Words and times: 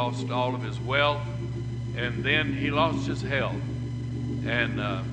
lost 0.00 0.28
all 0.28 0.56
of 0.56 0.62
his 0.64 0.80
wealth, 0.80 1.22
and 1.96 2.24
then 2.24 2.52
he 2.52 2.68
lost 2.68 3.06
his 3.06 3.22
health. 3.22 3.54
And 4.44 4.80
uh, 4.80 5.04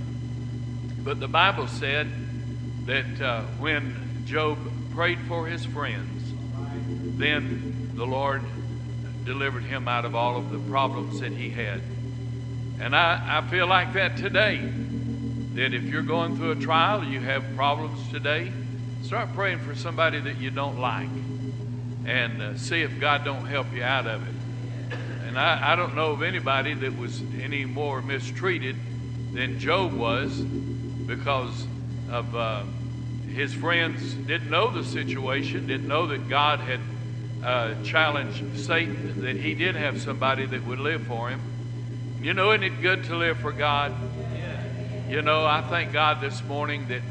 but 1.04 1.20
the 1.20 1.28
Bible 1.28 1.68
said 1.68 2.10
that 2.88 3.22
uh, 3.22 3.44
when 3.60 4.24
Job 4.26 4.58
prayed 4.90 5.20
for 5.28 5.46
his 5.46 5.64
friends, 5.66 6.34
then 7.20 7.92
the 7.94 8.08
Lord 8.08 8.42
delivered 9.24 9.62
him 9.62 9.88
out 9.88 10.04
of 10.04 10.16
all 10.16 10.36
of 10.36 10.50
the 10.50 10.58
problems 10.58 11.20
that 11.20 11.32
he 11.32 11.52
had. 11.52 11.80
And 12.80 12.96
I, 12.96 13.38
I 13.38 13.48
feel 13.52 13.68
like 13.68 13.94
that 13.94 14.18
today. 14.18 14.68
That 15.54 15.76
if 15.76 15.84
you're 15.84 16.02
going 16.02 16.38
through 16.38 16.54
a 16.54 16.56
trial, 16.56 17.04
you 17.04 17.20
have 17.20 17.46
problems 17.56 18.10
today, 18.10 18.52
start 19.04 19.32
praying 19.36 19.60
for 19.60 19.76
somebody 19.76 20.20
that 20.22 20.38
you 20.38 20.50
don't 20.50 20.80
like, 20.80 21.10
and 22.04 22.42
uh, 22.42 22.58
see 22.58 22.82
if 22.82 23.00
God 23.00 23.24
don't 23.24 23.46
help 23.46 23.72
you 23.76 23.84
out 23.84 24.08
of 24.08 24.28
it. 24.28 24.41
And 25.32 25.40
I, 25.40 25.72
I 25.72 25.76
don't 25.78 25.96
know 25.96 26.12
of 26.12 26.24
anybody 26.24 26.74
that 26.74 26.98
was 26.98 27.24
any 27.42 27.64
more 27.64 28.02
mistreated 28.02 28.76
than 29.32 29.60
Job 29.60 29.94
was 29.94 30.38
because 30.42 31.66
of 32.10 32.36
uh, 32.36 32.64
his 33.34 33.54
friends 33.54 34.14
didn't 34.14 34.50
know 34.50 34.70
the 34.72 34.84
situation, 34.84 35.68
didn't 35.68 35.88
know 35.88 36.08
that 36.08 36.28
God 36.28 36.60
had 36.60 36.82
uh, 37.46 37.82
challenged 37.82 38.60
Satan, 38.60 39.22
that 39.22 39.38
he 39.38 39.54
did 39.54 39.78
have 39.78 40.02
somebody 40.02 40.46
that 40.48 40.66
would 40.66 40.80
live 40.80 41.08
for 41.08 41.30
him. 41.30 41.40
You 42.22 42.34
know, 42.34 42.52
isn't 42.52 42.64
it 42.64 42.82
good 42.82 43.06
to 43.06 43.16
live 43.16 43.38
for 43.38 43.54
God? 43.54 43.94
You 45.08 45.22
know, 45.22 45.46
I 45.46 45.62
thank 45.62 45.94
God 45.94 46.20
this 46.20 46.44
morning 46.44 46.90
that 46.90 47.04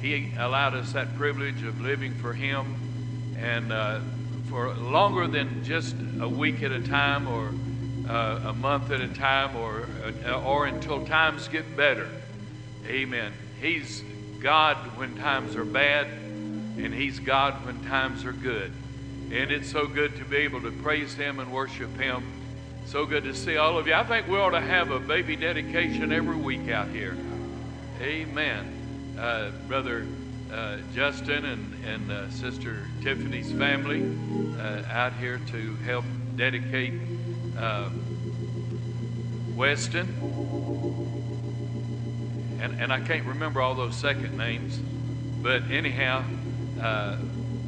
He 0.00 0.32
allowed 0.38 0.74
us 0.74 0.92
that 0.92 1.16
privilege 1.16 1.64
of 1.64 1.80
living 1.80 2.14
for 2.14 2.32
Him 2.32 3.36
and 3.36 3.72
uh, 3.72 3.98
for 4.54 4.72
longer 4.74 5.26
than 5.26 5.64
just 5.64 5.96
a 6.20 6.28
week 6.28 6.62
at 6.62 6.70
a 6.70 6.80
time 6.80 7.26
or 7.26 7.52
uh, 8.08 8.50
a 8.50 8.52
month 8.52 8.92
at 8.92 9.00
a 9.00 9.08
time 9.08 9.56
or, 9.56 9.84
uh, 10.24 10.40
or 10.44 10.66
until 10.66 11.04
times 11.04 11.48
get 11.48 11.76
better. 11.76 12.08
Amen. 12.86 13.32
He's 13.60 14.04
God 14.38 14.76
when 14.96 15.16
times 15.16 15.56
are 15.56 15.64
bad, 15.64 16.06
and 16.06 16.94
He's 16.94 17.18
God 17.18 17.66
when 17.66 17.84
times 17.86 18.24
are 18.24 18.32
good. 18.32 18.70
And 19.32 19.50
it's 19.50 19.72
so 19.72 19.88
good 19.88 20.14
to 20.18 20.24
be 20.24 20.36
able 20.36 20.60
to 20.60 20.70
praise 20.70 21.14
Him 21.14 21.40
and 21.40 21.50
worship 21.52 21.90
Him. 21.98 22.22
So 22.86 23.06
good 23.06 23.24
to 23.24 23.34
see 23.34 23.56
all 23.56 23.76
of 23.76 23.88
you. 23.88 23.94
I 23.94 24.04
think 24.04 24.28
we 24.28 24.36
ought 24.36 24.50
to 24.50 24.60
have 24.60 24.92
a 24.92 25.00
baby 25.00 25.34
dedication 25.34 26.12
every 26.12 26.36
week 26.36 26.68
out 26.68 26.90
here. 26.90 27.16
Amen. 28.00 29.16
Uh, 29.18 29.50
Brother 29.66 30.06
uh, 30.54 30.78
Justin 30.94 31.44
and, 31.44 31.84
and 31.84 32.12
uh, 32.12 32.30
Sister 32.30 32.86
Tiffany's 33.02 33.50
family 33.52 34.16
uh, 34.58 34.82
out 34.88 35.12
here 35.14 35.40
to 35.48 35.74
help 35.84 36.04
dedicate 36.36 36.94
uh, 37.58 37.90
Weston. 39.56 40.06
And, 42.60 42.80
and 42.80 42.92
I 42.92 43.00
can't 43.00 43.26
remember 43.26 43.60
all 43.60 43.74
those 43.74 43.96
second 43.96 44.38
names, 44.38 44.78
but 45.42 45.70
anyhow, 45.70 46.24
uh, 46.80 47.16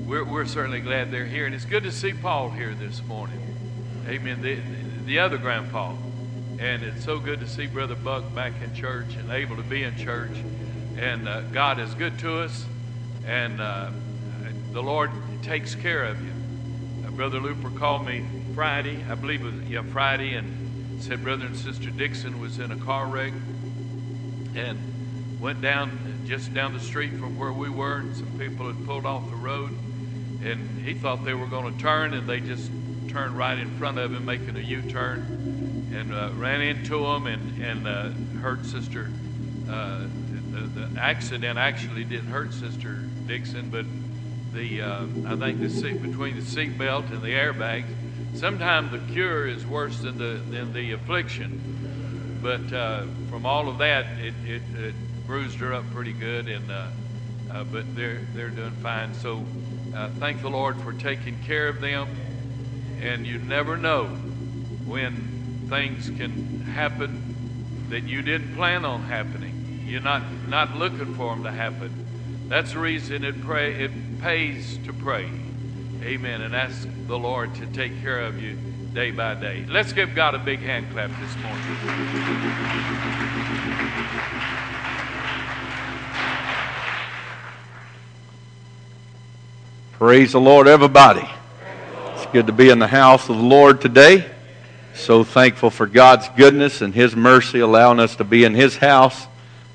we're, 0.07 0.25
we're 0.25 0.47
certainly 0.47 0.81
glad 0.81 1.11
they're 1.11 1.27
here. 1.27 1.47
And 1.47 1.55
it's 1.55 1.65
good 1.65 1.83
to 1.83 1.93
see 1.93 2.13
Paul 2.13 2.51
here 2.51 2.75
this 2.75 3.03
morning. 3.03 3.41
Amen. 4.07 4.41
The, 4.41 4.59
the 5.05 5.19
other 5.19 5.39
grandpa. 5.39 5.95
And 6.59 6.83
it's 6.83 7.05
so 7.05 7.19
good 7.19 7.41
to 7.41 7.49
see 7.49 7.67
Brother 7.67 7.97
Buck 7.97 8.35
back 8.35 8.53
in 8.63 8.75
church 8.75 9.15
and 9.17 9.31
able 9.31 9.57
to 9.57 9.63
be 9.63 9.83
in 9.83 9.97
church. 9.97 10.31
And 10.97 11.29
uh, 11.29 11.43
God 11.43 11.79
is 11.79 11.93
good 11.93 12.19
to 12.21 12.39
us, 12.39 12.65
and 13.27 13.61
uh, 13.61 13.91
the 14.73 14.83
Lord 14.83 15.11
takes 15.43 15.75
care 15.75 16.05
of 16.05 16.23
you. 16.23 16.33
Uh, 17.05 17.11
Brother 17.11 17.41
Looper 17.41 17.71
called 17.71 18.07
me 18.07 18.25
Friday, 18.55 19.05
I 19.11 19.15
believe 19.15 19.45
it 19.45 19.53
was 19.53 19.69
yeah, 19.69 19.83
Friday, 19.83 20.35
and 20.35 21.03
said 21.03 21.23
Brother 21.23 21.47
and 21.47 21.57
Sister 21.57 21.91
Dixon 21.91 22.41
was 22.41 22.59
in 22.59 22.71
a 22.71 22.77
car 22.77 23.07
wreck 23.07 23.33
and 24.55 24.79
went 25.41 25.61
down 25.61 26.25
just 26.27 26.55
down 26.55 26.73
the 26.73 26.81
street 26.81 27.13
from 27.13 27.39
where 27.39 27.53
we 27.53 27.69
were, 27.69 27.97
and 27.97 28.17
some 28.17 28.39
people 28.39 28.67
had 28.67 28.87
pulled 28.87 29.07
off 29.07 29.29
the 29.29 29.37
road, 29.37 29.71
and 30.43 30.85
he 30.85 30.95
thought 30.95 31.25
they 31.25 31.35
were 31.35 31.47
going 31.47 31.73
to 31.73 31.81
turn, 31.81 32.15
and 32.15 32.29
they 32.29 32.41
just 32.41 32.71
turned 33.09 33.37
right 33.37 33.59
in 33.59 33.71
front 33.77 33.99
of 33.99 34.13
him, 34.13 34.25
making 34.25 34.57
a 34.57 34.61
U-turn, 34.61 35.91
and 35.95 36.13
uh, 36.13 36.31
ran 36.35 36.61
into 36.61 37.05
him 37.05 37.27
and 37.27 37.63
and 37.63 37.87
uh, 37.87 38.11
hurt 38.41 38.65
Sister. 38.65 39.11
Uh, 40.57 40.67
the, 40.75 41.01
accident 41.01 41.59
actually 41.59 42.05
didn't 42.05 42.29
hurt 42.29 42.53
Sister 42.53 42.95
Dixon, 43.27 43.71
but 43.71 43.85
the 44.53 44.83
uh, 44.83 45.07
I 45.27 45.37
think 45.37 45.61
the 45.61 45.69
seat 45.69 46.03
between 46.03 46.37
the 46.37 46.45
seat 46.45 46.79
belt 46.79 47.05
and 47.11 47.21
the 47.21 47.29
airbags. 47.29 47.87
Sometimes 48.35 48.93
the 48.93 48.99
cure 49.13 49.47
is 49.47 49.67
worse 49.67 49.99
than 49.99 50.19
the 50.19 50.41
than 50.51 50.73
the 50.73 50.93
affliction, 50.93 52.39
but 52.43 52.73
uh, 52.73 53.05
from 53.31 53.45
all 53.47 53.69
of 53.69 53.79
that, 53.79 54.07
it, 54.19 54.35
it, 54.45 54.63
it, 54.77 54.95
bruised 55.27 55.59
her 55.59 55.75
up 55.75 55.85
pretty 55.93 56.13
good, 56.13 56.49
and 56.49 56.71
uh, 56.71 56.89
but 57.73 57.85
they're 57.97 58.21
they're 58.33 58.51
doing 58.51 58.71
fine. 58.83 59.13
So 59.15 59.45
thank 60.19 60.41
the 60.43 60.51
Lord 60.51 60.81
for 60.83 60.93
taking 60.93 61.39
care 61.45 61.69
of 61.69 61.81
them 61.81 62.09
and 63.01 63.27
you 63.27 63.39
never 63.39 63.77
know 63.77 64.07
when 64.87 65.67
things 65.69 66.09
can 66.11 66.61
happen 66.63 67.35
that 67.91 68.05
you 68.05 68.23
didn't 68.23 68.55
plan 68.57 68.85
on 68.85 69.03
happening. 69.03 69.46
You're 69.87 70.01
not 70.01 70.23
not 70.49 70.77
looking 70.77 71.15
for 71.15 71.33
them 71.33 71.45
to 71.45 71.53
happen. 71.53 72.05
That's 72.49 72.73
the 72.73 72.81
reason 72.81 73.23
it 73.23 73.41
pray 73.43 73.85
it 73.85 74.21
pays 74.21 74.79
to 74.85 74.93
pray. 74.93 75.31
Amen. 76.03 76.43
And 76.43 76.57
ask 76.57 76.89
the 77.07 77.17
Lord 77.17 77.55
to 77.57 77.67
take 77.67 78.01
care 78.03 78.19
of 78.21 78.43
you 78.43 78.59
day 78.93 79.13
by 79.13 79.35
day. 79.35 79.65
Let's 79.69 79.93
give 79.93 80.15
God 80.17 80.35
a 80.35 80.39
big 80.39 80.59
hand 80.59 80.87
clap 80.93 81.11
this 81.21 81.37
morning. 81.37 81.63
Praise 89.93 90.33
the 90.33 90.41
Lord, 90.41 90.67
everybody. 90.67 91.29
It's 92.17 92.27
good 92.27 92.49
to 92.49 92.53
be 92.53 92.71
in 92.71 92.81
the 92.81 92.89
house 92.89 93.29
of 93.29 93.37
the 93.37 93.43
Lord 93.43 93.81
today. 93.81 94.29
So 94.95 95.23
thankful 95.23 95.71
for 95.71 95.87
God's 95.87 96.29
goodness 96.31 96.83
and 96.83 96.93
His 96.93 97.15
mercy, 97.15 97.61
allowing 97.61 98.01
us 98.01 98.17
to 98.17 98.25
be 98.25 98.43
in 98.43 98.55
His 98.55 98.77
house 98.77 99.29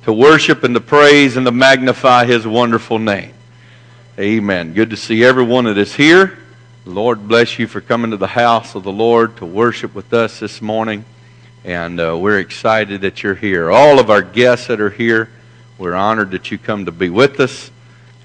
to 0.03 0.13
worship 0.13 0.63
and 0.63 0.73
to 0.73 0.81
praise 0.81 1.37
and 1.37 1.45
to 1.45 1.51
magnify 1.51 2.25
His 2.25 2.47
wonderful 2.47 2.97
name. 2.97 3.33
Amen. 4.17 4.73
Good 4.73 4.89
to 4.89 4.97
see 4.97 5.23
everyone 5.23 5.65
that 5.65 5.77
is 5.77 5.93
here. 5.93 6.39
Lord 6.85 7.27
bless 7.27 7.59
you 7.59 7.67
for 7.67 7.79
coming 7.79 8.11
to 8.11 8.17
the 8.17 8.27
house 8.27 8.73
of 8.73 8.83
the 8.83 8.91
Lord 8.91 9.37
to 9.37 9.45
worship 9.45 9.93
with 9.93 10.13
us 10.13 10.39
this 10.39 10.61
morning. 10.61 11.05
And 11.63 11.99
uh, 11.99 12.17
we're 12.17 12.39
excited 12.39 13.01
that 13.01 13.21
you're 13.21 13.35
here. 13.35 13.71
All 13.71 13.99
of 13.99 14.09
our 14.09 14.23
guests 14.23 14.67
that 14.67 14.81
are 14.81 14.89
here, 14.89 15.29
we're 15.77 15.93
honored 15.93 16.31
that 16.31 16.49
you 16.49 16.57
come 16.57 16.85
to 16.85 16.91
be 16.91 17.09
with 17.09 17.39
us. 17.39 17.69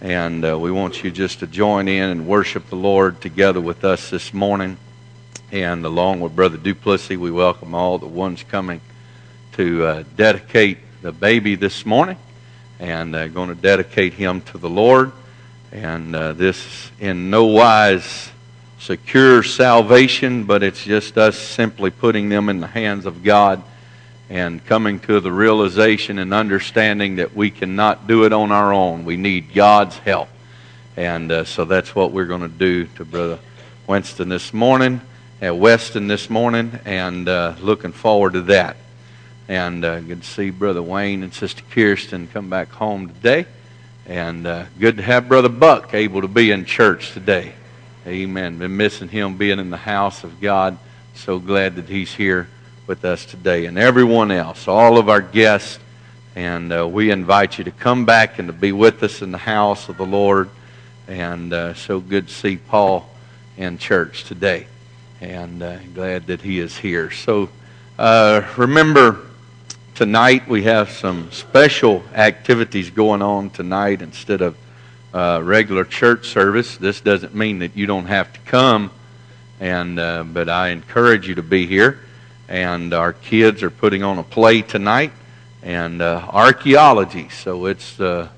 And 0.00 0.44
uh, 0.44 0.58
we 0.58 0.70
want 0.70 1.04
you 1.04 1.10
just 1.10 1.40
to 1.40 1.46
join 1.46 1.88
in 1.88 2.08
and 2.08 2.26
worship 2.26 2.70
the 2.70 2.76
Lord 2.76 3.20
together 3.20 3.60
with 3.60 3.84
us 3.84 4.08
this 4.08 4.32
morning. 4.32 4.78
And 5.52 5.84
along 5.84 6.20
with 6.20 6.34
Brother 6.34 6.56
Duplessis, 6.56 7.18
we 7.18 7.30
welcome 7.30 7.74
all 7.74 7.98
the 7.98 8.06
ones 8.06 8.42
coming 8.42 8.80
to 9.52 9.84
uh, 9.84 10.04
dedicate 10.16 10.78
the 11.06 11.12
baby 11.12 11.54
this 11.54 11.86
morning 11.86 12.16
and 12.80 13.14
uh, 13.14 13.28
going 13.28 13.48
to 13.48 13.54
dedicate 13.54 14.12
him 14.12 14.40
to 14.40 14.58
the 14.58 14.68
Lord. 14.68 15.12
And 15.70 16.16
uh, 16.16 16.32
this 16.32 16.90
in 16.98 17.30
no 17.30 17.44
wise 17.44 18.28
secures 18.80 19.54
salvation, 19.54 20.42
but 20.46 20.64
it's 20.64 20.82
just 20.82 21.16
us 21.16 21.38
simply 21.38 21.90
putting 21.90 22.28
them 22.28 22.48
in 22.48 22.58
the 22.58 22.66
hands 22.66 23.06
of 23.06 23.22
God 23.22 23.62
and 24.28 24.66
coming 24.66 24.98
to 24.98 25.20
the 25.20 25.30
realization 25.30 26.18
and 26.18 26.34
understanding 26.34 27.16
that 27.16 27.36
we 27.36 27.52
cannot 27.52 28.08
do 28.08 28.24
it 28.24 28.32
on 28.32 28.50
our 28.50 28.72
own. 28.72 29.04
We 29.04 29.16
need 29.16 29.54
God's 29.54 29.96
help. 29.98 30.28
And 30.96 31.30
uh, 31.30 31.44
so 31.44 31.64
that's 31.64 31.94
what 31.94 32.10
we're 32.10 32.26
going 32.26 32.40
to 32.40 32.48
do 32.48 32.86
to 32.96 33.04
Brother 33.04 33.38
Winston 33.86 34.28
this 34.28 34.52
morning, 34.52 35.00
at 35.40 35.56
Weston 35.56 36.08
this 36.08 36.28
morning, 36.28 36.80
and 36.84 37.28
uh, 37.28 37.54
looking 37.60 37.92
forward 37.92 38.32
to 38.32 38.42
that. 38.42 38.76
And 39.48 39.84
uh, 39.84 40.00
good 40.00 40.22
to 40.22 40.28
see 40.28 40.50
Brother 40.50 40.82
Wayne 40.82 41.22
and 41.22 41.32
Sister 41.32 41.62
Kirsten 41.70 42.26
come 42.26 42.50
back 42.50 42.68
home 42.70 43.06
today. 43.06 43.46
And 44.04 44.44
uh, 44.44 44.64
good 44.80 44.96
to 44.96 45.04
have 45.04 45.28
Brother 45.28 45.48
Buck 45.48 45.94
able 45.94 46.22
to 46.22 46.28
be 46.28 46.50
in 46.50 46.64
church 46.64 47.12
today. 47.12 47.52
Amen. 48.08 48.58
Been 48.58 48.76
missing 48.76 49.08
him 49.08 49.36
being 49.36 49.60
in 49.60 49.70
the 49.70 49.76
house 49.76 50.24
of 50.24 50.40
God. 50.40 50.78
So 51.14 51.38
glad 51.38 51.76
that 51.76 51.88
he's 51.88 52.12
here 52.12 52.48
with 52.88 53.04
us 53.04 53.24
today 53.24 53.66
and 53.66 53.78
everyone 53.78 54.32
else, 54.32 54.66
all 54.66 54.98
of 54.98 55.08
our 55.08 55.20
guests. 55.20 55.78
And 56.34 56.72
uh, 56.72 56.88
we 56.88 57.12
invite 57.12 57.58
you 57.58 57.64
to 57.64 57.70
come 57.70 58.04
back 58.04 58.40
and 58.40 58.48
to 58.48 58.52
be 58.52 58.72
with 58.72 59.00
us 59.04 59.22
in 59.22 59.30
the 59.30 59.38
house 59.38 59.88
of 59.88 59.96
the 59.96 60.06
Lord. 60.06 60.50
And 61.06 61.52
uh, 61.52 61.74
so 61.74 62.00
good 62.00 62.26
to 62.26 62.34
see 62.34 62.56
Paul 62.56 63.08
in 63.56 63.78
church 63.78 64.24
today. 64.24 64.66
And 65.20 65.62
uh, 65.62 65.78
glad 65.94 66.26
that 66.26 66.42
he 66.42 66.58
is 66.58 66.76
here. 66.76 67.12
So 67.12 67.48
uh, 67.98 68.42
remember, 68.56 69.25
tonight 69.96 70.46
we 70.46 70.64
have 70.64 70.90
some 70.90 71.32
special 71.32 72.04
activities 72.14 72.90
going 72.90 73.22
on 73.22 73.48
tonight 73.48 74.02
instead 74.02 74.42
of 74.42 74.54
uh, 75.14 75.40
regular 75.42 75.84
church 75.84 76.28
service. 76.28 76.76
This 76.76 77.00
doesn't 77.00 77.34
mean 77.34 77.60
that 77.60 77.74
you 77.74 77.86
don't 77.86 78.04
have 78.04 78.30
to 78.34 78.40
come 78.40 78.90
And 79.58 79.98
uh, 79.98 80.24
but 80.24 80.48
I 80.48 80.68
encourage 80.68 81.28
you 81.28 81.36
to 81.36 81.42
be 81.42 81.66
here. 81.66 82.00
And 82.48 82.92
our 82.92 83.12
kids 83.12 83.62
are 83.62 83.70
putting 83.70 84.02
on 84.02 84.18
a 84.18 84.22
play 84.22 84.62
tonight, 84.62 85.12
and 85.62 86.00
uh, 86.00 86.28
archaeology. 86.28 87.28
So 87.30 87.66
it's 87.66 87.98
uh, 87.98 88.28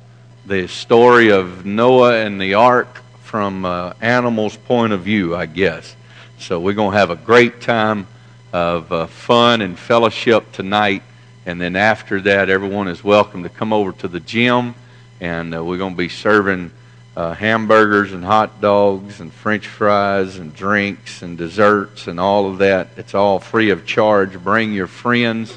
the 0.46 0.66
story 0.68 1.30
of 1.30 1.66
Noah 1.66 2.24
and 2.24 2.40
the 2.40 2.54
ark 2.54 3.02
from 3.22 3.64
uh, 3.66 3.92
animals' 4.00 4.56
point 4.56 4.92
of 4.94 5.02
view, 5.02 5.36
I 5.36 5.46
guess. 5.46 5.94
So 6.38 6.58
we're 6.60 6.74
going 6.74 6.92
to 6.92 6.98
have 6.98 7.10
a 7.10 7.16
great 7.16 7.60
time 7.60 8.06
of 8.52 8.90
uh, 8.90 9.06
fun 9.08 9.60
and 9.60 9.78
fellowship 9.78 10.52
tonight. 10.52 11.02
And 11.48 11.58
then 11.58 11.76
after 11.76 12.20
that, 12.20 12.50
everyone 12.50 12.88
is 12.88 13.02
welcome 13.02 13.42
to 13.44 13.48
come 13.48 13.72
over 13.72 13.92
to 13.92 14.08
the 14.08 14.20
gym, 14.20 14.74
and 15.18 15.54
uh, 15.54 15.64
we're 15.64 15.78
going 15.78 15.94
to 15.94 15.96
be 15.96 16.10
serving 16.10 16.70
uh, 17.16 17.32
hamburgers 17.32 18.12
and 18.12 18.22
hot 18.22 18.60
dogs 18.60 19.20
and 19.20 19.32
french 19.32 19.66
fries 19.66 20.36
and 20.36 20.54
drinks 20.54 21.22
and 21.22 21.38
desserts 21.38 22.06
and 22.06 22.20
all 22.20 22.50
of 22.50 22.58
that. 22.58 22.88
It's 22.98 23.14
all 23.14 23.38
free 23.38 23.70
of 23.70 23.86
charge. 23.86 24.38
Bring 24.38 24.74
your 24.74 24.88
friends 24.88 25.56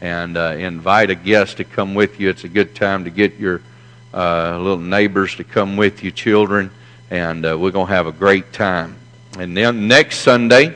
and 0.00 0.38
uh, 0.38 0.54
invite 0.56 1.10
a 1.10 1.14
guest 1.14 1.58
to 1.58 1.64
come 1.64 1.94
with 1.94 2.18
you. 2.18 2.30
It's 2.30 2.44
a 2.44 2.48
good 2.48 2.74
time 2.74 3.04
to 3.04 3.10
get 3.10 3.36
your 3.36 3.60
uh, 4.14 4.56
little 4.58 4.78
neighbors 4.78 5.34
to 5.34 5.44
come 5.44 5.76
with 5.76 6.02
you, 6.02 6.12
children, 6.12 6.70
and 7.10 7.44
uh, 7.44 7.58
we're 7.58 7.72
going 7.72 7.88
to 7.88 7.92
have 7.92 8.06
a 8.06 8.12
great 8.12 8.54
time. 8.54 8.96
And 9.38 9.54
then 9.54 9.86
next 9.86 10.20
Sunday, 10.20 10.74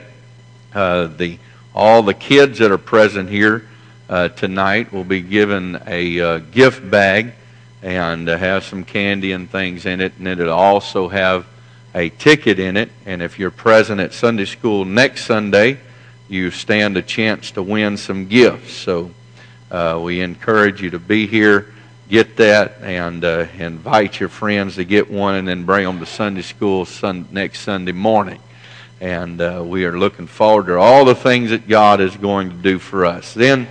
uh, 0.74 1.06
the 1.06 1.38
all 1.74 2.02
the 2.02 2.12
kids 2.12 2.58
that 2.58 2.70
are 2.70 2.76
present 2.76 3.30
here 3.30 3.69
uh, 4.10 4.28
tonight 4.28 4.92
will 4.92 5.04
be 5.04 5.22
given 5.22 5.80
a 5.86 6.40
gift 6.40 6.90
bag 6.90 7.32
and 7.80 8.28
uh, 8.28 8.36
have 8.36 8.64
some 8.64 8.84
candy 8.84 9.30
and 9.30 9.48
things 9.48 9.86
in 9.86 10.00
it. 10.00 10.12
And 10.18 10.26
it'll 10.26 10.50
also 10.50 11.08
have 11.08 11.46
a 11.94 12.08
ticket 12.08 12.58
in 12.58 12.76
it. 12.76 12.90
And 13.06 13.22
if 13.22 13.38
you're 13.38 13.52
present 13.52 14.00
at 14.00 14.12
Sunday 14.12 14.46
school 14.46 14.84
next 14.84 15.26
Sunday, 15.26 15.78
you 16.28 16.50
stand 16.50 16.96
a 16.96 17.02
chance 17.02 17.52
to 17.52 17.62
win 17.62 17.96
some 17.96 18.26
gifts. 18.26 18.72
So 18.72 19.12
uh, 19.70 20.00
we 20.02 20.20
encourage 20.20 20.82
you 20.82 20.90
to 20.90 20.98
be 20.98 21.28
here, 21.28 21.72
get 22.08 22.36
that, 22.38 22.78
and 22.82 23.24
uh, 23.24 23.46
invite 23.58 24.18
your 24.18 24.28
friends 24.28 24.74
to 24.74 24.84
get 24.84 25.08
one, 25.08 25.36
and 25.36 25.46
then 25.46 25.64
bring 25.64 25.84
them 25.84 26.00
to 26.00 26.06
Sunday 26.06 26.42
school 26.42 26.84
sun- 26.84 27.28
next 27.30 27.60
Sunday 27.60 27.92
morning. 27.92 28.40
And 29.00 29.40
uh, 29.40 29.62
we 29.64 29.84
are 29.84 29.96
looking 29.96 30.26
forward 30.26 30.66
to 30.66 30.78
all 30.78 31.04
the 31.04 31.14
things 31.14 31.50
that 31.50 31.68
God 31.68 32.00
is 32.00 32.16
going 32.16 32.50
to 32.50 32.56
do 32.56 32.80
for 32.80 33.06
us. 33.06 33.32
Then, 33.34 33.68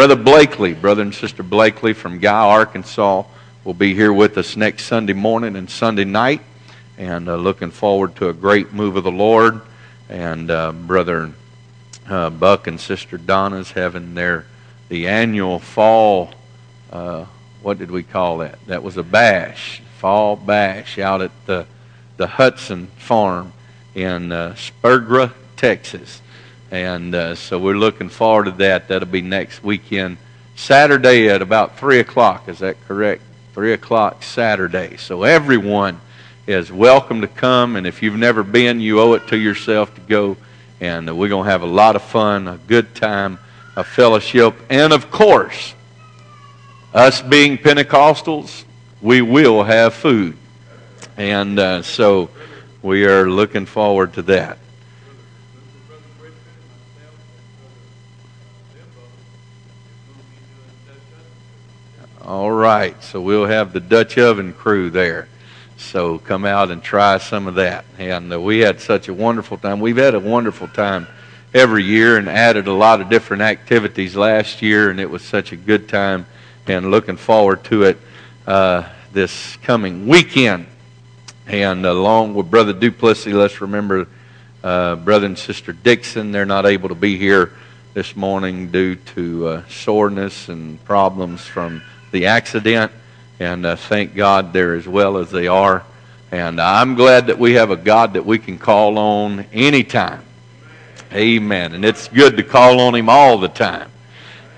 Brother 0.00 0.16
Blakely, 0.16 0.72
Brother 0.72 1.02
and 1.02 1.14
Sister 1.14 1.42
Blakely 1.42 1.92
from 1.92 2.20
Guy, 2.20 2.32
Arkansas, 2.32 3.24
will 3.64 3.74
be 3.74 3.94
here 3.94 4.14
with 4.14 4.38
us 4.38 4.56
next 4.56 4.86
Sunday 4.86 5.12
morning 5.12 5.56
and 5.56 5.68
Sunday 5.68 6.06
night. 6.06 6.40
And 6.96 7.28
uh, 7.28 7.36
looking 7.36 7.70
forward 7.70 8.16
to 8.16 8.30
a 8.30 8.32
great 8.32 8.72
move 8.72 8.96
of 8.96 9.04
the 9.04 9.12
Lord. 9.12 9.60
And 10.08 10.50
uh, 10.50 10.72
Brother 10.72 11.32
uh, 12.08 12.30
Buck 12.30 12.66
and 12.66 12.80
Sister 12.80 13.18
Donna's 13.18 13.72
having 13.72 14.14
their 14.14 14.46
the 14.88 15.06
annual 15.06 15.58
fall. 15.58 16.32
Uh, 16.90 17.26
what 17.60 17.78
did 17.78 17.90
we 17.90 18.02
call 18.02 18.38
that? 18.38 18.58
That 18.68 18.82
was 18.82 18.96
a 18.96 19.02
bash, 19.02 19.82
fall 19.98 20.34
bash 20.34 20.98
out 20.98 21.20
at 21.20 21.32
the 21.44 21.66
the 22.16 22.26
Hudson 22.26 22.86
Farm 22.96 23.52
in 23.94 24.32
uh, 24.32 24.54
Spurger, 24.54 25.34
Texas. 25.58 26.22
And 26.70 27.14
uh, 27.14 27.34
so 27.34 27.58
we're 27.58 27.74
looking 27.74 28.08
forward 28.08 28.44
to 28.44 28.50
that. 28.52 28.88
That'll 28.88 29.08
be 29.08 29.22
next 29.22 29.62
weekend, 29.62 30.18
Saturday 30.56 31.28
at 31.28 31.42
about 31.42 31.78
three 31.78 32.00
o'clock. 32.00 32.48
Is 32.48 32.60
that 32.60 32.76
correct? 32.86 33.22
3 33.54 33.72
o'clock 33.72 34.22
Saturday. 34.22 34.96
So 34.96 35.24
everyone 35.24 36.00
is 36.46 36.70
welcome 36.70 37.20
to 37.22 37.26
come, 37.26 37.74
and 37.74 37.84
if 37.84 38.00
you've 38.00 38.16
never 38.16 38.44
been, 38.44 38.80
you 38.80 39.00
owe 39.00 39.14
it 39.14 39.26
to 39.28 39.36
yourself 39.36 39.92
to 39.96 40.00
go. 40.02 40.36
And 40.80 41.18
we're 41.18 41.28
going 41.28 41.44
to 41.44 41.50
have 41.50 41.62
a 41.62 41.66
lot 41.66 41.96
of 41.96 42.02
fun, 42.02 42.46
a 42.46 42.58
good 42.68 42.94
time, 42.94 43.38
a 43.76 43.82
fellowship, 43.82 44.54
and 44.70 44.92
of 44.92 45.10
course, 45.10 45.74
us 46.94 47.20
being 47.20 47.58
Pentecostals, 47.58 48.64
we 49.02 49.20
will 49.20 49.64
have 49.64 49.94
food. 49.94 50.36
And 51.16 51.58
uh, 51.58 51.82
so 51.82 52.30
we 52.82 53.04
are 53.04 53.28
looking 53.28 53.66
forward 53.66 54.14
to 54.14 54.22
that. 54.22 54.58
All 62.30 62.52
right, 62.52 62.94
so 63.02 63.20
we'll 63.20 63.46
have 63.46 63.72
the 63.72 63.80
Dutch 63.80 64.16
oven 64.16 64.52
crew 64.52 64.88
there. 64.88 65.26
So 65.76 66.18
come 66.18 66.44
out 66.44 66.70
and 66.70 66.80
try 66.80 67.18
some 67.18 67.48
of 67.48 67.56
that. 67.56 67.84
And 67.98 68.32
uh, 68.32 68.40
we 68.40 68.60
had 68.60 68.80
such 68.80 69.08
a 69.08 69.12
wonderful 69.12 69.58
time. 69.58 69.80
We've 69.80 69.96
had 69.96 70.14
a 70.14 70.20
wonderful 70.20 70.68
time 70.68 71.08
every 71.52 71.82
year 71.82 72.18
and 72.18 72.28
added 72.28 72.68
a 72.68 72.72
lot 72.72 73.00
of 73.00 73.08
different 73.08 73.42
activities 73.42 74.14
last 74.14 74.62
year, 74.62 74.90
and 74.90 75.00
it 75.00 75.10
was 75.10 75.22
such 75.22 75.50
a 75.50 75.56
good 75.56 75.88
time. 75.88 76.24
And 76.68 76.92
looking 76.92 77.16
forward 77.16 77.64
to 77.64 77.82
it 77.82 77.98
uh, 78.46 78.88
this 79.12 79.56
coming 79.64 80.06
weekend. 80.06 80.68
And 81.48 81.84
along 81.84 82.34
with 82.34 82.48
Brother 82.48 82.72
Duplessis, 82.72 83.34
let's 83.34 83.60
remember 83.60 84.06
uh, 84.62 84.94
Brother 84.94 85.26
and 85.26 85.36
Sister 85.36 85.72
Dixon. 85.72 86.30
They're 86.30 86.46
not 86.46 86.64
able 86.64 86.90
to 86.90 86.94
be 86.94 87.18
here 87.18 87.54
this 87.92 88.14
morning 88.14 88.70
due 88.70 88.94
to 88.94 89.48
uh, 89.48 89.68
soreness 89.68 90.48
and 90.48 90.82
problems 90.84 91.44
from 91.44 91.82
the 92.10 92.26
accident, 92.26 92.92
and 93.38 93.64
uh, 93.64 93.76
thank 93.76 94.14
God 94.14 94.52
they're 94.52 94.74
as 94.74 94.86
well 94.86 95.16
as 95.18 95.30
they 95.30 95.46
are. 95.46 95.84
And 96.32 96.60
I'm 96.60 96.94
glad 96.94 97.26
that 97.26 97.38
we 97.38 97.54
have 97.54 97.70
a 97.70 97.76
God 97.76 98.14
that 98.14 98.24
we 98.24 98.38
can 98.38 98.58
call 98.58 98.98
on 98.98 99.46
anytime. 99.52 100.22
Amen. 101.12 101.74
And 101.74 101.84
it's 101.84 102.06
good 102.06 102.36
to 102.36 102.44
call 102.44 102.80
on 102.80 102.94
Him 102.94 103.08
all 103.08 103.38
the 103.38 103.48
time. 103.48 103.90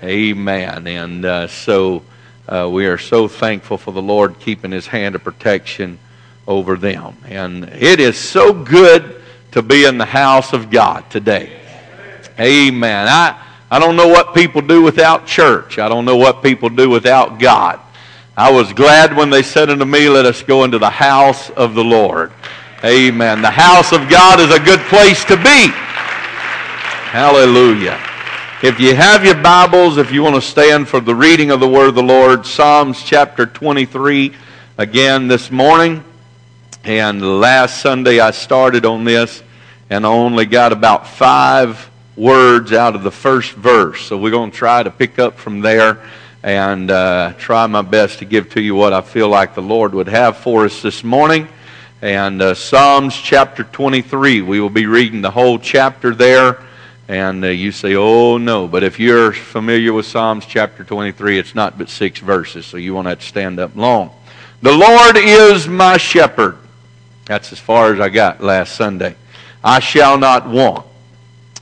Amen. 0.03 0.85
And 0.85 1.25
uh, 1.25 1.47
so 1.47 2.03
uh, 2.47 2.69
we 2.71 2.85
are 2.85 2.97
so 2.99 3.27
thankful 3.27 3.77
for 3.77 3.91
the 3.91 4.01
Lord 4.01 4.39
keeping 4.39 4.71
His 4.71 4.85
hand 4.85 5.15
of 5.15 5.23
protection 5.23 5.97
over 6.47 6.75
them. 6.75 7.17
And 7.25 7.63
it 7.65 7.99
is 7.99 8.17
so 8.17 8.53
good 8.53 9.21
to 9.53 9.61
be 9.61 9.85
in 9.85 9.97
the 9.97 10.05
house 10.05 10.53
of 10.53 10.69
God 10.69 11.09
today. 11.09 11.59
Amen. 12.39 13.07
I, 13.07 13.39
I 13.73 13.79
don't 13.79 13.95
know 13.95 14.07
what 14.07 14.35
people 14.35 14.61
do 14.61 14.83
without 14.83 15.25
church. 15.25 15.79
I 15.79 15.89
don't 15.89 16.05
know 16.05 16.15
what 16.15 16.43
people 16.43 16.69
do 16.69 16.91
without 16.91 17.39
God. 17.39 17.79
I 18.37 18.51
was 18.51 18.71
glad 18.71 19.17
when 19.17 19.31
they 19.31 19.41
said 19.41 19.71
unto 19.71 19.83
me, 19.83 20.07
Let 20.09 20.27
us 20.27 20.43
go 20.43 20.63
into 20.63 20.77
the 20.77 20.91
house 20.91 21.49
of 21.49 21.73
the 21.73 21.83
Lord. 21.83 22.31
Amen. 22.85 23.41
The 23.41 23.49
house 23.49 23.91
of 23.91 24.07
God 24.11 24.39
is 24.39 24.55
a 24.55 24.59
good 24.59 24.79
place 24.81 25.25
to 25.25 25.37
be. 25.37 25.71
Hallelujah. 27.09 27.99
If 28.61 28.79
you 28.79 28.93
have 28.93 29.25
your 29.25 29.41
Bibles, 29.41 29.97
if 29.97 30.11
you 30.11 30.21
want 30.21 30.35
to 30.35 30.41
stand 30.41 30.87
for 30.87 30.99
the 30.99 31.15
reading 31.15 31.49
of 31.49 31.59
the 31.59 31.67
Word 31.67 31.89
of 31.89 31.95
the 31.95 32.03
Lord, 32.03 32.45
Psalms 32.45 33.01
chapter 33.01 33.47
23 33.47 34.35
again 34.77 35.27
this 35.27 35.49
morning. 35.49 36.03
And 36.83 37.39
last 37.39 37.81
Sunday 37.81 38.19
I 38.19 38.29
started 38.29 38.85
on 38.85 39.03
this 39.03 39.41
and 39.89 40.05
I 40.05 40.09
only 40.09 40.45
got 40.45 40.71
about 40.71 41.07
five 41.07 41.89
words 42.15 42.71
out 42.71 42.95
of 42.95 43.03
the 43.03 43.11
first 43.11 43.53
verse. 43.53 44.01
So 44.01 44.17
we're 44.17 44.31
going 44.31 44.51
to 44.51 44.57
try 44.57 44.83
to 44.83 44.91
pick 44.91 45.19
up 45.19 45.37
from 45.37 45.61
there 45.61 45.99
and 46.43 46.91
uh, 46.91 47.33
try 47.37 47.65
my 47.67 47.81
best 47.81 48.19
to 48.19 48.25
give 48.25 48.49
to 48.51 48.61
you 48.61 48.75
what 48.75 48.93
I 48.93 49.01
feel 49.01 49.29
like 49.29 49.55
the 49.55 49.61
Lord 49.61 49.93
would 49.93 50.09
have 50.09 50.37
for 50.37 50.65
us 50.65 50.81
this 50.81 51.03
morning. 51.03 51.47
And 52.01 52.41
uh, 52.41 52.53
Psalms 52.53 53.15
chapter 53.15 53.63
23, 53.63 54.41
we 54.41 54.59
will 54.59 54.69
be 54.69 54.85
reading 54.85 55.21
the 55.21 55.31
whole 55.31 55.57
chapter 55.57 56.13
there. 56.13 56.61
And 57.07 57.43
uh, 57.43 57.47
you 57.47 57.71
say, 57.71 57.95
oh 57.95 58.37
no. 58.37 58.67
But 58.67 58.83
if 58.83 58.99
you're 58.99 59.31
familiar 59.31 59.93
with 59.93 60.05
Psalms 60.05 60.45
chapter 60.45 60.83
23, 60.83 61.39
it's 61.39 61.55
not 61.55 61.77
but 61.77 61.89
six 61.89 62.19
verses, 62.19 62.65
so 62.65 62.77
you 62.77 62.93
won't 62.93 63.07
have 63.07 63.19
to 63.19 63.25
stand 63.25 63.59
up 63.59 63.75
long. 63.75 64.11
The 64.61 64.71
Lord 64.71 65.17
is 65.17 65.67
my 65.67 65.97
shepherd. 65.97 66.57
That's 67.25 67.51
as 67.53 67.59
far 67.59 67.93
as 67.93 67.99
I 67.99 68.09
got 68.09 68.43
last 68.43 68.75
Sunday. 68.75 69.15
I 69.63 69.79
shall 69.79 70.17
not 70.17 70.47
want. 70.47 70.85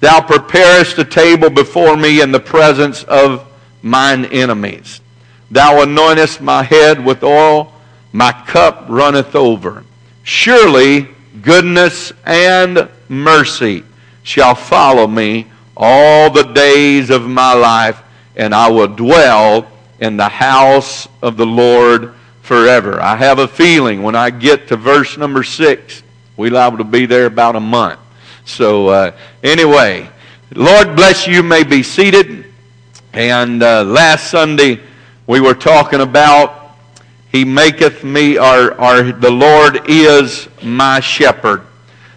Thou 0.00 0.20
preparest 0.20 0.98
a 0.98 1.04
table 1.04 1.50
before 1.50 1.96
me 1.96 2.20
in 2.20 2.32
the 2.32 2.40
presence 2.40 3.04
of 3.04 3.50
mine 3.82 4.26
enemies. 4.26 5.00
Thou 5.50 5.84
anointest 5.84 6.40
my 6.40 6.62
head 6.62 7.04
with 7.04 7.22
oil, 7.22 7.72
my 8.12 8.32
cup 8.32 8.86
runneth 8.88 9.34
over. 9.34 9.84
Surely 10.22 11.08
goodness 11.42 12.12
and 12.24 12.88
mercy 13.08 13.84
shall 14.22 14.54
follow 14.54 15.06
me 15.06 15.46
all 15.76 16.30
the 16.30 16.44
days 16.44 17.10
of 17.10 17.26
my 17.26 17.52
life, 17.52 18.02
and 18.36 18.54
I 18.54 18.70
will 18.70 18.88
dwell 18.88 19.70
in 20.00 20.16
the 20.16 20.28
house 20.28 21.08
of 21.22 21.36
the 21.36 21.46
Lord 21.46 22.14
forever. 22.42 23.00
I 23.00 23.16
have 23.16 23.38
a 23.38 23.48
feeling 23.48 24.02
when 24.02 24.14
I 24.14 24.30
get 24.30 24.68
to 24.68 24.76
verse 24.76 25.16
number 25.16 25.42
six, 25.42 26.02
we're 26.36 26.50
liable 26.50 26.78
to 26.78 26.84
be 26.84 27.06
there 27.06 27.26
about 27.26 27.56
a 27.56 27.60
month. 27.60 28.00
So, 28.44 28.88
uh, 28.88 29.16
anyway, 29.42 30.08
Lord 30.54 30.94
bless 30.96 31.26
you. 31.26 31.34
you 31.34 31.42
may 31.42 31.64
be 31.64 31.82
seated. 31.82 32.44
And 33.14 33.62
uh, 33.62 33.84
last 33.84 34.30
Sunday, 34.30 34.80
we 35.26 35.40
were 35.40 35.54
talking 35.54 36.00
about 36.00 36.76
He 37.32 37.44
maketh 37.44 38.04
me, 38.04 38.38
or, 38.38 38.78
or 38.78 39.12
the 39.12 39.30
Lord 39.30 39.88
is 39.88 40.48
my 40.62 41.00
shepherd. 41.00 41.62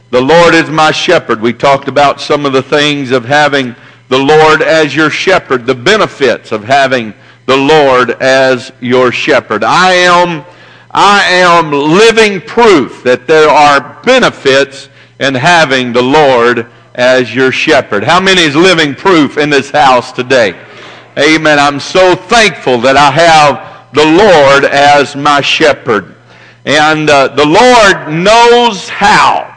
The 0.09 0.21
Lord 0.21 0.53
is 0.53 0.69
my 0.69 0.91
shepherd. 0.91 1.41
We 1.41 1.53
talked 1.53 1.87
about 1.87 2.19
some 2.19 2.45
of 2.45 2.51
the 2.51 2.63
things 2.63 3.11
of 3.11 3.23
having 3.23 3.75
the 4.09 4.17
Lord 4.17 4.61
as 4.61 4.95
your 4.95 5.09
shepherd, 5.09 5.65
the 5.65 5.75
benefits 5.75 6.51
of 6.51 6.63
having 6.63 7.13
the 7.45 7.57
Lord 7.57 8.11
as 8.21 8.71
your 8.81 9.11
shepherd. 9.11 9.63
I 9.63 9.93
am, 9.93 10.45
I 10.91 11.23
am 11.25 11.71
living 11.71 12.41
proof 12.41 13.03
that 13.03 13.27
there 13.27 13.49
are 13.49 14.01
benefits 14.03 14.89
in 15.19 15.35
having 15.35 15.93
the 15.93 16.01
Lord 16.01 16.67
as 16.95 17.33
your 17.33 17.51
shepherd. 17.51 18.03
How 18.03 18.19
many 18.19 18.41
is 18.41 18.55
living 18.55 18.95
proof 18.95 19.37
in 19.37 19.49
this 19.49 19.69
house 19.69 20.11
today? 20.11 20.59
Amen. 21.17 21.59
I'm 21.59 21.79
so 21.79 22.15
thankful 22.15 22.79
that 22.81 22.97
I 22.97 23.11
have 23.11 23.93
the 23.93 24.05
Lord 24.05 24.65
as 24.65 25.15
my 25.15 25.41
shepherd. 25.41 26.15
And 26.65 27.09
uh, 27.09 27.29
the 27.29 27.45
Lord 27.45 28.13
knows 28.13 28.89
how 28.89 29.55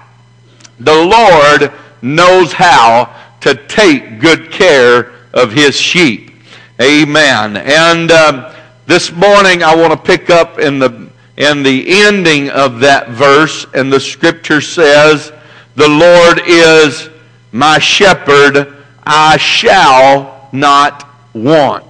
the 0.81 0.95
Lord 0.95 1.73
knows 2.03 2.53
how 2.53 3.15
to 3.41 3.55
take 3.67 4.21
good 4.21 4.51
care 4.51 5.13
of 5.35 5.53
his 5.53 5.77
sheep. 5.77 6.31
Amen. 6.81 7.59
And 7.59 8.11
uh, 8.11 8.55
this 8.87 9.13
morning 9.13 9.63
I 9.63 9.75
want 9.75 9.93
to 9.93 9.99
pick 9.99 10.31
up 10.31 10.59
in 10.59 10.79
the 10.79 11.11
in 11.37 11.63
the 11.63 12.03
ending 12.05 12.51
of 12.51 12.81
that 12.81 13.09
verse, 13.11 13.67
and 13.73 13.91
the 13.91 14.01
scripture 14.01 14.61
says, 14.61 15.33
"The 15.77 15.89
Lord 15.89 16.43
is 16.47 17.09
my 17.53 17.79
shepherd; 17.79 18.75
I 19.05 19.37
shall 19.37 20.49
not 20.53 21.09
want." 21.33 21.85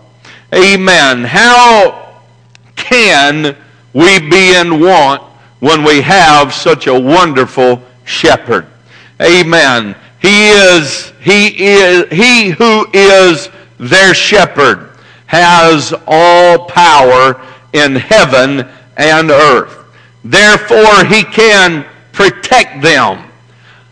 Amen. 0.55 1.25
How 1.25 2.21
can 2.77 3.57
we 3.93 4.19
be 4.19 4.57
in 4.57 4.81
want 4.81 5.23
when 5.61 5.85
we 5.85 6.01
have 6.01 6.53
such 6.53 6.87
a 6.87 6.99
wonderful 6.99 7.83
shepherd? 8.05 8.67
Amen. 9.23 9.95
He 10.21 10.49
is, 10.49 11.13
he 11.21 11.49
is, 11.65 12.07
he 12.11 12.51
who 12.51 12.87
is 12.93 13.49
their 13.79 14.13
shepherd 14.15 14.91
has 15.27 15.95
all 16.07 16.67
power 16.67 17.41
in 17.73 17.95
heaven 17.95 18.69
and 18.97 19.31
earth. 19.31 19.79
Therefore, 20.25 21.05
he 21.05 21.23
can 21.23 21.87
protect 22.13 22.83
them. 22.83 23.30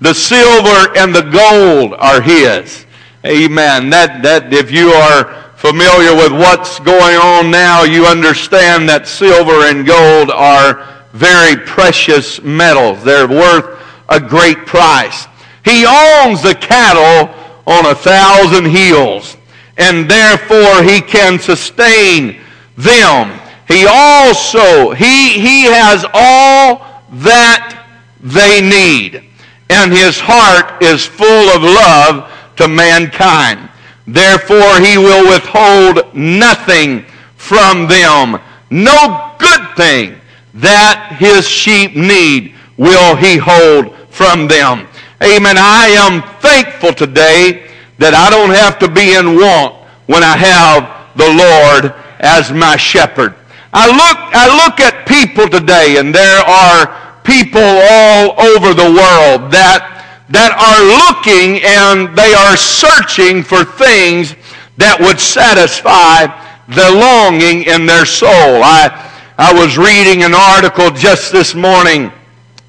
The 0.00 0.14
silver 0.14 0.96
and 0.96 1.14
the 1.14 1.22
gold 1.22 1.94
are 1.94 2.20
his. 2.20 2.86
Amen. 3.26 3.90
That, 3.90 4.22
that 4.22 4.52
if 4.52 4.70
you 4.70 4.90
are 4.90 5.50
familiar 5.56 6.14
with 6.14 6.32
what's 6.32 6.78
going 6.78 7.16
on 7.16 7.50
now, 7.50 7.82
you 7.82 8.06
understand 8.06 8.88
that 8.88 9.08
silver 9.08 9.66
and 9.66 9.84
gold 9.84 10.30
are 10.30 10.86
very 11.12 11.56
precious 11.66 12.40
metals. 12.42 13.02
They're 13.02 13.26
worth 13.26 13.82
a 14.08 14.20
great 14.20 14.66
price. 14.66 15.26
He 15.64 15.84
owns 15.84 16.42
the 16.42 16.54
cattle 16.54 17.34
on 17.66 17.86
a 17.86 17.94
thousand 17.94 18.66
hills, 18.66 19.36
and 19.76 20.08
therefore 20.08 20.82
he 20.82 21.00
can 21.00 21.38
sustain 21.38 22.40
them. 22.76 23.38
He 23.66 23.84
also, 23.86 24.92
he, 24.92 25.40
he 25.40 25.64
has 25.64 26.06
all 26.14 27.02
that 27.10 27.86
they 28.20 28.60
need, 28.60 29.27
and 29.70 29.92
his 29.92 30.18
heart 30.18 30.82
is 30.82 31.04
full 31.04 31.48
of 31.54 31.62
love 31.62 32.30
to 32.56 32.68
mankind. 32.68 33.68
Therefore 34.06 34.80
he 34.80 34.96
will 34.96 35.28
withhold 35.28 36.14
nothing 36.14 37.04
from 37.36 37.86
them. 37.86 38.40
No 38.70 39.34
good 39.38 39.76
thing 39.76 40.18
that 40.54 41.16
his 41.18 41.46
sheep 41.46 41.94
need 41.94 42.54
will 42.76 43.16
he 43.16 43.36
hold 43.36 43.94
from 44.10 44.48
them. 44.48 44.86
Amen. 45.22 45.56
I 45.58 45.88
am 45.98 46.22
thankful 46.40 46.92
today 46.92 47.68
that 47.98 48.14
I 48.14 48.30
don't 48.30 48.50
have 48.50 48.78
to 48.78 48.88
be 48.88 49.14
in 49.14 49.36
want 49.36 49.74
when 50.06 50.22
I 50.22 50.36
have 50.36 51.16
the 51.16 51.28
Lord 51.28 51.94
as 52.20 52.52
my 52.52 52.76
shepherd. 52.76 53.34
I 53.72 53.86
look, 53.86 54.18
I 54.32 54.64
look 54.64 54.80
at 54.80 55.06
people 55.06 55.48
today, 55.48 55.98
and 55.98 56.14
there 56.14 56.40
are 56.40 57.07
people 57.28 57.60
all 57.60 58.40
over 58.40 58.72
the 58.72 58.88
world 58.88 59.52
that, 59.52 60.24
that 60.32 60.56
are 60.56 60.80
looking 61.12 61.60
and 61.60 62.16
they 62.16 62.32
are 62.32 62.56
searching 62.56 63.44
for 63.44 63.68
things 63.68 64.34
that 64.80 64.96
would 64.96 65.20
satisfy 65.20 66.24
the 66.72 66.88
longing 66.96 67.68
in 67.68 67.84
their 67.84 68.06
soul. 68.08 68.64
I, 68.64 68.88
I 69.36 69.52
was 69.52 69.76
reading 69.76 70.24
an 70.24 70.32
article 70.32 70.88
just 70.90 71.30
this 71.30 71.54
morning 71.54 72.10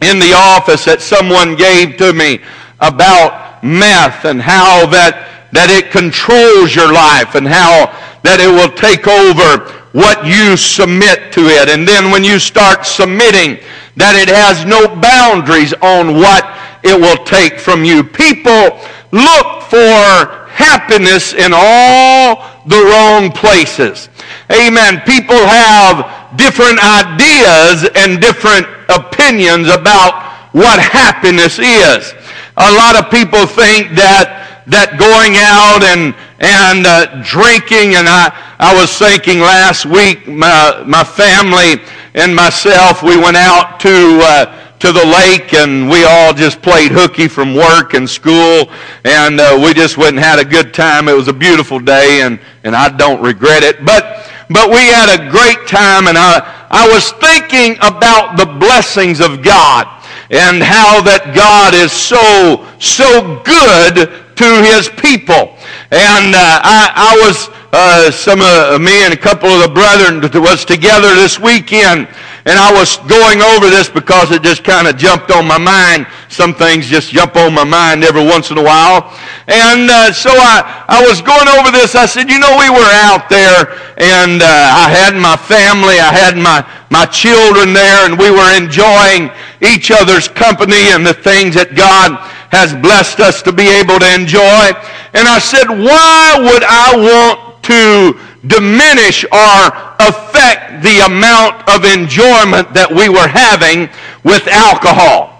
in 0.02 0.20
the 0.20 0.36
office 0.36 0.84
that 0.84 1.00
someone 1.00 1.56
gave 1.56 1.96
to 1.98 2.12
me 2.12 2.44
about 2.82 3.64
meth 3.64 4.26
and 4.26 4.42
how 4.42 4.86
that, 4.92 5.48
that 5.54 5.72
it 5.72 5.90
controls 5.90 6.76
your 6.76 6.92
life 6.92 7.36
and 7.36 7.48
how 7.48 7.96
that 8.24 8.44
it 8.44 8.52
will 8.52 8.76
take 8.76 9.08
over 9.08 9.79
what 9.92 10.26
you 10.26 10.56
submit 10.56 11.32
to 11.34 11.42
it. 11.48 11.70
And 11.70 11.88
then 11.88 12.12
when 12.12 12.24
you 12.24 12.40
start 12.40 12.86
submitting, 12.86 13.58
that 13.96 14.16
it 14.16 14.30
has 14.30 14.64
no 14.64 14.88
boundaries 15.02 15.74
on 15.82 16.16
what 16.16 16.46
it 16.84 16.96
will 16.96 17.20
take 17.26 17.60
from 17.60 17.84
you. 17.84 18.04
People 18.04 18.80
look 19.12 19.68
for 19.68 20.48
happiness 20.48 21.34
in 21.34 21.52
all 21.54 22.48
the 22.66 22.80
wrong 22.80 23.32
places. 23.32 24.10
Amen. 24.52 25.02
People 25.06 25.38
have 25.38 26.38
different 26.38 26.80
ideas 26.80 27.90
and 27.96 28.22
different 28.22 28.68
opinions 28.90 29.68
about 29.68 30.30
what 30.54 30.80
happiness 30.80 31.60
is. 31.60 32.14
A 32.58 32.72
lot 32.72 32.96
of 32.96 33.12
people 33.12 33.46
think 33.46 33.96
that, 33.96 34.64
that 34.68 35.00
going 35.00 35.36
out 35.40 35.84
and, 35.84 36.16
and 36.40 36.86
uh, 36.88 37.22
drinking, 37.24 37.96
and 37.96 38.08
I, 38.08 38.32
I 38.60 38.74
was 38.80 38.98
thinking 38.98 39.40
last 39.40 39.86
week, 39.86 40.28
my, 40.28 40.84
my 40.88 41.04
family 41.04 41.84
and 42.14 42.36
myself, 42.36 43.04
we 43.04 43.18
went 43.18 43.38
out 43.38 43.80
to, 43.82 44.20
uh, 44.24 44.70
to 44.80 44.92
the 44.94 45.06
lake 45.06 45.54
and 45.54 45.90
we 45.90 46.06
all 46.06 46.34
just 46.34 46.62
played 46.62 46.92
hooky 46.92 47.28
from 47.28 47.54
work 47.54 47.94
and 47.94 48.10
school 48.10 48.72
and 49.04 49.40
uh, 49.40 49.60
we 49.62 49.74
just 49.74 49.98
went 49.98 50.16
and 50.16 50.20
had 50.20 50.40
a 50.40 50.46
good 50.46 50.74
time. 50.74 51.10
It 51.10 51.14
was 51.14 51.28
a 51.28 51.34
beautiful 51.34 51.80
day 51.80 52.22
and, 52.22 52.40
and 52.64 52.76
I 52.76 52.90
don't 52.90 53.22
regret 53.22 53.64
it. 53.64 53.86
But, 53.86 54.32
but 54.50 54.70
we 54.70 54.88
had 54.88 55.14
a 55.14 55.30
great 55.30 55.68
time 55.68 56.08
and 56.08 56.18
I, 56.18 56.68
I 56.72 56.88
was 56.88 57.12
thinking 57.12 57.76
about 57.82 58.38
the 58.38 58.46
blessings 58.46 59.20
of 59.20 59.44
God 59.44 59.88
and 60.32 60.64
how 60.64 61.02
that 61.02 61.36
God 61.36 61.74
is 61.74 61.92
so, 61.92 62.66
so 62.80 63.42
good 63.44 64.24
to 64.38 64.64
his 64.64 64.88
people. 64.88 65.59
And 65.92 66.36
uh, 66.36 66.62
I, 66.64 66.92
I 66.96 67.26
was, 67.26 67.50
uh, 67.72 68.12
some 68.12 68.42
of 68.42 68.82
me 68.82 69.04
and 69.04 69.14
a 69.14 69.18
couple 69.18 69.50
of 69.50 69.62
the 69.62 69.74
brethren 69.74 70.22
was 70.42 70.66
together 70.66 71.14
this 71.16 71.40
weekend 71.40 72.08
and 72.50 72.58
I 72.58 72.74
was 72.74 72.98
going 73.06 73.42
over 73.42 73.70
this 73.70 73.90
because 73.90 74.32
it 74.32 74.42
just 74.42 74.64
kind 74.64 74.88
of 74.88 74.98
jumped 74.98 75.30
on 75.30 75.46
my 75.46 75.58
mind. 75.58 76.08
Some 76.30 76.54
things 76.54 76.88
just 76.88 77.12
jump 77.12 77.36
on 77.36 77.54
my 77.54 77.64
mind 77.64 78.04
every 78.04 78.24
once 78.24 78.50
in 78.50 78.58
a 78.58 78.64
while. 78.64 79.14
And 79.48 79.86
uh, 79.86 80.12
so 80.14 80.32
I, 80.34 80.86
I 80.88 81.06
was 81.06 81.22
going 81.22 81.48
over 81.60 81.70
this. 81.70 81.94
I 81.94 82.06
said, 82.06 82.30
you 82.30 82.40
know, 82.40 82.58
we 82.58 82.70
were 82.70 82.90
out 83.06 83.30
there 83.30 83.78
and 84.02 84.42
uh, 84.42 84.48
I 84.48 84.90
had 84.90 85.14
my 85.14 85.36
family, 85.36 86.00
I 86.00 86.10
had 86.10 86.38
my, 86.38 86.66
my 86.90 87.06
children 87.06 87.74
there, 87.74 88.10
and 88.10 88.18
we 88.18 88.32
were 88.32 88.50
enjoying 88.58 89.30
each 89.62 89.92
other's 89.92 90.28
company 90.28 90.90
and 90.96 91.06
the 91.06 91.14
things 91.14 91.54
that 91.56 91.76
God 91.76 92.18
has 92.52 92.74
blessed 92.74 93.20
us 93.20 93.42
to 93.44 93.52
be 93.52 93.68
able 93.68 94.00
to 94.00 94.14
enjoy. 94.14 94.74
And 95.14 95.28
I 95.28 95.40
said, 95.40 95.68
why 95.68 96.38
would 96.38 96.64
I 96.64 96.96
want 96.98 97.64
to 97.64 98.20
diminish 98.48 99.26
or 99.26 99.58
affect 100.00 100.82
the 100.84 101.04
amount 101.04 101.60
of 101.68 101.84
enjoyment 101.84 102.72
that 102.74 102.88
we 102.88 103.12
were 103.12 103.28
having 103.28 103.92
with 104.24 104.48
alcohol. 104.48 105.36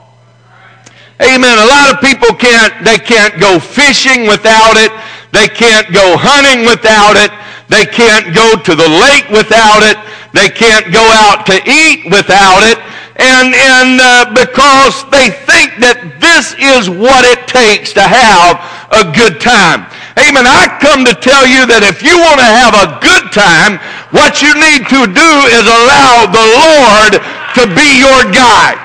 Amen. 1.20 1.56
A 1.60 1.68
lot 1.68 1.92
of 1.92 2.00
people 2.04 2.32
can't, 2.36 2.72
they 2.84 3.00
can't 3.00 3.40
go 3.40 3.60
fishing 3.60 4.28
without 4.28 4.76
it. 4.76 4.92
They 5.32 5.48
can't 5.48 5.88
go 5.92 6.16
hunting 6.16 6.68
without 6.68 7.16
it. 7.16 7.32
They 7.68 7.86
can't 7.86 8.36
go 8.36 8.56
to 8.56 8.74
the 8.76 8.88
lake 8.88 9.28
without 9.32 9.84
it. 9.84 10.00
They 10.32 10.50
can't 10.50 10.92
go 10.92 11.04
out 11.04 11.46
to 11.48 11.58
eat 11.68 12.08
without 12.08 12.64
it. 12.64 12.80
And, 13.20 13.52
and 13.52 14.00
uh, 14.00 14.32
because 14.32 15.04
they 15.12 15.28
think 15.44 15.76
that 15.84 16.24
this 16.24 16.56
is 16.56 16.88
what 16.88 17.28
it 17.28 17.44
takes 17.52 17.92
to 18.00 18.04
have 18.04 18.56
a 18.96 19.04
good 19.12 19.44
time. 19.44 19.84
Amen. 20.16 20.48
I 20.48 20.72
come 20.80 21.04
to 21.04 21.12
tell 21.12 21.44
you 21.44 21.68
that 21.68 21.84
if 21.84 22.00
you 22.00 22.16
want 22.16 22.40
to 22.40 22.48
have 22.48 22.76
a 22.80 22.88
good 23.04 23.32
time, 23.36 23.76
what 24.16 24.40
you 24.40 24.56
need 24.56 24.88
to 24.88 25.02
do 25.04 25.32
is 25.52 25.64
allow 25.68 26.32
the 26.32 26.48
Lord 26.48 27.12
to 27.60 27.64
be 27.76 28.00
your 28.00 28.24
guide. 28.32 28.80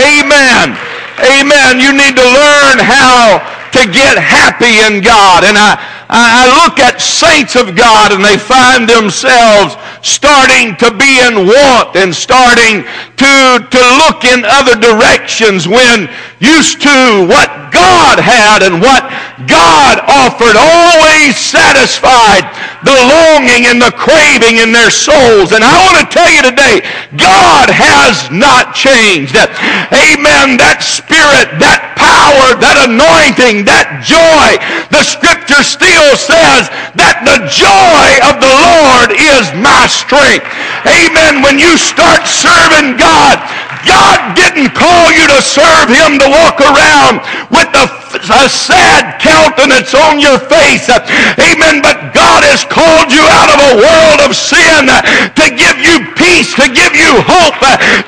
Amen. 0.00 0.72
Amen. 1.20 1.84
You 1.84 1.92
need 1.92 2.16
to 2.16 2.26
learn 2.26 2.76
how 2.80 3.44
to 3.76 3.80
get 3.92 4.16
happy 4.16 4.80
in 4.88 5.04
God. 5.04 5.44
And 5.44 5.58
I, 5.58 5.76
I 6.08 6.48
look 6.64 6.80
at 6.80 7.04
saints 7.04 7.52
of 7.52 7.76
God 7.76 8.16
and 8.16 8.24
they 8.24 8.40
find 8.40 8.88
themselves 8.88 9.76
starting 10.00 10.72
to 10.80 10.88
be 10.96 11.20
in 11.20 11.44
want 11.44 11.92
and 12.00 12.16
starting 12.16 12.80
to, 13.20 13.32
to 13.60 13.82
look 14.00 14.24
in 14.24 14.40
other 14.48 14.72
directions 14.72 15.68
when 15.68 16.08
used 16.40 16.80
to 16.80 17.28
what 17.28 17.68
God 17.76 18.16
had 18.16 18.64
and 18.64 18.80
what 18.80 19.04
God 19.44 20.00
offered 20.08 20.56
always 20.56 21.36
satisfied 21.36 22.48
the 22.86 22.94
longing 22.94 23.66
and 23.66 23.82
the 23.82 23.90
craving 23.94 24.62
in 24.62 24.70
their 24.70 24.90
souls. 24.90 25.50
And 25.50 25.62
I 25.64 25.74
want 25.86 25.98
to 26.02 26.06
tell 26.08 26.30
you 26.30 26.42
today, 26.42 26.84
God 27.18 27.70
has 27.70 28.30
not 28.30 28.74
changed. 28.74 29.34
Amen. 29.34 30.60
That 30.60 30.84
spirit, 30.84 31.58
that 31.58 31.98
power, 31.98 32.54
that 32.62 32.86
anointing, 32.86 33.66
that 33.66 34.02
joy, 34.06 34.58
the 34.94 35.02
scripture 35.02 35.62
still 35.66 36.14
says 36.14 36.70
that 36.94 37.22
the 37.26 37.46
joy 37.50 38.08
of 38.26 38.38
the 38.38 38.50
Lord 38.50 39.10
is 39.14 39.50
my 39.58 39.86
strength. 39.90 40.46
Amen. 40.86 41.42
When 41.42 41.58
you 41.58 41.74
start 41.76 42.26
serving 42.26 42.98
God, 42.98 43.42
God 43.88 44.36
didn't 44.36 44.76
call 44.76 45.08
you 45.16 45.24
to 45.32 45.40
serve 45.40 45.88
him 45.88 46.20
to 46.20 46.28
walk 46.28 46.60
around 46.60 47.24
with 47.48 47.72
a, 47.72 47.88
a, 48.12 48.44
sad 48.44 49.16
countenance 49.16 49.96
on 49.96 50.20
your 50.20 50.36
face. 50.36 50.92
Amen. 51.40 51.80
But 51.80 52.12
God 52.12 52.44
has 52.44 52.68
called 52.68 53.08
you 53.08 53.24
out 53.24 53.48
of 53.48 53.58
a 53.64 53.72
world 53.80 54.20
of 54.28 54.36
sin 54.36 54.92
to 54.92 55.46
give 55.56 55.80
you 55.80 56.04
peace, 56.20 56.52
to 56.60 56.68
give 56.68 56.92
you 56.92 57.16
hope, 57.24 57.56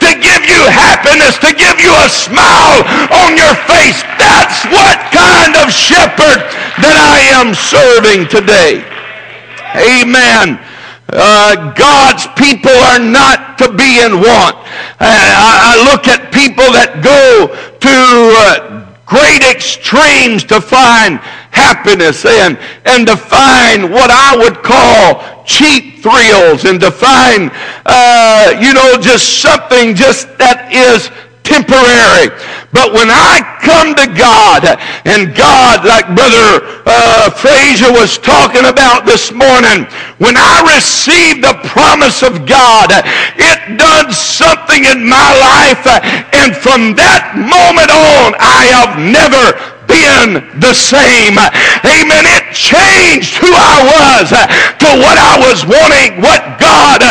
to 0.04 0.10
give 0.20 0.42
you 0.44 0.60
happiness, 0.68 1.40
to 1.40 1.50
give 1.56 1.80
you 1.80 1.92
a 2.04 2.08
smile 2.12 2.84
on 3.24 3.40
your 3.40 3.56
face. 3.64 4.04
That's 4.20 4.60
what 4.68 5.00
kind 5.16 5.56
of 5.64 5.72
shepherd 5.72 6.44
that 6.84 6.96
I 7.00 7.40
am 7.40 7.56
serving 7.56 8.28
today. 8.28 8.84
Amen. 9.74 10.60
Uh, 11.12 11.74
God's 11.74 12.26
people 12.38 12.70
are 12.70 12.98
not 12.98 13.58
to 13.58 13.72
be 13.72 14.00
in 14.00 14.12
want. 14.20 14.56
Uh, 14.98 15.10
I, 15.10 15.74
I, 15.74 15.92
look 15.92 16.06
at 16.06 16.32
people 16.32 16.70
that 16.70 17.02
go 17.02 17.50
to 17.50 17.96
uh, 18.46 18.86
great 19.06 19.42
extremes 19.42 20.44
to 20.44 20.60
find 20.60 21.18
happiness 21.50 22.24
and, 22.24 22.58
and 22.84 23.06
to 23.06 23.16
find 23.16 23.90
what 23.90 24.10
I 24.10 24.36
would 24.36 24.62
call 24.62 25.44
cheap 25.44 25.98
thrills 25.98 26.64
and 26.64 26.80
to 26.80 26.90
find, 26.90 27.50
uh, 27.86 28.54
you 28.60 28.72
know, 28.72 29.00
just 29.00 29.40
something 29.40 29.94
just 29.94 30.38
that 30.38 30.70
is 30.72 31.10
temporary. 31.50 32.30
But 32.70 32.94
when 32.94 33.10
I 33.10 33.42
come 33.66 33.98
to 33.98 34.06
God, 34.14 34.62
and 35.02 35.34
God, 35.34 35.82
like 35.82 36.06
Brother 36.14 36.62
uh, 36.86 37.34
Frazier 37.34 37.90
was 37.90 38.14
talking 38.16 38.70
about 38.70 39.02
this 39.02 39.34
morning, 39.34 39.90
when 40.22 40.38
I 40.38 40.62
received 40.78 41.42
the 41.42 41.58
promise 41.66 42.22
of 42.22 42.46
God, 42.46 42.94
it 42.94 43.58
done 43.74 44.14
something 44.14 44.86
in 44.86 45.02
my 45.02 45.28
life. 45.42 45.82
And 46.30 46.54
from 46.54 46.94
that 46.94 47.34
moment 47.34 47.90
on, 47.90 48.38
I 48.38 48.70
have 48.70 48.94
never 49.02 49.58
been 49.90 50.46
the 50.62 50.70
same. 50.70 51.34
Amen. 51.82 52.22
It 52.22 52.54
changed 52.54 53.34
who 53.42 53.50
I 53.50 53.76
was 53.82 54.30
to 54.30 54.88
what 55.02 55.18
I 55.18 55.34
was 55.42 55.66
wanting, 55.66 56.22
what 56.22 56.62
God 56.62 57.02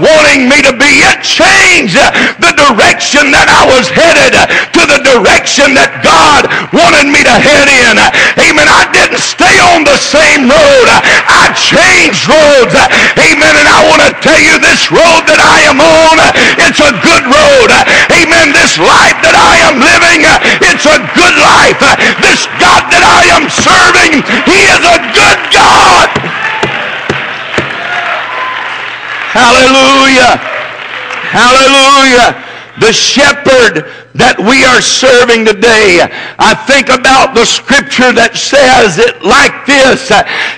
wanting 0.00 0.48
me 0.48 0.58
to 0.64 0.72
be. 0.74 0.90
It 1.04 1.20
changed 1.22 1.96
the 2.40 2.52
direction 2.56 3.30
that 3.32 3.48
I 3.48 3.68
was 3.68 3.86
headed 3.92 4.34
to 4.76 4.82
the 4.88 5.00
direction 5.04 5.76
that 5.76 6.00
God 6.00 6.48
wanted 6.72 7.08
me 7.12 7.20
to 7.24 7.34
head 7.36 7.68
in. 7.68 7.96
Amen. 8.40 8.68
I 8.68 8.88
didn't 8.92 9.22
stay 9.22 9.56
on 9.72 9.84
the 9.84 9.96
same 10.00 10.48
road. 10.48 10.88
I 11.28 11.52
changed 11.56 12.26
roads. 12.26 12.74
Amen. 13.16 13.54
And 13.54 13.68
I 13.68 13.80
want 13.88 14.02
to 14.08 14.12
tell 14.24 14.40
you 14.40 14.56
this 14.60 14.88
road 14.90 15.22
that 15.28 15.40
I 15.40 15.68
am 15.68 15.78
on, 15.80 16.16
it's 16.64 16.80
a 16.80 16.92
good 17.04 17.24
road. 17.28 17.70
Amen. 18.10 18.52
This 18.56 18.80
life 18.80 19.18
that 19.22 19.36
I 19.36 19.54
am 19.68 19.76
living, 19.80 20.24
it's 20.64 20.86
a 20.88 20.98
good 21.16 21.36
life. 21.38 21.80
This 22.24 22.48
God 22.60 22.88
that 22.88 23.04
I 23.04 23.22
am 23.36 23.44
serving, 23.52 24.24
He 24.48 24.58
is 24.68 24.82
a 24.84 24.98
good 25.12 25.40
God. 25.52 26.49
Hallelujah. 29.30 30.42
Hallelujah. 31.30 32.34
The 32.80 32.92
shepherd 32.92 33.86
that 34.14 34.34
we 34.42 34.66
are 34.66 34.82
serving 34.82 35.46
today. 35.46 36.02
I 36.42 36.50
think 36.66 36.90
about 36.90 37.30
the 37.30 37.46
scripture 37.46 38.10
that 38.10 38.34
says 38.34 38.98
it 38.98 39.22
like 39.22 39.54
this. 39.70 40.10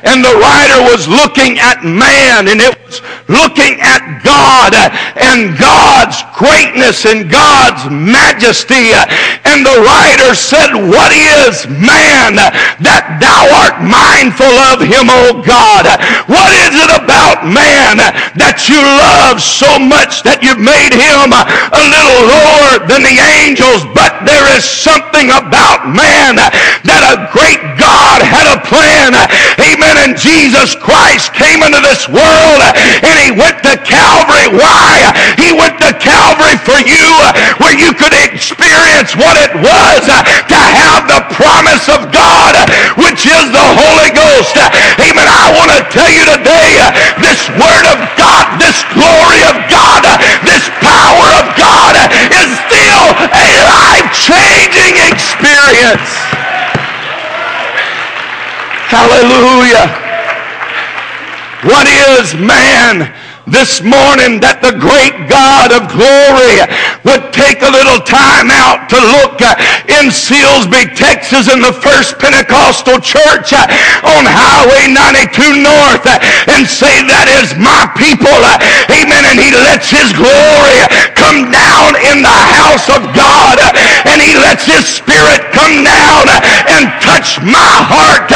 And 0.08 0.24
the 0.24 0.32
writer 0.40 0.80
was 0.88 1.04
looking 1.04 1.60
at 1.60 1.84
man 1.84 2.48
and 2.48 2.64
it 2.64 2.72
was 2.88 3.04
looking 3.28 3.76
at 3.84 4.00
God 4.24 4.72
and 5.20 5.52
God's 5.60 6.16
greatness 6.32 7.04
and 7.04 7.28
God's 7.28 7.92
majesty. 7.92 8.96
And 9.44 9.60
the 9.60 9.84
writer 9.84 10.32
said, 10.32 10.72
what 10.72 11.12
is 11.12 11.68
man 11.68 12.40
that 12.80 13.04
thou 13.20 13.42
art 13.52 13.84
mindful 13.84 14.48
of 14.72 14.80
him, 14.80 15.12
O 15.12 15.44
God? 15.44 15.84
What 16.24 16.50
is 16.64 16.72
it 16.88 16.92
about 17.04 17.44
man 17.44 18.00
that 18.40 18.64
you 18.64 18.80
love 18.80 19.44
so 19.44 19.76
much 19.76 20.24
that 20.24 20.40
you've 20.40 20.62
made 20.62 20.96
him 20.96 21.36
a 21.36 21.82
little 21.84 22.20
lower 22.32 22.80
than 22.88 23.04
the 23.04 23.12
angels? 23.12 23.41
Angels, 23.42 23.82
but 23.94 24.22
there 24.22 24.46
is 24.54 24.62
something 24.62 25.28
about 25.34 25.90
man 25.90 26.38
that 26.38 27.02
a 27.12 27.26
great 27.34 27.60
God 27.78 28.22
had 28.22 28.46
a 28.54 28.58
plan. 28.66 29.14
Amen. 29.58 29.96
And 30.06 30.12
Jesus 30.14 30.74
Christ 30.78 31.34
came 31.34 31.62
into 31.62 31.82
this 31.82 32.06
world 32.06 32.60
and 33.02 33.16
he 33.18 33.34
went 33.34 33.58
to 33.66 33.74
Calvary. 33.82 34.48
Why? 34.54 35.12
He 35.38 35.50
went 35.54 35.78
to 35.82 35.90
Calvary 35.98 36.56
for 36.62 36.78
you 36.78 37.06
where 37.58 37.74
you 37.74 37.90
could 37.94 38.14
experience 38.26 39.14
what 39.18 39.34
it 39.38 39.52
was 39.58 40.02
to 40.06 40.58
have 40.58 41.10
the 41.10 41.22
promise 41.34 41.86
of 41.90 42.10
God, 42.14 42.54
which 42.98 43.26
is 43.26 43.46
the 43.50 43.68
Holy 43.78 44.10
Ghost. 44.14 44.54
Amen. 45.02 45.26
I 45.26 45.52
want 45.58 45.70
to 45.74 45.80
tell 45.90 46.10
you 46.10 46.24
today, 46.38 46.70
this 47.20 47.50
word 47.58 47.84
of 47.90 47.98
God, 48.16 48.58
this 48.62 48.78
glory 48.94 49.11
Hallelujah. 59.02 59.90
What 61.66 61.88
is 61.90 62.34
man? 62.36 63.12
This 63.42 63.82
morning 63.82 64.38
that 64.38 64.62
the 64.62 64.70
great 64.70 65.26
God 65.26 65.74
of 65.74 65.90
glory 65.90 66.62
would 67.02 67.34
take 67.34 67.58
a 67.66 67.74
little 67.74 67.98
time 67.98 68.54
out 68.54 68.86
to 68.86 68.98
look 69.18 69.42
uh, 69.42 69.58
in 69.98 70.14
Silsbee, 70.14 70.94
Texas 70.94 71.50
in 71.50 71.58
the 71.58 71.74
first 71.74 72.22
Pentecostal 72.22 73.02
church 73.02 73.50
uh, 73.50 73.66
on 74.14 74.22
Highway 74.30 74.94
92 74.94 75.58
North 75.58 76.06
uh, 76.06 76.22
and 76.54 76.62
say 76.70 77.02
that 77.10 77.26
is 77.42 77.58
my 77.58 77.90
people. 77.98 78.30
Amen. 78.94 79.22
And 79.26 79.38
he 79.42 79.50
lets 79.50 79.90
his 79.90 80.14
glory 80.14 80.78
come 81.18 81.50
down 81.50 81.98
in 81.98 82.22
the 82.22 82.38
house 82.62 82.86
of 82.94 83.02
God 83.10 83.58
and 84.06 84.22
he 84.22 84.38
lets 84.38 84.70
his 84.70 84.86
spirit 84.86 85.42
come 85.50 85.82
down 85.82 86.30
and 86.78 86.94
touch 87.02 87.42
my 87.42 87.74
heart 87.90 88.30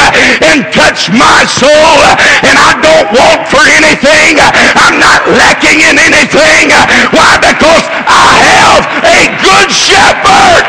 and 0.51 0.67
touch 0.75 1.07
my 1.15 1.47
soul. 1.47 1.99
And 2.43 2.59
I 2.59 2.75
don't 2.83 3.09
want 3.15 3.47
for 3.47 3.63
anything. 3.63 4.43
I'm 4.43 4.96
not 4.99 5.29
lacking 5.29 5.79
in 5.81 5.95
anything. 5.97 6.73
Why? 7.13 7.37
Because 7.39 7.85
I 8.05 8.33
have 8.57 8.83
a 9.05 9.19
good 9.41 9.69
shepherd. 9.71 10.65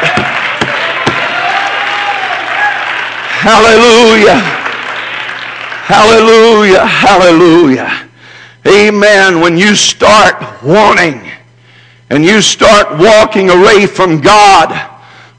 Hallelujah. 3.39 4.41
Hallelujah. 5.89 6.85
Hallelujah. 6.85 8.09
Amen. 8.67 9.41
When 9.41 9.57
you 9.57 9.75
start 9.75 10.63
wanting 10.63 11.31
and 12.11 12.25
you 12.25 12.43
start 12.43 12.99
walking 12.99 13.51
away 13.51 13.87
from 13.87 14.21
God, 14.21 14.91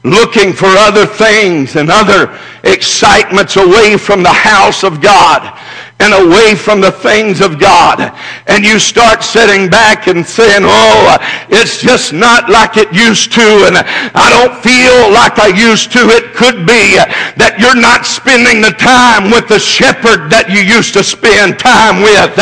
looking 0.02 0.52
for 0.52 0.66
other 0.66 1.06
things 1.06 1.76
and 1.76 1.90
other 1.90 2.36
excitements 2.64 3.56
away 3.56 3.96
from 3.96 4.22
the 4.22 4.32
house 4.32 4.82
of 4.82 5.00
God, 5.00 5.58
and 6.00 6.16
away 6.16 6.56
from 6.56 6.80
the 6.80 6.90
things 6.90 7.40
of 7.44 7.60
God. 7.60 8.00
And 8.48 8.64
you 8.64 8.80
start 8.80 9.22
sitting 9.22 9.68
back 9.68 10.08
and 10.08 10.24
saying, 10.24 10.64
oh, 10.64 11.20
it's 11.52 11.78
just 11.78 12.12
not 12.12 12.48
like 12.48 12.80
it 12.80 12.88
used 12.92 13.32
to, 13.36 13.68
and 13.68 13.76
I 14.16 14.32
don't 14.32 14.56
feel 14.64 15.12
like 15.12 15.36
I 15.36 15.52
used 15.52 15.92
to. 15.92 16.08
It 16.08 16.32
could 16.32 16.64
be 16.64 16.96
that 17.36 17.60
you're 17.60 17.76
not 17.76 18.08
spending 18.08 18.64
the 18.64 18.72
time 18.80 19.28
with 19.28 19.46
the 19.46 19.60
shepherd 19.60 20.32
that 20.32 20.48
you 20.48 20.64
used 20.64 20.96
to 20.96 21.04
spend 21.04 21.60
time 21.60 22.00
with. 22.00 22.32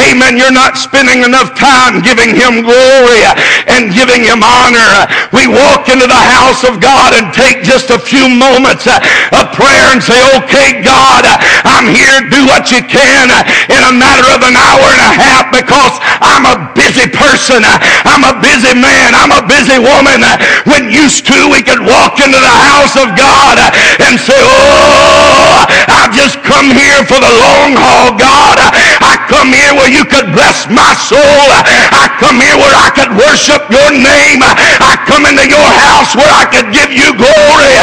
Amen. 0.00 0.40
You're 0.40 0.54
not 0.54 0.80
spending 0.80 1.28
enough 1.28 1.52
time 1.52 2.00
giving 2.00 2.32
him 2.32 2.64
glory 2.64 3.22
and 3.68 3.92
giving 3.92 4.24
him 4.24 4.40
honor. 4.40 5.04
We 5.36 5.44
walk 5.44 5.92
into 5.92 6.08
the 6.08 6.24
house 6.40 6.64
of 6.64 6.80
God 6.80 7.12
and 7.12 7.28
take 7.36 7.60
just 7.60 7.92
a 7.92 8.00
few 8.00 8.32
moments 8.32 8.88
of 8.88 9.44
prayer 9.52 9.92
and 9.92 10.00
say, 10.00 10.16
okay, 10.40 10.80
God, 10.80 11.28
I'm 11.68 11.92
here. 11.92 12.24
Do 12.32 12.48
what 12.48 12.72
you 12.72 12.80
can 12.80 12.93
in 13.02 13.80
a 13.82 13.92
matter 13.94 14.26
of 14.30 14.40
an 14.46 14.54
hour 14.54 14.86
and 14.86 15.02
a 15.02 15.12
half 15.18 15.50
because 15.50 15.94
I'm 16.22 16.46
a 16.46 16.56
busy 16.78 17.10
person. 17.10 17.64
I'm 18.06 18.22
a 18.22 18.34
busy 18.38 18.74
man. 18.76 19.14
I'm 19.14 19.34
a 19.34 19.42
busy 19.42 19.78
woman. 19.80 20.22
When 20.68 20.90
used 20.90 21.26
to, 21.26 21.36
we 21.50 21.62
could 21.62 21.82
walk 21.82 22.22
into 22.22 22.38
the 22.38 22.54
house 22.70 22.94
of 22.94 23.10
God 23.18 23.58
and 24.02 24.14
say, 24.20 24.38
oh, 24.38 25.66
I've 25.90 26.14
just 26.14 26.38
come 26.46 26.70
here 26.70 27.02
for 27.06 27.18
the 27.18 27.32
long 27.42 27.74
haul, 27.74 28.14
God. 28.14 28.58
I 29.04 29.20
come 29.28 29.52
here 29.52 29.72
where 29.76 29.92
you 29.92 30.08
could 30.08 30.32
bless 30.32 30.64
my 30.72 30.92
soul. 30.96 31.46
I 31.92 32.08
come 32.16 32.40
here 32.40 32.56
where 32.56 32.72
I 32.72 32.88
could 32.96 33.12
worship 33.12 33.68
your 33.68 33.90
name. 33.92 34.40
I 34.40 34.96
come 35.04 35.28
into 35.28 35.44
your 35.44 35.70
house 35.84 36.16
where 36.16 36.32
I 36.32 36.48
could 36.48 36.72
give 36.72 36.88
you 36.88 37.12
glory. 37.12 37.74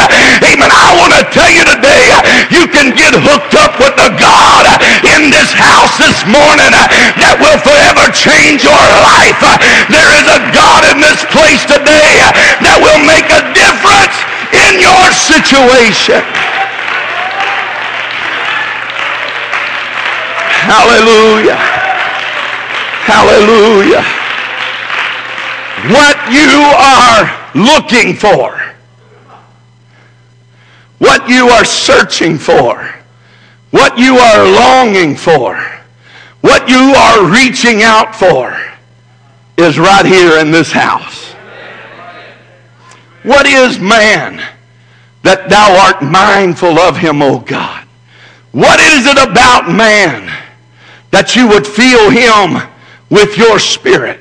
Amen. 0.41 0.71
I 0.73 0.89
want 0.97 1.13
to 1.13 1.23
tell 1.29 1.51
you 1.53 1.62
today, 1.62 2.05
you 2.49 2.65
can 2.65 2.97
get 2.97 3.13
hooked 3.13 3.53
up 3.53 3.77
with 3.77 3.93
the 3.93 4.10
God 4.17 4.65
in 5.05 5.29
this 5.29 5.53
house 5.53 5.93
this 6.01 6.17
morning 6.25 6.73
that 7.21 7.38
will 7.38 7.60
forever 7.62 8.10
change 8.17 8.65
your 8.65 8.86
life. 9.05 9.38
There 9.93 10.12
is 10.17 10.27
a 10.27 10.41
God 10.51 10.89
in 10.89 10.97
this 10.99 11.21
place 11.29 11.62
today 11.69 12.17
that 12.65 12.77
will 12.81 13.01
make 13.05 13.29
a 13.29 13.41
difference 13.53 14.17
in 14.51 14.81
your 14.81 15.05
situation. 15.13 16.51
Hallelujah. 20.62 21.58
Hallelujah. 23.10 24.04
What 25.89 26.17
you 26.32 26.62
are 26.78 27.41
looking 27.56 28.13
for, 28.13 28.56
what 31.00 31.28
you 31.28 31.50
are 31.50 31.65
searching 31.65 32.38
for, 32.38 32.93
what 33.71 33.97
you 33.97 34.17
are 34.17 34.45
longing 34.45 35.15
for, 35.15 35.56
what 36.41 36.69
you 36.69 36.93
are 36.95 37.26
reaching 37.26 37.82
out 37.82 38.15
for 38.15 38.56
is 39.58 39.80
right 39.80 40.06
here 40.06 40.38
in 40.38 40.52
this 40.52 40.71
house. 40.71 41.32
What 43.24 43.47
is 43.47 43.80
man 43.80 44.47
that 45.24 45.50
thou 45.50 45.76
art 45.86 46.04
mindful 46.04 46.78
of 46.78 46.97
him, 46.97 47.24
O 47.24 47.39
God? 47.39 47.88
What 48.52 48.80
is 48.80 49.08
it 49.08 49.17
about 49.17 49.71
man 49.71 50.32
that 51.12 51.36
you 51.36 51.47
would 51.47 51.67
feel 51.67 52.10
him 52.10 52.67
with 53.10 53.38
your 53.38 53.60
spirit? 53.60 54.19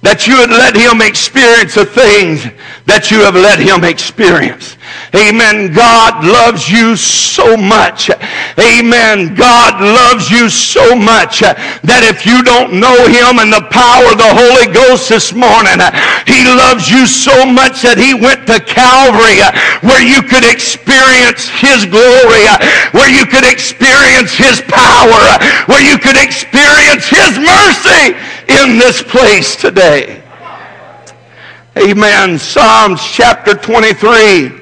That 0.00 0.26
you 0.26 0.38
would 0.38 0.50
let 0.50 0.74
him 0.74 1.02
experience 1.02 1.74
the 1.74 1.84
things 1.84 2.46
that 2.86 3.10
you 3.10 3.18
have 3.20 3.34
let 3.34 3.58
him 3.58 3.84
experience. 3.84 4.77
Amen. 5.14 5.72
God 5.72 6.24
loves 6.24 6.68
you 6.68 6.96
so 6.96 7.56
much. 7.56 8.10
Amen. 8.60 9.34
God 9.34 9.80
loves 9.80 10.30
you 10.30 10.48
so 10.48 10.94
much 10.94 11.40
that 11.40 12.04
if 12.04 12.28
you 12.28 12.44
don't 12.44 12.76
know 12.76 12.96
him 13.08 13.40
and 13.40 13.48
the 13.48 13.64
power 13.72 14.12
of 14.12 14.20
the 14.20 14.28
Holy 14.28 14.68
Ghost 14.68 15.08
this 15.08 15.32
morning, 15.32 15.80
he 16.28 16.44
loves 16.44 16.92
you 16.92 17.08
so 17.08 17.48
much 17.48 17.80
that 17.82 17.96
he 17.96 18.12
went 18.12 18.44
to 18.52 18.60
Calvary 18.60 19.40
where 19.80 20.04
you 20.04 20.20
could 20.20 20.44
experience 20.44 21.48
his 21.48 21.88
glory, 21.88 22.44
where 22.92 23.08
you 23.08 23.24
could 23.24 23.48
experience 23.48 24.36
his 24.36 24.60
power, 24.68 25.24
where 25.72 25.80
you 25.80 25.96
could 25.96 26.20
experience 26.20 27.08
his 27.08 27.40
mercy 27.40 28.12
in 28.60 28.76
this 28.78 29.02
place 29.02 29.56
today. 29.56 30.22
Amen. 31.76 32.38
Psalms 32.38 33.00
chapter 33.00 33.54
23, 33.54 34.57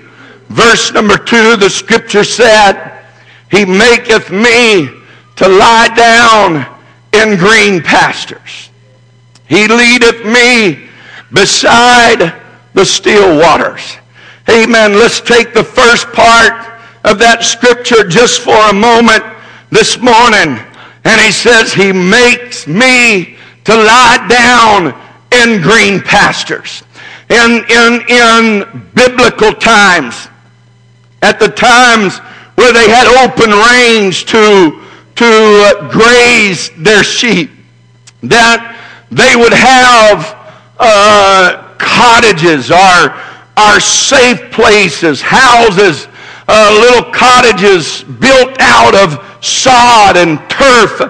verse 0.49 0.93
number 0.93 1.17
2, 1.17 1.57
the 1.57 1.71
scripture 1.71 2.25
said, 2.25 3.03
He 3.51 3.65
maketh 3.65 4.31
me 4.31 4.89
to 5.37 5.49
lie 5.49 5.89
down 5.95 6.67
in 7.13 7.39
green 7.39 7.83
pastures. 7.83 8.71
He 9.49 9.69
leadeth 9.69 10.25
me 10.25 10.89
beside 11.33 12.35
the 12.75 12.85
still 12.85 13.39
waters. 13.39 13.97
Amen. 14.49 14.95
Let's 14.95 15.21
take 15.21 15.55
the 15.55 15.65
first 15.65 16.07
part 16.13 16.81
of 17.05 17.19
that 17.19 17.43
scripture 17.43 18.07
just 18.09 18.41
for 18.41 18.57
a 18.71 18.73
moment 18.73 19.25
this 19.71 19.99
morning. 19.99 20.59
And 21.05 21.21
he 21.21 21.33
says, 21.33 21.73
He 21.73 21.93
makes 21.93 22.67
me 22.67 23.37
to 23.65 23.75
lie 23.75 24.27
down 24.29 24.95
in 25.33 25.61
green 25.61 26.01
pastures 26.01 26.83
in, 27.31 27.65
in, 27.69 28.03
in 28.09 28.91
biblical 28.95 29.53
times, 29.53 30.29
at 31.23 31.39
the 31.39 31.49
times 31.49 32.19
where 32.57 32.73
they 32.73 32.89
had 32.89 33.07
open 33.25 33.51
range 33.51 34.25
to, 34.27 34.83
to 35.15 35.25
uh, 35.25 35.91
graze 35.91 36.71
their 36.79 37.05
sheep, 37.05 37.51
that 38.23 38.77
they 39.11 39.37
would 39.37 39.53
have 39.53 40.37
uh, 40.79 41.75
cottages 41.79 42.71
or, 42.71 43.15
or 43.57 43.81
safe 43.81 44.51
places, 44.51 45.21
houses, 45.23 46.09
uh, 46.49 46.79
little 46.81 47.11
cottages 47.13 48.05
built 48.05 48.57
out 48.61 48.95
of 48.95 49.45
sod 49.45 50.17
and 50.17 50.39
turf 50.49 51.01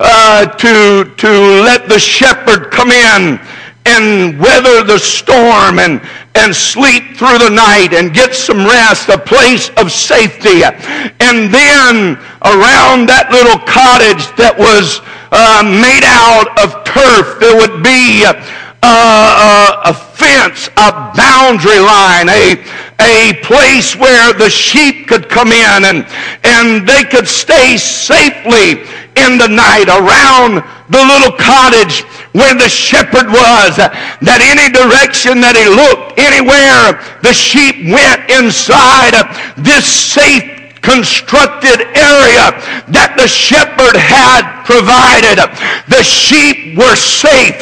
uh, 0.00 0.46
to, 0.46 1.14
to 1.16 1.28
let 1.62 1.88
the 1.88 1.98
shepherd 1.98 2.70
come 2.70 2.90
in 2.90 3.40
and 3.86 4.38
weather 4.38 4.82
the 4.82 4.98
storm 4.98 5.78
and, 5.78 6.00
and 6.38 6.54
sleep 6.54 7.16
through 7.16 7.38
the 7.38 7.50
night 7.50 7.92
and 7.92 8.14
get 8.14 8.34
some 8.34 8.64
rest, 8.64 9.08
a 9.08 9.18
place 9.18 9.70
of 9.76 9.90
safety. 9.90 10.62
And 10.62 11.50
then 11.52 12.16
around 12.46 13.10
that 13.10 13.28
little 13.34 13.58
cottage 13.66 14.24
that 14.38 14.54
was 14.54 15.02
uh, 15.34 15.66
made 15.66 16.06
out 16.06 16.48
of 16.62 16.84
turf, 16.86 17.36
there 17.42 17.58
would 17.58 17.82
be 17.82 18.24
uh, 18.24 19.82
a 19.84 19.94
fence, 19.94 20.70
a 20.78 21.12
boundary 21.18 21.82
line, 21.82 22.28
a, 22.30 22.62
a 23.02 23.34
place 23.42 23.96
where 23.96 24.32
the 24.32 24.48
sheep 24.48 25.08
could 25.08 25.28
come 25.28 25.48
in 25.52 25.84
and, 25.84 26.06
and 26.44 26.86
they 26.86 27.04
could 27.04 27.26
stay 27.26 27.76
safely 27.76 28.86
in 29.18 29.38
the 29.38 29.48
night 29.48 29.90
around 29.90 30.62
the 30.90 31.02
little 31.02 31.34
cottage 31.36 32.06
where 32.38 32.54
the 32.54 32.70
shepherd 32.70 33.26
was, 33.26 33.74
that 33.76 34.38
any 34.38 34.70
direction 34.70 35.42
that 35.42 35.58
he 35.58 35.66
looked, 35.66 36.14
anywhere 36.14 37.02
the 37.26 37.34
sheep 37.34 37.90
went 37.90 38.30
inside. 38.30 39.18
This 39.58 39.82
safe 39.84 40.57
constructed 40.82 41.88
area 41.96 42.52
that 42.92 43.16
the 43.16 43.26
shepherd 43.26 43.96
had 43.96 44.58
provided. 44.68 45.40
The 45.88 46.04
sheep 46.04 46.76
were 46.76 46.92
safe 46.92 47.56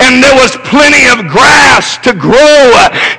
and 0.00 0.24
there 0.24 0.32
was 0.40 0.56
plenty 0.64 1.04
of 1.12 1.28
grass 1.28 2.00
to 2.08 2.16
grow 2.16 2.64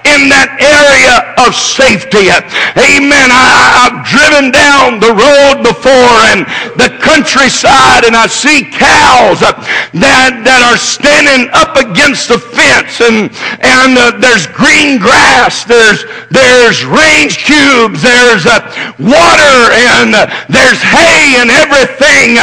in 0.10 0.33
that 0.33 0.57
area 0.57 1.38
of 1.45 1.53
safety. 1.53 2.33
Amen. 2.33 3.29
I, 3.29 3.86
have 3.88 4.01
driven 4.10 4.49
down 4.49 4.97
the 4.97 5.13
road 5.13 5.62
before 5.62 6.17
and 6.33 6.49
the 6.81 6.89
countryside 6.97 8.10
and 8.10 8.17
I 8.17 8.25
see 8.25 8.65
cows 8.73 9.39
that, 9.45 9.62
that 9.93 10.62
are 10.65 10.79
standing 10.79 11.47
up 11.53 11.77
against 11.77 12.33
the 12.33 12.41
fence 12.41 12.99
and, 13.05 13.29
and 13.62 13.91
uh, 13.93 14.17
there's 14.17 14.49
green 14.49 14.97
grass, 14.97 15.62
there's, 15.63 16.03
there's 16.33 16.81
range 16.89 17.45
cubes, 17.45 18.01
there's 18.01 18.49
uh, 18.49 18.65
water 18.97 19.37
and 19.39 20.15
uh, 20.15 20.26
there's 20.50 20.82
hay 20.82 21.38
and 21.39 21.50
everything 21.50 22.38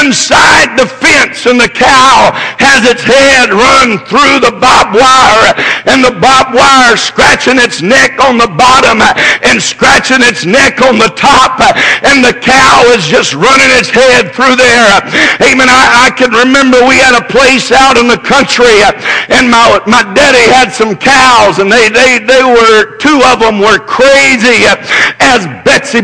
inside 0.00 0.78
the 0.78 0.86
fence 0.86 1.46
and 1.46 1.58
the 1.58 1.68
cow 1.68 2.30
has 2.58 2.86
its 2.86 3.02
head 3.02 3.50
run 3.50 3.98
through 4.06 4.38
the 4.38 4.54
barbed 4.62 4.94
wire 4.94 5.52
and 5.90 6.04
the 6.04 6.14
barbed 6.22 6.54
wire 6.54 6.94
scratching 6.96 7.58
its 7.58 7.82
neck 7.82 8.18
on 8.22 8.38
the 8.38 8.46
bottom 8.46 9.02
and 9.44 9.58
scratching 9.58 10.22
its 10.22 10.46
neck 10.46 10.80
on 10.82 10.98
the 10.98 11.10
top 11.18 11.58
and 12.06 12.22
the 12.22 12.34
cow 12.40 12.84
is 12.94 13.04
just 13.06 13.34
running 13.34 13.70
its 13.74 13.90
head 13.90 14.30
through 14.32 14.54
there. 14.54 14.94
Amen. 15.42 15.66
I, 15.66 16.08
I 16.08 16.14
can 16.14 16.30
remember 16.30 16.78
we 16.86 16.98
had 17.02 17.18
a 17.18 17.24
place 17.26 17.72
out 17.72 17.98
in 17.98 18.06
the 18.06 18.20
country 18.20 18.82
and 19.28 19.50
my, 19.50 19.80
my 19.86 20.02
daddy 20.14 20.46
had 20.50 20.70
some 20.70 20.94
cows 20.94 21.58
and 21.58 21.70
they, 21.70 21.88
they, 21.88 22.22
they 22.22 22.42
were, 22.42 22.96
two 22.98 23.20
of 23.26 23.40
them 23.40 23.58
were 23.58 23.78
crazy 23.82 24.68
as 25.20 25.46
Betsy 25.64 26.00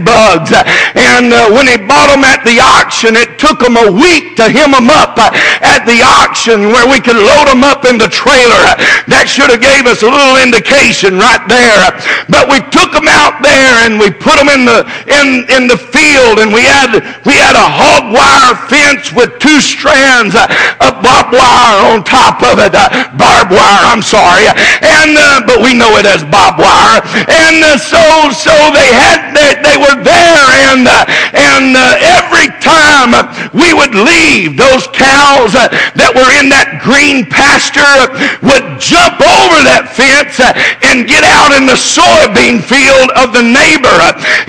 And 0.94 1.32
uh, 1.32 1.52
when 1.52 1.66
he 1.66 1.76
bought 1.76 2.10
them 2.10 2.24
at 2.24 2.44
the 2.44 2.58
auction, 2.60 3.16
it 3.16 3.38
took 3.38 3.60
them 3.60 3.76
a 3.76 3.88
week 3.90 4.36
to 4.40 4.48
hem 4.48 4.72
them 4.72 4.88
up 4.90 5.16
uh, 5.16 5.30
at 5.60 5.84
the 5.84 6.00
auction 6.00 6.72
where 6.72 6.88
we 6.88 7.00
could 7.00 7.16
load 7.18 7.46
them 7.48 7.62
up 7.62 7.84
in 7.84 7.98
the 7.98 8.08
trailer. 8.08 8.62
That 9.10 9.28
should 9.28 9.50
have 9.50 9.60
gave 9.60 9.84
us 9.84 10.02
a 10.02 10.08
little 10.08 10.40
indication 10.40 11.20
right 11.20 11.42
there. 11.46 11.92
But 12.30 12.48
we 12.48 12.64
took 12.72 12.90
them 12.92 13.08
out 13.08 13.42
there 13.44 13.84
and 13.84 14.00
we 14.00 14.10
put 14.10 14.40
them 14.40 14.48
in 14.48 14.64
the 14.64 14.86
in 15.10 15.44
in 15.50 15.68
the 15.68 15.76
field, 15.76 16.40
and 16.40 16.50
we 16.52 16.64
had 16.64 16.96
we 17.26 17.34
had 17.36 17.56
a 17.56 17.68
hog 17.68 18.12
wire 18.14 18.54
fence 18.70 19.12
with 19.12 19.36
two 19.38 19.60
strands 19.60 20.34
uh, 20.34 20.48
of 20.80 21.00
barbed 21.02 21.34
wire 21.34 21.92
on 21.92 22.04
top 22.04 22.40
of 22.42 22.58
it, 22.62 22.72
barbed 23.18 23.52
wire. 23.52 23.84
I'm 23.90 24.02
sorry, 24.04 24.48
and 24.48 25.12
uh, 25.16 25.44
but 25.44 25.60
we 25.60 25.74
know 25.74 25.96
it 26.00 26.06
as 26.06 26.24
barbed 26.26 26.60
wire. 26.60 27.02
And 27.28 27.60
uh, 27.60 27.76
so 27.76 28.00
so 28.32 28.54
they 28.72 28.90
had 28.94 29.34
they, 29.34 29.58
they 29.60 29.76
were 29.76 29.98
there, 30.02 30.13
and 30.14 30.86
uh, 30.86 31.04
and 31.34 31.76
uh, 31.76 32.18
every 32.18 32.50
time 32.62 33.14
we 33.54 33.74
would 33.74 33.94
leave, 33.94 34.56
those 34.56 34.86
cows 34.90 35.54
that 35.54 36.12
were 36.14 36.30
in 36.40 36.50
that 36.50 36.82
green 36.82 37.26
pasture 37.26 38.10
would 38.42 38.66
jump 38.82 39.18
over 39.20 39.58
that 39.62 39.90
fence 39.90 40.38
and 40.86 41.06
get 41.06 41.22
out 41.22 41.54
in 41.54 41.66
the 41.66 41.78
soybean 41.78 42.62
field 42.62 43.10
of 43.18 43.34
the 43.34 43.42
neighbor. 43.42 43.98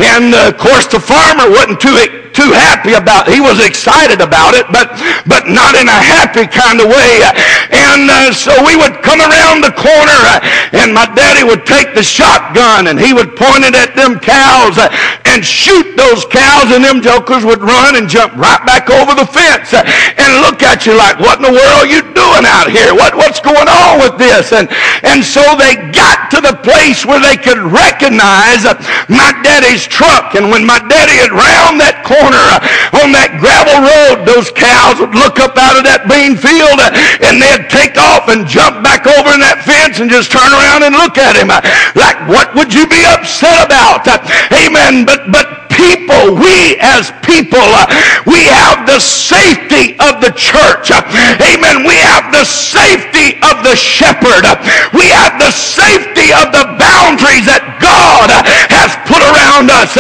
And 0.02 0.34
of 0.34 0.58
course, 0.58 0.88
the 0.88 1.00
farmer 1.00 1.50
wasn't 1.50 1.82
too 1.82 2.25
too 2.36 2.52
happy 2.52 3.00
about 3.00 3.32
it. 3.32 3.34
He 3.34 3.42
was 3.42 3.64
excited 3.64 4.20
about 4.20 4.54
it, 4.60 4.68
but, 4.68 4.92
but 5.24 5.48
not 5.48 5.80
in 5.80 5.88
a 5.88 6.00
happy 6.04 6.44
kind 6.44 6.84
of 6.84 6.92
way. 6.92 7.24
And 7.72 8.12
uh, 8.12 8.36
so 8.36 8.52
we 8.68 8.76
would 8.76 9.00
come 9.00 9.24
around 9.24 9.64
the 9.64 9.72
corner 9.72 10.20
uh, 10.36 10.44
and 10.76 10.92
my 10.92 11.08
daddy 11.16 11.48
would 11.48 11.64
take 11.64 11.96
the 11.96 12.04
shotgun 12.04 12.92
and 12.92 13.00
he 13.00 13.16
would 13.16 13.40
point 13.40 13.64
it 13.64 13.72
at 13.72 13.96
them 13.96 14.20
cows 14.20 14.76
uh, 14.76 14.92
and 15.32 15.40
shoot 15.40 15.96
those 15.96 16.28
cows 16.28 16.76
and 16.76 16.84
them 16.84 17.00
jokers 17.00 17.48
would 17.48 17.64
run 17.64 17.96
and 17.96 18.12
jump 18.12 18.36
right 18.36 18.60
back 18.68 18.92
over 18.92 19.16
the 19.16 19.26
fence 19.26 19.72
uh, 19.72 19.88
and 20.20 20.44
look 20.44 20.60
at 20.60 20.84
you 20.84 20.92
like, 20.94 21.16
what 21.24 21.40
in 21.40 21.48
the 21.48 21.56
world 21.56 21.88
are 21.88 21.90
you 21.90 22.04
doing 22.12 22.44
out 22.44 22.68
here? 22.68 22.92
What, 22.92 23.16
what's 23.16 23.40
going 23.40 23.72
on 23.72 24.04
with 24.04 24.20
this? 24.20 24.52
And, 24.52 24.68
and 25.08 25.24
so 25.24 25.44
they 25.56 25.80
got 25.96 26.28
to 26.36 26.44
the 26.44 26.60
place 26.68 27.08
where 27.08 27.24
they 27.24 27.40
could 27.40 27.62
recognize 27.64 28.68
my 29.08 29.32
daddy's 29.40 29.88
truck. 29.88 30.36
And 30.36 30.52
when 30.52 30.68
my 30.68 30.80
daddy 30.92 31.16
had 31.22 31.32
round 31.32 31.80
that 31.80 32.04
corner, 32.04 32.25
corner 32.26 32.42
uh, 32.58 33.06
on 33.06 33.14
that 33.14 33.38
gravel 33.38 33.86
road, 33.86 34.26
those 34.26 34.50
cows 34.50 34.98
would 34.98 35.14
look 35.14 35.38
up 35.38 35.54
out 35.62 35.78
of 35.78 35.86
that 35.86 36.10
bean 36.10 36.34
field 36.34 36.82
uh, 36.82 36.90
and 37.22 37.38
they'd 37.38 37.70
take 37.70 37.94
off 38.02 38.26
and 38.34 38.50
jump 38.50 38.82
back 38.82 39.06
over 39.06 39.30
in 39.30 39.42
that 39.42 39.62
fence 39.62 40.02
and 40.02 40.10
just 40.10 40.34
turn 40.34 40.50
around 40.50 40.82
and 40.82 40.98
look 40.98 41.22
at 41.22 41.38
him. 41.38 41.54
Uh, 41.54 41.62
like, 41.94 42.18
what 42.26 42.50
would 42.58 42.74
you 42.74 42.90
be 42.90 43.06
upset 43.06 43.62
about? 43.62 44.02
Amen. 44.50 45.06
But, 45.06 45.30
but 45.30 45.70
people, 45.70 46.40
we 46.40 46.80
as 46.82 47.12
people, 47.22 47.68
we 48.26 48.48
have 48.48 48.88
the 48.88 48.98
safety 48.98 49.94
of 50.00 50.24
the 50.24 50.32
church. 50.34 50.90
Amen. 50.90 51.84
We 51.84 52.00
have 52.00 52.32
the 52.32 52.48
safety 52.48 53.38
of 53.44 53.62
the 53.62 53.76
shepherd. 53.76 54.48
We 54.96 55.12
have 55.12 55.36
the 55.38 55.52
safety 55.52 56.32
of 56.32 56.56
the 56.56 56.66
boundaries 56.80 57.46
that 57.46 57.78
God 57.84 58.32
has 58.72 58.96
put 59.06 59.22
around 59.22 59.70
us. 59.70 60.00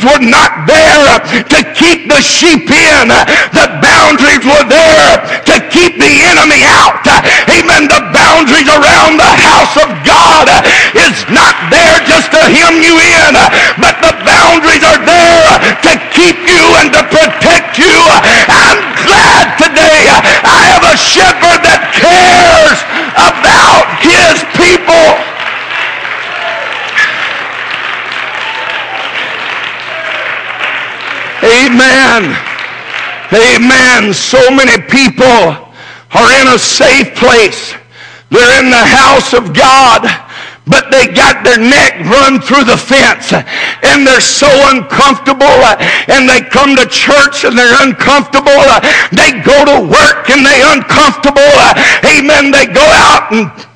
Boundaries 0.00 0.20
were 0.20 0.30
not 0.30 0.66
there 0.66 1.18
to 1.44 1.60
keep 1.74 2.08
the 2.08 2.20
sheep 2.20 2.70
in. 2.70 3.08
The 3.52 3.68
boundaries 3.82 4.44
were 4.44 4.64
there 4.68 5.42
to 5.44 5.56
keep 5.68 5.98
the 5.98 6.12
enemy 6.32 6.62
out. 6.64 6.89
Amen. 34.10 34.14
So 34.14 34.50
many 34.50 34.80
people 34.82 35.26
are 35.26 36.30
in 36.42 36.48
a 36.48 36.58
safe 36.58 37.14
place. 37.14 37.74
They're 38.30 38.62
in 38.62 38.70
the 38.70 38.76
house 38.76 39.32
of 39.34 39.54
God 39.54 40.06
but 40.66 40.90
they 40.92 41.06
got 41.06 41.42
their 41.42 41.58
neck 41.58 41.98
run 42.06 42.40
through 42.40 42.62
the 42.62 42.76
fence 42.76 43.32
and 43.32 44.06
they're 44.06 44.20
so 44.20 44.46
uncomfortable 44.70 45.58
and 46.06 46.28
they 46.28 46.40
come 46.40 46.76
to 46.76 46.86
church 46.86 47.42
and 47.42 47.58
they're 47.58 47.82
uncomfortable 47.82 48.62
they 49.10 49.42
go 49.42 49.64
to 49.66 49.82
work 49.82 50.30
and 50.30 50.46
they're 50.46 50.70
uncomfortable 50.76 51.50
amen 52.06 52.52
they 52.52 52.66
go 52.66 52.86
out 52.86 53.32
and 53.32 53.69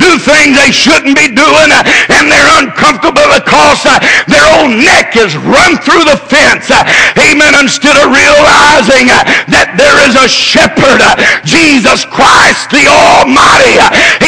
do 0.00 0.16
things 0.16 0.56
they 0.56 0.72
shouldn't 0.72 1.14
be 1.14 1.28
doing 1.28 1.70
uh, 1.70 1.84
and 2.16 2.26
they're 2.26 2.52
uncomfortable 2.64 3.28
because 3.36 3.84
uh, 3.84 4.00
their 4.26 4.44
own 4.58 4.80
neck 4.80 5.14
is 5.14 5.36
run 5.44 5.76
through 5.84 6.02
the 6.08 6.18
fence 6.26 6.72
uh, 6.72 6.82
amen 7.20 7.52
instead 7.60 7.94
of 8.00 8.08
realizing 8.08 9.12
that 9.52 9.76
there 9.76 9.96
is 10.08 10.16
a 10.16 10.26
shepherd 10.26 11.00
jesus 11.44 12.08
christ 12.08 12.72
the 12.72 12.88
almighty 12.88 13.76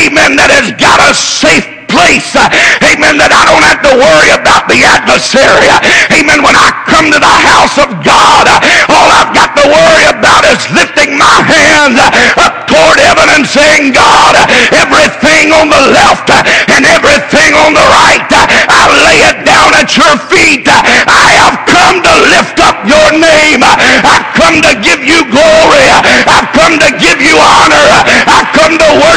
amen 0.04 0.36
that 0.36 0.52
has 0.52 0.70
got 0.76 1.00
us 1.08 1.16
safe 1.16 1.82
place. 1.92 2.32
Amen. 2.80 3.20
That 3.20 3.28
I 3.28 3.44
don't 3.44 3.60
have 3.60 3.84
to 3.84 3.92
worry 3.92 4.32
about 4.32 4.64
the 4.66 4.80
adversary. 4.80 5.68
Amen. 6.16 6.40
When 6.40 6.56
I 6.56 6.72
come 6.88 7.12
to 7.12 7.20
the 7.20 7.36
house 7.52 7.76
of 7.76 8.00
God, 8.00 8.48
all 8.88 9.08
I've 9.12 9.36
got 9.36 9.52
to 9.60 9.64
worry 9.68 10.06
about 10.08 10.48
is 10.48 10.64
lifting 10.72 11.20
my 11.20 11.36
hands 11.44 12.00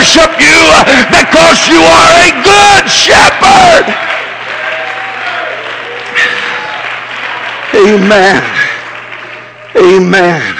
worship 0.06 0.40
you 0.40 0.62
because 1.10 1.68
you 1.68 1.82
are 1.82 2.12
a 2.22 2.44
good 2.44 2.90
shepherd. 2.90 3.86
Amen. 7.74 8.44
Amen. 9.76 10.58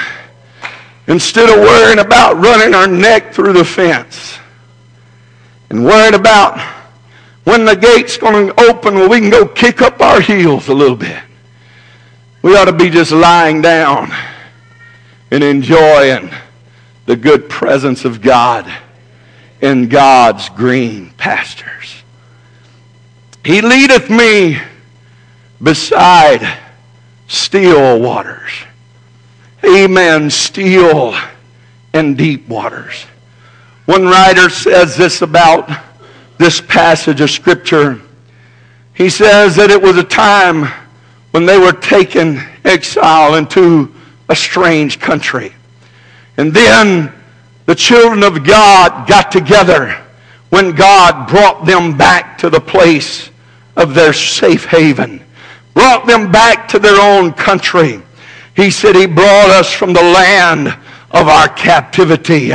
Instead 1.06 1.48
of 1.48 1.60
worrying 1.60 2.00
about 2.00 2.36
running 2.36 2.74
our 2.74 2.88
neck 2.88 3.32
through 3.32 3.52
the 3.52 3.64
fence 3.64 4.38
and 5.70 5.84
worrying 5.84 6.14
about 6.14 6.58
when 7.44 7.64
the 7.64 7.76
gate's 7.76 8.16
going 8.16 8.48
to 8.48 8.60
open 8.68 8.96
where 8.96 9.08
we 9.08 9.20
can 9.20 9.30
go 9.30 9.46
kick 9.46 9.80
up 9.80 10.00
our 10.00 10.20
heels 10.20 10.66
a 10.68 10.74
little 10.74 10.96
bit. 10.96 11.22
We 12.42 12.56
ought 12.56 12.64
to 12.64 12.72
be 12.72 12.90
just 12.90 13.12
lying 13.12 13.62
down 13.62 14.10
and 15.30 15.44
enjoying 15.44 16.30
the 17.06 17.14
good 17.14 17.48
presence 17.48 18.04
of 18.04 18.20
God 18.20 18.66
in 19.60 19.88
God's 19.88 20.48
green 20.50 21.10
pastures. 21.16 22.02
He 23.44 23.60
leadeth 23.60 24.10
me 24.10 24.58
beside 25.62 26.58
still 27.28 28.00
waters. 28.00 28.50
Amen. 29.64 30.30
Still 30.30 31.16
and 31.92 32.16
deep 32.16 32.48
waters. 32.48 33.04
One 33.86 34.04
writer 34.04 34.50
says 34.50 34.96
this 34.96 35.22
about 35.22 35.70
this 36.38 36.60
passage 36.60 37.20
of 37.20 37.30
Scripture. 37.30 38.00
He 38.94 39.08
says 39.08 39.56
that 39.56 39.70
it 39.70 39.80
was 39.80 39.96
a 39.96 40.04
time 40.04 40.70
when 41.30 41.46
they 41.46 41.58
were 41.58 41.72
taken 41.72 42.42
exile 42.64 43.36
into 43.36 43.94
a 44.28 44.36
strange 44.36 44.98
country. 44.98 45.52
And 46.36 46.52
then 46.52 47.12
the 47.66 47.74
children 47.74 48.22
of 48.22 48.44
God 48.44 49.06
got 49.08 49.30
together 49.30 50.02
when 50.50 50.74
God 50.74 51.28
brought 51.28 51.66
them 51.66 51.96
back 51.96 52.38
to 52.38 52.48
the 52.48 52.60
place 52.60 53.30
of 53.76 53.94
their 53.94 54.12
safe 54.12 54.64
haven, 54.64 55.22
brought 55.74 56.06
them 56.06 56.32
back 56.32 56.68
to 56.68 56.78
their 56.78 57.00
own 57.00 57.32
country. 57.32 58.00
He 58.54 58.70
said 58.70 58.96
he 58.96 59.06
brought 59.06 59.50
us 59.50 59.72
from 59.72 59.92
the 59.92 60.02
land 60.02 60.68
of 61.10 61.28
our 61.28 61.48
captivity, 61.48 62.48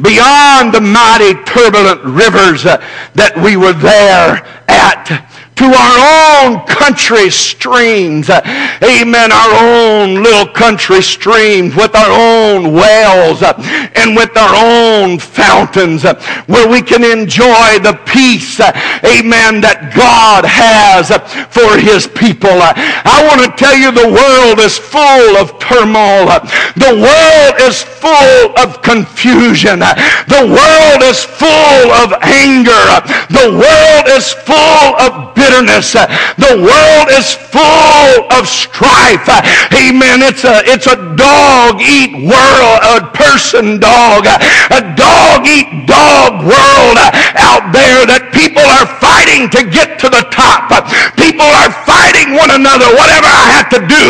beyond 0.00 0.72
the 0.72 0.80
mighty 0.80 1.34
turbulent 1.44 2.02
rivers 2.04 2.62
that 2.62 3.40
we 3.42 3.56
were 3.56 3.72
there 3.72 4.44
at 4.68 5.35
to 5.56 5.64
our 5.64 5.96
own 6.44 6.66
country 6.66 7.30
streams. 7.30 8.28
Amen. 8.28 9.32
Our 9.32 9.54
own 9.64 10.22
little 10.22 10.52
country 10.52 11.00
streams 11.00 11.74
with 11.74 11.94
our 11.96 12.12
own 12.12 12.74
wells 12.74 13.42
and 13.42 14.14
with 14.14 14.36
our 14.36 14.54
own 14.54 15.18
fountains 15.18 16.04
where 16.46 16.68
we 16.68 16.82
can 16.82 17.02
enjoy 17.02 17.80
the 17.80 17.98
peace, 18.04 18.60
amen, 18.60 19.64
that 19.64 19.96
God 19.96 20.44
has 20.44 21.08
for 21.48 21.80
his 21.80 22.06
people. 22.06 22.52
I 22.52 23.24
want 23.24 23.40
to 23.40 23.50
tell 23.56 23.76
you 23.76 23.90
the 23.90 24.12
world 24.12 24.60
is 24.60 24.76
full 24.76 25.40
of 25.40 25.56
turmoil. 25.58 26.28
The 26.76 27.00
world 27.00 27.54
is 27.64 27.80
full 27.80 28.52
of 28.60 28.82
confusion. 28.82 29.80
The 29.80 30.44
world 30.44 31.00
is 31.00 31.24
full 31.24 31.88
of 32.04 32.12
anger. 32.20 32.84
The 33.32 33.56
world 33.56 34.06
is 34.12 34.36
full 34.44 34.92
of 35.00 35.32
bitterness. 35.32 35.45
The 35.46 36.58
world 36.58 37.08
is 37.14 37.32
full 37.32 38.26
of 38.34 38.48
strife. 38.48 39.30
Amen. 39.72 40.22
It's 40.26 40.42
a, 40.42 40.66
it's 40.66 40.86
a 40.86 40.98
dog 41.14 41.78
eat 41.80 42.18
world, 42.26 42.78
a 42.82 43.06
person 43.14 43.78
dog, 43.78 44.26
a 44.26 44.82
dog 44.98 45.46
eat 45.46 45.86
dog 45.86 46.42
world 46.42 46.98
out 47.38 47.70
there 47.70 48.02
that 48.10 48.34
people 48.34 48.62
are 48.62 48.90
fighting 48.98 49.46
to 49.54 49.62
get 49.70 50.02
to 50.02 50.10
the 50.10 50.26
top. 50.34 50.66
People 51.14 51.46
are 51.46 51.70
fighting 51.86 52.34
one 52.34 52.50
another, 52.50 52.90
whatever 52.98 53.30
I 53.30 53.46
have 53.54 53.70
to 53.78 53.80
do 53.86 54.04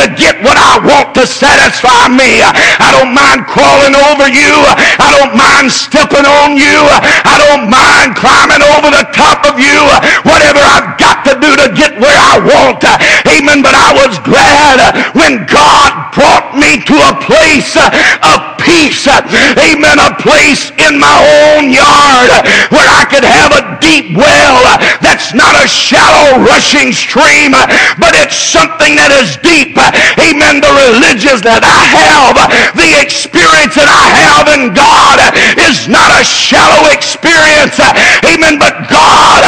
to 0.00 0.04
get 0.20 0.36
what 0.44 0.60
I 0.60 0.84
want 0.84 1.16
to 1.16 1.24
satisfy 1.24 2.12
me. 2.12 2.44
I 2.44 2.92
don't 2.92 3.16
mind 3.16 3.48
crawling 3.48 3.96
over 3.96 4.28
you. 4.28 4.52
I 5.00 5.08
don't 5.16 5.32
mind 5.32 5.72
stepping 5.72 6.28
on 6.28 6.60
you. 6.60 6.76
I 7.24 7.40
don't 7.40 7.72
mind 7.72 8.16
climbing 8.20 8.62
over 8.76 8.92
the 8.92 9.06
top 9.16 9.48
of 9.48 9.56
you. 9.56 9.80
Whatever 10.28 10.60
I've 10.74 10.98
got 10.98 11.22
to 11.30 11.38
do 11.38 11.54
to 11.54 11.70
get 11.78 11.94
where 12.02 12.18
I 12.18 12.42
want. 12.42 12.82
Amen. 13.30 13.62
But 13.62 13.78
I 13.78 13.94
was 13.94 14.18
glad 14.26 14.82
when 15.14 15.46
God 15.46 16.10
brought 16.10 16.58
me 16.58 16.82
to 16.82 16.96
a 16.98 17.14
place 17.22 17.78
of 17.78 18.38
peace. 18.58 19.06
Amen. 19.06 19.96
A 20.02 20.18
place 20.18 20.74
in 20.82 20.98
my 20.98 21.16
own 21.54 21.70
yard 21.70 22.30
where 22.74 22.88
I 22.90 23.06
could 23.06 23.22
have 23.22 23.54
a 23.54 23.62
deep 23.78 24.16
well 24.16 24.64
that's 25.04 25.34
not 25.34 25.54
a 25.60 25.68
shallow 25.68 26.42
rushing 26.42 26.90
stream, 26.92 27.52
but 28.00 28.12
it's 28.18 28.36
something 28.36 28.96
that 28.96 29.12
is 29.22 29.36
deep. 29.44 29.76
Amen. 30.18 30.58
The 30.64 30.72
religious 30.90 31.44
that 31.44 31.62
I 31.62 31.82
have, 31.92 32.34
the 32.74 32.90
experience 32.98 33.76
that 33.76 33.90
I 33.90 34.06
have 34.26 34.46
in 34.56 34.72
God 34.74 35.18
is 35.60 35.86
not 35.86 36.10
a 36.16 36.24
shallow 36.24 36.90
experience. 36.90 37.78
Amen. 38.24 38.58
But 38.58 38.88
God 38.88 39.42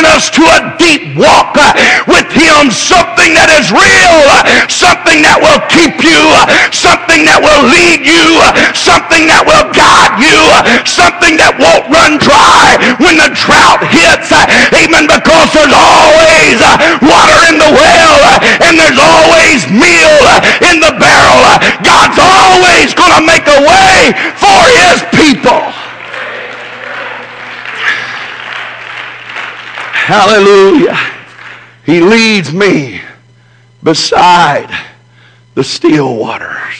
taken 0.00 0.16
us 0.16 0.30
to 0.30 0.42
a 0.42 0.76
deep 0.78 1.16
walk 1.16 1.56
uh, 1.56 1.76
with 2.08 2.28
him. 2.32 2.72
Something 2.72 3.36
that 3.36 3.52
is 3.60 3.68
real. 3.68 4.16
Uh, 4.32 4.68
something 4.68 5.20
that 5.20 5.36
will 5.36 5.60
keep 5.68 6.00
you. 6.00 6.20
Uh, 6.40 6.48
something 6.72 7.28
that 7.28 7.40
will 7.40 7.64
lead 7.68 8.00
you. 8.04 8.40
Something 8.72 9.28
that 9.28 9.44
will 9.44 9.68
guide 9.76 10.16
you. 10.20 10.40
Something 10.88 11.36
that 11.36 11.56
won't 11.60 11.84
run 11.92 12.16
dry 12.20 12.80
when 13.00 13.20
the 13.20 13.30
drought 13.36 13.84
hits. 13.92 14.32
Amen. 14.72 15.04
Because 15.04 15.48
there's 15.52 15.74
always 15.74 16.56
water 17.04 17.40
in 17.52 17.60
the 17.60 17.70
well 17.70 18.20
and 18.64 18.78
there's 18.78 19.00
always 19.00 19.68
meal 19.68 20.16
in 20.72 20.80
the 20.80 20.94
barrel. 20.96 21.44
God's 21.84 22.18
always 22.20 22.96
going 22.96 23.14
to 23.20 23.24
make 23.24 23.44
a 23.44 23.60
way 23.64 24.16
for 24.40 24.60
his 24.80 24.98
people. 25.12 25.59
Hallelujah. 30.10 30.98
He 31.86 32.00
leads 32.00 32.52
me 32.52 33.00
beside 33.80 34.68
the 35.54 35.62
still 35.62 36.16
waters. 36.16 36.74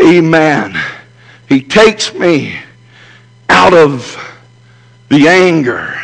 Amen. 0.00 0.74
He 1.50 1.60
takes 1.60 2.14
me 2.14 2.58
out 3.50 3.74
of 3.74 4.16
the 5.10 5.28
anger. 5.28 6.02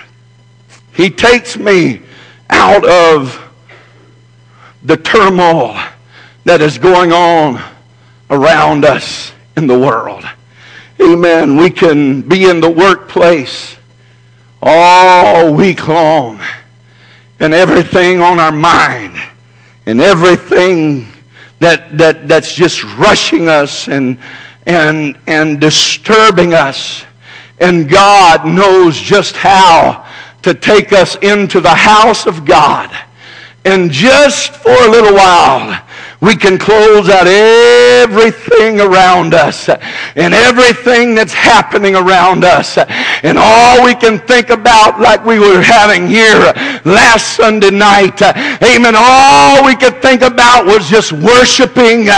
He 0.93 1.09
takes 1.09 1.57
me 1.57 2.03
out 2.51 2.87
of 2.87 3.43
the 4.83 4.99
turmoil 4.99 5.75
that 6.45 6.61
is 6.61 6.77
going 6.77 7.13
on 7.13 7.63
around 8.29 8.85
us 8.85 9.33
in 9.57 9.67
the 9.67 9.79
world. 9.79 10.27
Amen. 11.01 11.57
We 11.57 11.71
can 11.71 12.21
be 12.21 12.45
in 12.45 12.61
the 12.61 12.69
workplace 12.69 13.79
all 14.63 15.55
week 15.55 15.89
long 15.89 16.41
and 17.39 17.55
everything 17.55 18.21
on 18.21 18.39
our 18.39 18.53
mind 18.53 19.17
and 19.87 20.01
everything 20.01 21.07
that, 21.59 21.97
that, 21.97 22.29
that's 22.29 22.55
just 22.55 22.85
rushing 22.97 23.49
us 23.49 23.89
and, 23.89 24.19
and, 24.67 25.19
and 25.27 25.61
disturbing 25.61 26.55
us. 26.55 27.05
And 27.59 27.89
God 27.89 28.47
knows 28.47 28.99
just 28.99 29.37
how 29.37 30.07
to 30.43 30.55
take 30.55 30.93
us 30.93 31.17
into 31.17 31.61
the 31.61 31.75
house 31.75 32.27
of 32.27 32.45
God. 32.45 32.91
And 33.65 33.91
just 33.91 34.53
for 34.53 34.71
a 34.71 34.91
little 34.91 35.15
while, 35.15 35.83
we 36.21 36.37
can 36.37 36.59
close 36.59 37.09
out 37.09 37.27
everything 37.27 38.81
around 38.81 39.35
us 39.35 39.69
and 40.17 40.35
everything 40.35 41.15
that's 41.15 41.33
happening 41.33 41.97
around 41.97 42.45
us. 42.45 42.79
And 43.23 43.39
all 43.39 43.85
we 43.85 43.95
can 43.95 44.19
think 44.19 44.51
about, 44.51 45.01
like 45.01 45.25
we 45.25 45.39
were 45.39 45.63
having 45.63 46.07
here 46.07 46.53
last 46.85 47.37
Sunday 47.37 47.71
night, 47.71 48.21
amen, 48.63 48.95
all 48.97 49.65
we 49.65 49.77
could 49.77 50.03
think 50.03 50.23
about 50.23 50.67
was 50.67 50.89
just 50.89 51.13
worshiping 51.13 52.09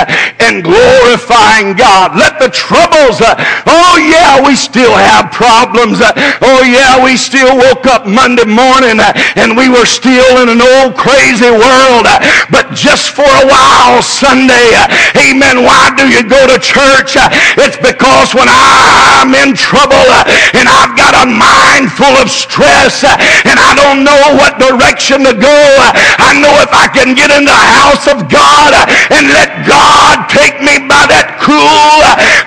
and 0.40 0.64
glorifying 0.64 1.74
God. 1.76 2.16
Let 2.18 2.38
the 2.38 2.50
troubles, 2.50 3.22
oh 3.22 3.94
yeah, 4.02 4.44
we 4.44 4.56
still 4.56 4.94
have 4.94 5.30
problems. 5.30 5.98
Oh 6.42 6.62
yeah, 6.66 7.02
we 7.02 7.16
still 7.16 7.56
woke 7.56 7.86
up 7.86 8.06
Monday 8.06 8.44
morning 8.44 8.98
and 9.36 9.56
we 9.56 9.68
were 9.68 9.86
still 9.86 10.42
in 10.42 10.48
an 10.48 10.60
old 10.60 10.96
crazy 10.96 11.50
world. 11.50 12.06
But 12.50 12.74
just 12.74 13.10
for 13.14 13.22
a 13.22 13.46
while, 13.46 13.71
Sunday. 14.02 14.74
Amen. 15.18 15.62
Why 15.64 15.90
do 15.96 16.06
you 16.08 16.22
go 16.22 16.38
to 16.46 16.58
church? 16.58 17.18
It's 17.58 17.78
because 17.78 18.34
when 18.34 18.48
I'm 18.48 19.34
in 19.34 19.54
trouble 19.54 20.06
and 20.54 20.66
I've 20.66 20.94
got 20.96 21.14
a 21.22 21.26
mind 21.26 21.90
full 21.92 22.14
of 22.18 22.30
stress 22.30 23.02
and 23.02 23.56
I 23.58 23.72
don't 23.78 24.04
know 24.06 24.38
what 24.38 24.58
direction 24.58 25.24
to 25.26 25.34
go, 25.34 25.58
I 26.18 26.38
know 26.38 26.54
if 26.62 26.72
I 26.72 26.86
can 26.90 27.14
get 27.14 27.30
in 27.34 27.44
the 27.44 27.62
house 27.80 28.06
of 28.08 28.30
God 28.30 28.72
and 29.10 29.30
let 29.34 29.66
God 29.66 30.28
take 30.30 30.62
me 30.62 30.82
by 30.86 31.06
that 31.10 31.38
cool, 31.42 31.98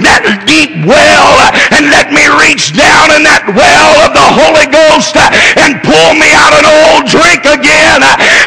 that 0.04 0.24
deep 0.48 0.86
well 0.88 1.36
and 1.76 1.92
let 1.92 2.12
me 2.12 2.24
reach 2.42 2.76
down 2.76 3.12
in 3.16 3.24
that 3.28 3.46
well 3.52 3.94
of 4.06 4.12
the 4.16 4.28
Holy 4.40 4.68
Ghost 4.72 5.16
and 5.60 5.80
pull 5.84 6.12
me 6.16 6.30
out 6.36 6.54
an 6.56 6.66
old 6.68 7.04
drink 7.10 7.44
again. 7.44 8.02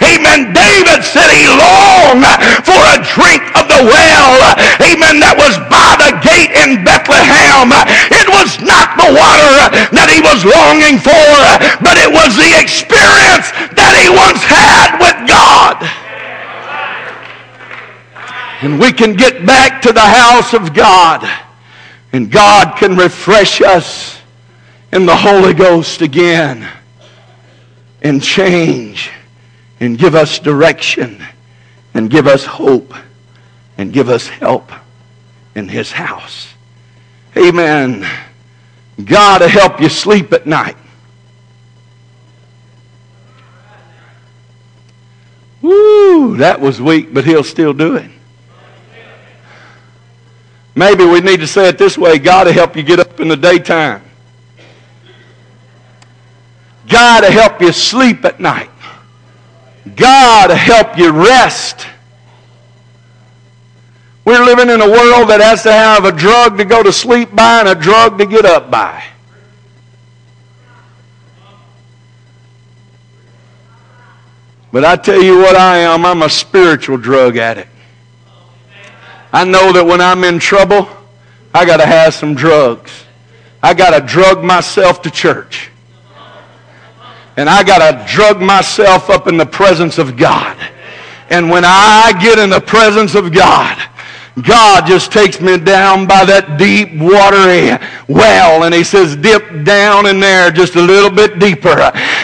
Amen. 0.05 0.53
David 0.55 1.05
said 1.05 1.29
he 1.31 1.47
longed 1.47 2.25
for 2.69 2.83
a 2.93 3.01
drink 3.01 3.41
of 3.57 3.65
the 3.65 3.81
well, 3.81 4.37
amen, 4.85 5.25
that 5.25 5.33
was 5.41 5.57
by 5.73 5.97
the 5.97 6.13
gate 6.21 6.53
in 6.53 6.85
Bethlehem. 6.85 7.73
It 8.13 8.29
was 8.29 8.61
not 8.61 8.93
the 9.01 9.09
water 9.09 9.73
that 9.97 10.13
he 10.13 10.21
was 10.21 10.45
longing 10.45 11.01
for, 11.01 11.33
but 11.81 11.97
it 11.97 12.13
was 12.13 12.37
the 12.37 12.53
experience 12.61 13.49
that 13.73 13.97
he 13.97 14.13
once 14.13 14.45
had 14.45 15.01
with 15.01 15.17
God. 15.25 15.81
And 18.61 18.79
we 18.79 18.93
can 18.93 19.15
get 19.15 19.47
back 19.47 19.81
to 19.83 19.93
the 19.93 20.01
house 20.01 20.53
of 20.53 20.75
God, 20.75 21.25
and 22.13 22.31
God 22.31 22.77
can 22.77 22.97
refresh 22.97 23.63
us 23.63 24.21
in 24.93 25.07
the 25.07 25.17
Holy 25.17 25.55
Ghost 25.55 26.03
again 26.03 26.69
and 28.03 28.23
change 28.23 29.11
and 29.81 29.97
give 29.97 30.15
us 30.15 30.39
direction 30.39 31.23
and 31.99 32.09
give 32.09 32.29
us 32.29 32.45
hope 32.45 32.95
and 33.77 33.93
give 33.93 34.09
us 34.09 34.29
help 34.29 34.71
in 35.57 35.69
his 35.69 35.91
house. 35.91 36.55
Amen. 37.37 38.09
God 39.05 39.39
to 39.39 39.49
help 39.49 39.81
you 39.81 39.89
sleep 39.89 40.33
at 40.33 40.47
night. 40.47 40.77
Woo, 45.61 46.37
that 46.37 46.61
was 46.61 46.81
weak, 46.81 47.13
but 47.13 47.25
he'll 47.25 47.43
still 47.43 47.73
do 47.73 47.97
it. 47.97 48.09
Maybe 50.77 51.05
we 51.05 51.21
need 51.21 51.41
to 51.41 51.49
say 51.49 51.67
it 51.69 51.79
this 51.79 51.99
way 51.99 52.21
God 52.21 52.45
to 52.45 52.53
help 52.53 52.77
you 52.77 52.85
get 52.85 53.01
up 53.01 53.19
in 53.19 53.27
the 53.27 53.37
daytime. 53.37 54.05
God 56.87 57.23
to 57.23 57.31
help 57.33 57.61
you 57.61 57.73
sleep 57.73 58.25
at 58.25 58.39
night. 58.39 58.71
God 59.97 60.51
help 60.51 60.99
you 60.99 61.11
rest. 61.11 61.87
We're 64.25 64.45
living 64.45 64.69
in 64.69 64.81
a 64.81 64.89
world 64.89 65.31
that 65.31 65.41
has 65.41 65.63
to 65.63 65.73
have 65.73 66.05
a 66.05 66.13
drug 66.13 66.59
to 66.59 66.65
go 66.65 66.83
to 66.83 66.93
sleep 66.93 67.35
by 67.35 67.61
and 67.61 67.69
a 67.69 67.75
drug 67.75 68.19
to 68.19 68.27
get 68.27 68.45
up 68.45 68.71
by. 68.71 69.03
But 74.71 74.85
I 74.85 74.97
tell 74.97 75.23
you 75.23 75.39
what 75.39 75.57
I 75.57 75.79
am, 75.79 76.05
I'm 76.05 76.23
a 76.23 76.29
spiritual 76.29 76.99
drug 76.99 77.39
addict. 77.39 77.71
I 79.33 79.45
know 79.45 79.73
that 79.73 79.85
when 79.85 80.01
I'm 80.01 80.25
in 80.25 80.39
trouble, 80.39 80.89
I 81.55 81.65
got 81.65 81.79
to 81.79 81.87
have 81.87 82.15
some 82.15 82.35
drugs. 82.35 83.05
I 83.63 83.75
got 83.75 83.99
to 83.99 84.07
drug 84.07 84.45
myself 84.45 85.03
to 85.03 85.11
church. 85.11 85.71
And 87.39 87.49
I 87.49 87.63
got 87.63 87.79
to 87.79 88.13
drug 88.13 88.41
myself 88.41 89.09
up 89.11 89.29
in 89.29 89.37
the 89.37 89.47
presence 89.47 89.99
of 89.99 90.17
God. 90.17 90.57
And 91.31 91.49
when 91.49 91.63
I 91.65 92.13
get 92.21 92.37
in 92.37 92.51
the 92.51 92.61
presence 92.61 93.15
of 93.15 93.33
God, 93.33 93.79
God 94.43 94.87
just 94.87 95.13
takes 95.13 95.41
me 95.41 95.59
down 95.59 96.07
by 96.07 96.25
that 96.25 96.59
deep, 96.59 96.95
watery 96.95 97.77
well, 98.09 98.65
and 98.65 98.75
He 98.75 98.85
says, 98.85 99.17
dip 99.17 99.45
down 99.65 100.07
in 100.07 100.19
there 100.21 100.51
just 100.51 100.77
a 100.77 100.83
little 100.83 101.11
bit 101.11 101.39
deeper. 101.39 101.77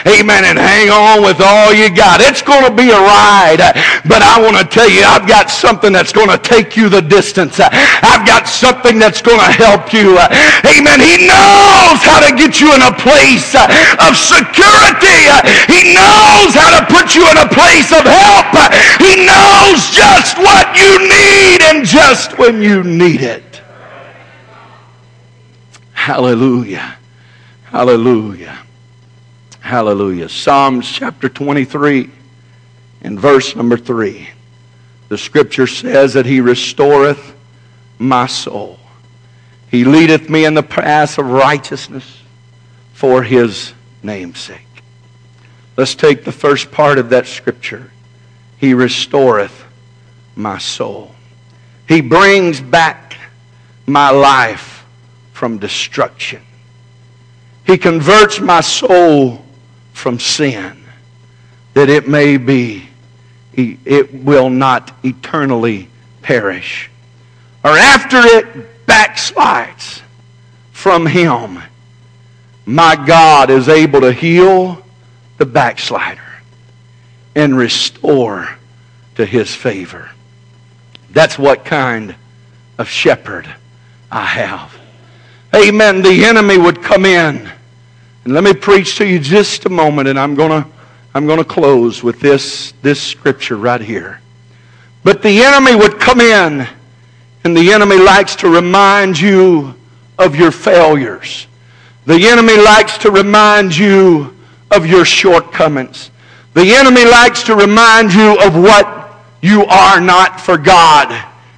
Amen. 0.09 0.49
And 0.49 0.57
hang 0.57 0.89
on 0.89 1.21
with 1.21 1.41
all 1.45 1.73
you 1.73 1.93
got. 1.93 2.25
It's 2.25 2.41
going 2.41 2.65
to 2.65 2.73
be 2.73 2.89
a 2.89 2.97
ride, 2.97 3.61
but 4.09 4.25
I 4.25 4.41
want 4.41 4.57
to 4.57 4.65
tell 4.65 4.89
you, 4.89 5.05
I've 5.05 5.29
got 5.29 5.53
something 5.53 5.93
that's 5.93 6.13
going 6.13 6.33
to 6.33 6.41
take 6.41 6.77
you 6.77 6.89
the 6.89 7.05
distance. 7.05 7.61
I've 7.61 8.25
got 8.25 8.49
something 8.49 8.99
that's 8.99 9.21
going 9.21 9.41
to 9.41 9.53
help 9.53 9.93
you. 9.93 10.17
Amen. 10.65 11.01
He 11.05 11.29
knows 11.29 12.01
how 12.01 12.21
to 12.25 12.33
get 12.33 12.61
you 12.61 12.73
in 12.73 12.81
a 12.81 12.95
place 12.97 13.53
of 13.53 14.17
security. 14.17 15.21
He 15.69 15.93
knows 15.93 16.57
how 16.57 16.81
to 16.81 16.83
put 16.89 17.13
you 17.13 17.29
in 17.29 17.37
a 17.45 17.49
place 17.53 17.93
of 17.93 18.09
help. 18.09 18.53
He 19.05 19.21
knows 19.21 19.93
just 19.93 20.41
what 20.41 20.73
you 20.73 20.97
need 20.97 21.61
and 21.69 21.85
just 21.85 22.04
just 22.07 22.39
when 22.39 22.61
you 22.61 22.83
need 22.83 23.23
it. 23.23 23.63
Hallelujah. 25.95 26.99
Hallelujah. 27.65 28.59
Hallelujah. 29.61 30.29
Psalms 30.29 30.87
chapter 30.87 31.31
23 31.31 32.11
and 33.01 33.19
verse 33.19 33.57
number 33.57 33.79
3. 33.79 34.29
The 35.09 35.17
scripture 35.17 35.67
says 35.67 36.13
that 36.13 36.27
he 36.27 36.43
restoreth 36.43 37.35
my 37.99 38.27
soul. 38.27 38.79
He 39.71 39.85
leadeth 39.85 40.29
me 40.29 40.45
in 40.45 40.53
the 40.53 40.63
paths 40.63 41.17
of 41.17 41.25
righteousness 41.25 42.21
for 42.93 43.23
his 43.23 43.73
name's 44.03 44.41
sake. 44.41 44.61
Let's 45.79 45.95
take 45.95 46.25
the 46.25 46.33
first 46.33 46.71
part 46.71 46.99
of 46.99 47.09
that 47.11 47.27
scripture. 47.27 47.91
He 48.59 48.75
restoreth 48.75 49.65
my 50.37 50.59
soul. 50.59 51.14
He 51.89 52.01
brings 52.01 52.61
back 52.61 53.17
my 53.87 54.11
life 54.11 54.85
from 55.33 55.59
destruction. 55.59 56.41
He 57.67 57.79
converts 57.79 58.41
my 58.41 58.61
soul 58.61 59.45
from 59.93 60.19
sin 60.19 60.85
that 61.75 61.89
it 61.89 62.09
may 62.09 62.37
be, 62.37 62.89
it 63.55 64.15
will 64.15 64.51
not 64.51 64.93
eternally 65.03 65.89
perish. 66.23 66.91
Or 67.63 67.71
after 67.71 68.19
it 68.19 68.87
backslides 68.87 70.03
from 70.73 71.07
Him, 71.07 71.59
my 72.67 72.97
God 72.97 73.51
is 73.51 73.69
able 73.69 74.03
to 74.03 74.13
heal 74.13 74.83
the 75.39 75.47
backslider 75.47 76.21
and 77.35 77.57
restore 77.57 78.49
to 79.17 79.27
His 79.27 79.55
favor. 79.55 80.11
That's 81.15 81.39
what 81.39 81.65
kind 81.65 82.15
of 82.77 82.89
shepherd 82.89 83.49
I 84.11 84.25
have. 84.25 84.77
Amen. 85.55 86.03
The 86.03 86.25
enemy 86.25 86.59
would 86.59 86.83
come 86.83 87.07
in. 87.07 87.49
And 88.25 88.33
let 88.33 88.45
me 88.45 88.53
preach 88.53 88.97
to 88.97 89.07
you 89.07 89.19
just 89.19 89.65
a 89.65 89.71
moment, 89.71 90.09
and 90.09 90.19
I'm 90.19 90.35
going 90.35 90.63
to 90.63 90.69
I'm 91.17 91.27
going 91.27 91.39
to 91.39 91.45
close 91.45 92.03
with 92.03 92.19
this, 92.19 92.73
this 92.83 93.01
scripture 93.01 93.57
right 93.57 93.81
here. 93.81 94.21
But 95.05 95.23
the 95.23 95.45
enemy 95.45 95.77
would 95.77 96.01
come 96.01 96.21
in, 96.21 96.67
and 97.45 97.57
the 97.57 97.73
enemy 97.73 97.99
likes 97.99 98.35
to 98.37 98.49
remind 98.49 99.21
you 99.21 99.77
of 100.19 100.35
your 100.35 100.51
failures. 100.51 101.47
The 102.07 102.27
enemy 102.27 102.57
likes 102.57 102.99
to 102.99 103.13
remind 103.13 103.77
you 103.77 104.37
of 104.73 104.87
your 104.87 105.05
shortcomings. 105.05 106.11
The 106.55 106.75
enemy 106.75 107.05
likes 107.05 107.45
to 107.45 107.55
remind 107.55 108.13
you 108.13 108.37
of 108.41 108.57
what 108.57 109.04
you 109.45 109.63
are 109.67 110.01
not 110.01 110.41
for 110.41 110.57
God 110.57 111.13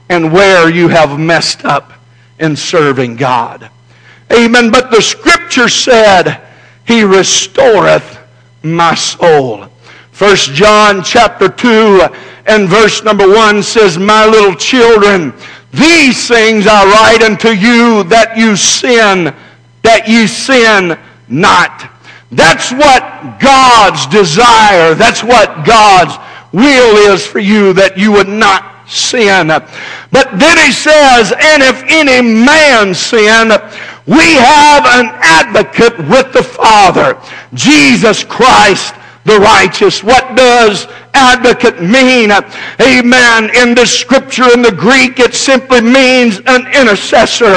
and 0.09 0.32
where 0.32 0.68
you 0.68 0.89
have 0.89 1.20
messed 1.20 1.64
up 1.64 1.93
in 2.41 2.57
serving 2.57 3.14
God. 3.14 3.70
Amen. 4.32 4.72
But 4.72 4.91
the 4.91 5.01
scripture 5.01 5.68
said, 5.68 6.41
He 6.84 7.05
restoreth 7.05 8.18
my 8.64 8.97
soul. 8.97 9.68
First 10.11 10.51
John 10.51 11.05
chapter 11.05 11.49
2 11.49 12.09
and 12.47 12.68
verse 12.68 13.05
number 13.05 13.28
1 13.28 13.62
says, 13.62 13.99
My 13.99 14.26
little 14.26 14.57
children, 14.57 15.32
these 15.72 16.26
things 16.26 16.66
I 16.66 16.84
write 16.87 17.22
unto 17.22 17.51
you 17.51 18.03
that 18.09 18.37
you 18.37 18.57
sin, 18.57 19.32
that 19.82 20.09
ye 20.09 20.26
sin 20.26 20.99
not. 21.28 21.89
That's 22.32 22.72
what 22.72 23.39
God's 23.39 24.09
desire, 24.09 24.97
that's 24.97 25.22
what 25.22 25.64
God's 25.64 26.16
will 26.53 27.12
is 27.12 27.26
for 27.26 27.38
you 27.38 27.72
that 27.74 27.99
you 27.99 28.12
would 28.12 28.28
not 28.28 28.88
sin. 28.88 29.49
But 29.49 30.38
then 30.38 30.59
he 30.59 30.72
says, 30.72 31.32
and 31.32 31.62
if 31.62 31.82
any 31.88 32.22
man 32.22 32.94
sin, 32.94 33.49
we 34.07 34.34
have 34.34 34.86
an 34.86 35.11
advocate 35.20 35.99
with 36.09 36.32
the 36.32 36.42
Father, 36.42 37.20
Jesus 37.55 38.22
Christ 38.24 38.94
the 39.27 39.39
righteous. 39.41 40.03
What 40.03 40.37
does 40.37 40.87
advocate 41.12 41.83
mean? 41.83 42.31
Amen. 42.31 43.51
In 43.57 43.74
the 43.74 43.85
scripture, 43.85 44.47
in 44.55 44.62
the 44.62 44.72
Greek, 44.72 45.18
it 45.18 45.35
simply 45.35 45.81
means 45.81 46.41
an 46.47 46.66
intercessor. 46.72 47.53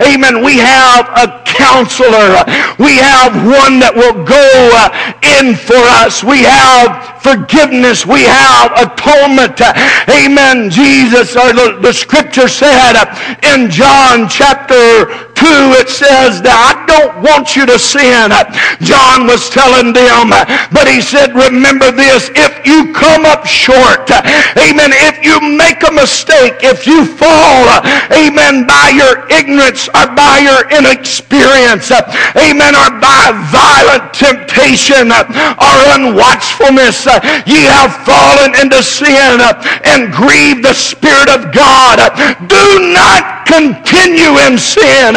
Amen. 0.00 0.44
We 0.44 0.58
have 0.58 1.10
a 1.10 1.42
counselor. 1.44 2.46
We 2.78 3.02
have 3.02 3.34
one 3.42 3.82
that 3.82 3.92
will 3.94 4.22
go 4.22 4.46
uh, 4.78 4.94
in 5.42 5.58
for 5.58 5.82
us. 6.06 6.22
We 6.22 6.46
have 6.46 7.20
forgiveness. 7.20 8.06
We 8.06 8.22
have 8.22 8.70
atonement. 8.78 9.58
Amen. 10.06 10.70
Jesus, 10.70 11.34
or 11.34 11.52
the, 11.52 11.78
the 11.82 11.92
scripture 11.92 12.46
said 12.46 12.94
uh, 12.94 13.10
in 13.42 13.70
John 13.70 14.28
chapter 14.28 15.27
2, 15.38 15.78
it 15.78 15.86
says 15.86 16.42
that 16.42 16.58
I 16.58 16.82
don't 16.90 17.22
want 17.22 17.54
you 17.54 17.62
to 17.70 17.78
sin. 17.78 18.34
John 18.82 19.30
was 19.30 19.46
telling 19.46 19.94
them, 19.94 20.34
but 20.74 20.90
he 20.90 20.98
said, 20.98 21.30
remember 21.30 21.94
this, 21.94 22.26
if 22.34 22.58
you 22.66 22.90
come 22.90 23.22
up 23.22 23.46
short, 23.46 24.10
amen, 24.58 24.90
if 25.06 25.22
you 25.22 25.38
make 25.38 25.86
a 25.86 25.94
mistake, 25.94 26.58
if 26.66 26.90
you 26.90 27.06
fall, 27.06 27.70
amen, 28.10 28.66
by 28.66 28.90
your 28.90 29.30
ignorance 29.30 29.86
or 29.94 30.10
by 30.18 30.42
your 30.42 30.66
inexperience, 30.74 31.94
amen, 32.34 32.74
or 32.74 32.90
by 32.98 33.30
violent 33.54 34.10
temptation 34.10 35.14
or 35.14 35.76
unwatchfulness, 35.94 37.06
ye 37.46 37.62
have 37.62 37.94
fallen 38.02 38.58
into 38.58 38.82
sin 38.82 39.38
and 39.86 40.10
grieved 40.10 40.66
the 40.66 40.74
Spirit 40.74 41.30
of 41.30 41.54
God. 41.54 42.02
Do 42.50 42.66
not 42.90 43.46
continue 43.46 44.34
in 44.50 44.58
sin 44.58 45.14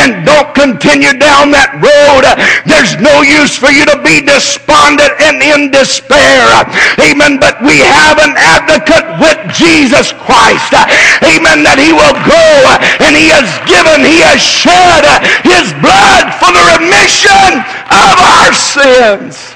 and 0.00 0.24
don't 0.24 0.50
continue 0.54 1.14
down 1.16 1.50
that 1.52 1.76
road. 1.80 2.24
There's 2.68 2.96
no 3.00 3.24
use 3.24 3.56
for 3.56 3.72
you 3.72 3.84
to 3.88 3.98
be 4.02 4.20
despondent 4.24 5.14
and 5.20 5.40
in 5.40 5.70
despair. 5.70 6.64
Amen. 7.00 7.40
But 7.40 7.60
we 7.62 7.80
have 7.80 8.18
an 8.20 8.34
advocate 8.36 9.06
with 9.20 9.38
Jesus 9.54 10.12
Christ. 10.24 10.72
Amen. 11.24 11.64
That 11.64 11.78
he 11.80 11.92
will 11.92 12.16
go 12.26 12.46
and 13.04 13.12
he 13.16 13.32
has 13.32 13.48
given, 13.68 14.04
he 14.04 14.20
has 14.24 14.40
shed 14.40 15.04
his 15.44 15.72
blood 15.80 16.32
for 16.40 16.50
the 16.52 16.64
remission 16.78 17.64
of 17.90 18.14
our 18.20 18.52
sins. 18.52 19.54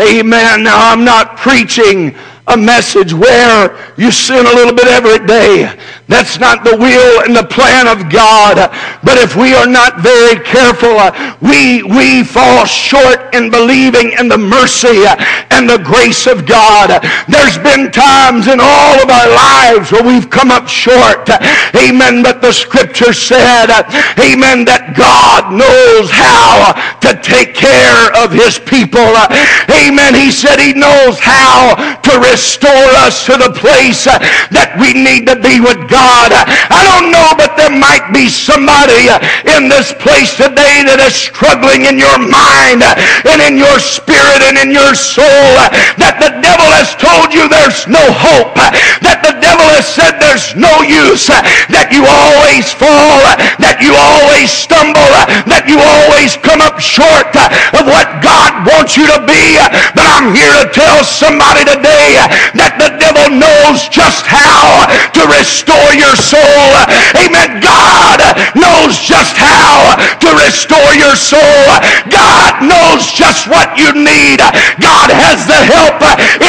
Amen. 0.00 0.64
Now 0.64 0.90
I'm 0.90 1.04
not 1.04 1.36
preaching 1.36 2.14
a 2.52 2.56
message 2.56 3.12
where 3.14 3.76
you 3.96 4.10
sin 4.10 4.44
a 4.46 4.54
little 4.54 4.74
bit 4.74 4.86
every 4.86 5.24
day. 5.26 5.72
That's 6.08 6.38
not 6.38 6.64
the 6.64 6.76
will 6.76 7.24
and 7.24 7.34
the 7.34 7.46
plan 7.46 7.88
of 7.88 8.12
God. 8.12 8.56
But 9.02 9.16
if 9.16 9.34
we 9.34 9.54
are 9.54 9.66
not 9.66 10.00
very 10.00 10.36
careful, 10.44 11.00
uh, 11.00 11.36
we, 11.40 11.82
we 11.82 12.22
fall 12.22 12.66
short 12.66 13.34
in 13.34 13.50
believing 13.50 14.12
in 14.18 14.28
the 14.28 14.36
mercy 14.36 15.08
uh, 15.08 15.16
and 15.50 15.64
the 15.68 15.78
grace 15.78 16.26
of 16.26 16.44
God. 16.44 17.00
There's 17.28 17.56
been 17.56 17.90
times 17.90 18.46
in 18.46 18.60
all 18.60 19.00
of 19.00 19.08
our 19.08 19.30
lives 19.32 19.90
where 19.90 20.04
we've 20.04 20.28
come 20.28 20.50
up 20.50 20.68
short. 20.68 21.30
Amen. 21.72 22.22
But 22.22 22.42
the 22.42 22.52
scripture 22.52 23.14
said, 23.14 23.72
amen, 24.20 24.68
that 24.68 24.92
God 24.92 25.54
knows 25.54 26.12
how 26.12 26.76
to 27.00 27.16
take 27.24 27.54
care 27.54 28.12
of 28.20 28.32
his 28.32 28.58
people. 28.58 29.16
Amen. 29.72 30.12
He 30.12 30.30
said 30.30 30.60
he 30.60 30.74
knows 30.74 31.16
how 31.18 31.74
to 32.04 32.12
restore 32.42 32.90
us 33.06 33.22
to 33.24 33.38
the 33.38 33.54
place 33.54 34.10
that 34.50 34.74
we 34.74 34.90
need 34.90 35.30
to 35.30 35.38
be 35.38 35.62
with 35.62 35.78
God. 35.86 36.34
I 36.34 36.82
don't 36.90 37.14
know, 37.14 37.30
but 37.38 37.51
there 37.56 37.72
might 37.72 38.10
be 38.12 38.28
somebody 38.28 39.08
in 39.56 39.68
this 39.68 39.92
place 39.98 40.36
today 40.36 40.84
that 40.86 41.00
is 41.02 41.14
struggling 41.14 41.86
in 41.88 41.98
your 41.98 42.18
mind 42.18 42.84
and 43.26 43.38
in 43.42 43.58
your 43.58 43.78
spirit 43.78 44.40
and 44.46 44.56
in 44.58 44.70
your 44.70 44.94
soul 44.94 45.54
that 45.98 46.18
the 46.18 46.32
devil 46.42 46.68
has 46.74 46.94
told 46.98 47.34
you 47.34 47.48
there's 47.48 47.86
no 47.88 48.02
hope, 48.12 48.54
that 48.56 49.20
the 49.22 49.34
devil 49.42 49.66
has 49.74 49.86
said 49.86 50.18
there's 50.18 50.54
no 50.54 50.82
use, 50.84 51.28
that 51.70 51.90
you 51.90 52.04
always 52.04 52.70
fall, 52.70 53.22
that 53.58 53.78
you 53.82 53.92
always 53.94 54.50
stumble, 54.50 55.12
that 55.48 55.66
you 55.66 55.78
always 55.78 56.38
come 56.38 56.60
up 56.62 56.78
short 56.78 57.30
of 57.74 57.84
what 57.88 58.08
God 58.22 58.66
wants 58.68 58.96
you 58.96 59.06
to 59.10 59.20
be. 59.26 59.58
But 59.94 60.06
I'm 60.06 60.34
here 60.34 60.52
to 60.62 60.66
tell 60.70 61.02
somebody 61.02 61.66
today 61.66 62.18
that 62.58 62.78
the 62.78 62.94
devil 62.98 63.26
knows 63.32 63.88
just 63.90 64.24
how 64.26 64.86
to 64.88 65.22
restore 65.30 65.90
your 65.96 66.14
soul. 66.16 66.70
Amen. 67.18 67.41
God 67.62 68.18
knows 68.54 68.98
just 69.02 69.34
how 69.36 69.96
to 70.22 70.28
restore 70.42 70.92
your 70.94 71.16
soul. 71.16 71.66
God 72.10 72.62
knows 72.62 73.10
just 73.12 73.48
what 73.48 73.74
you 73.78 73.92
need. 73.96 74.38
God 74.78 75.08
has 75.10 75.46
the 75.46 75.58
help 75.58 75.98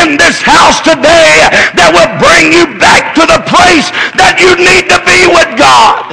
in 0.03 0.17
this 0.17 0.41
house 0.41 0.81
today 0.81 1.47
that 1.77 1.89
will 1.93 2.11
bring 2.19 2.53
you 2.53 2.65
back 2.77 3.15
to 3.17 3.23
the 3.25 3.41
place 3.49 3.89
that 4.19 4.37
you 4.41 4.53
need 4.59 4.89
to 4.91 4.99
be 5.05 5.25
with 5.29 5.49
God. 5.57 6.05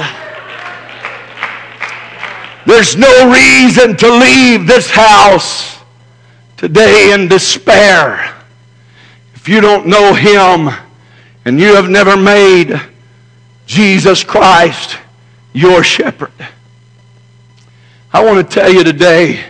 There's 2.65 2.95
no 2.95 3.31
reason 3.31 3.97
to 3.97 4.09
leave 4.09 4.67
this 4.67 4.89
house 4.89 5.79
today 6.57 7.13
in 7.13 7.27
despair. 7.27 8.35
If 9.33 9.49
you 9.49 9.61
don't 9.61 9.87
know 9.87 10.13
Him 10.13 10.69
and 11.45 11.59
you 11.59 11.75
have 11.75 11.89
never 11.89 12.15
made 12.15 12.79
Jesus 13.71 14.21
Christ 14.21 14.97
your 15.53 15.81
shepherd, 15.81 16.33
I 18.11 18.21
want 18.21 18.45
to 18.45 18.53
tell 18.53 18.69
you 18.69 18.83
today, 18.83 19.45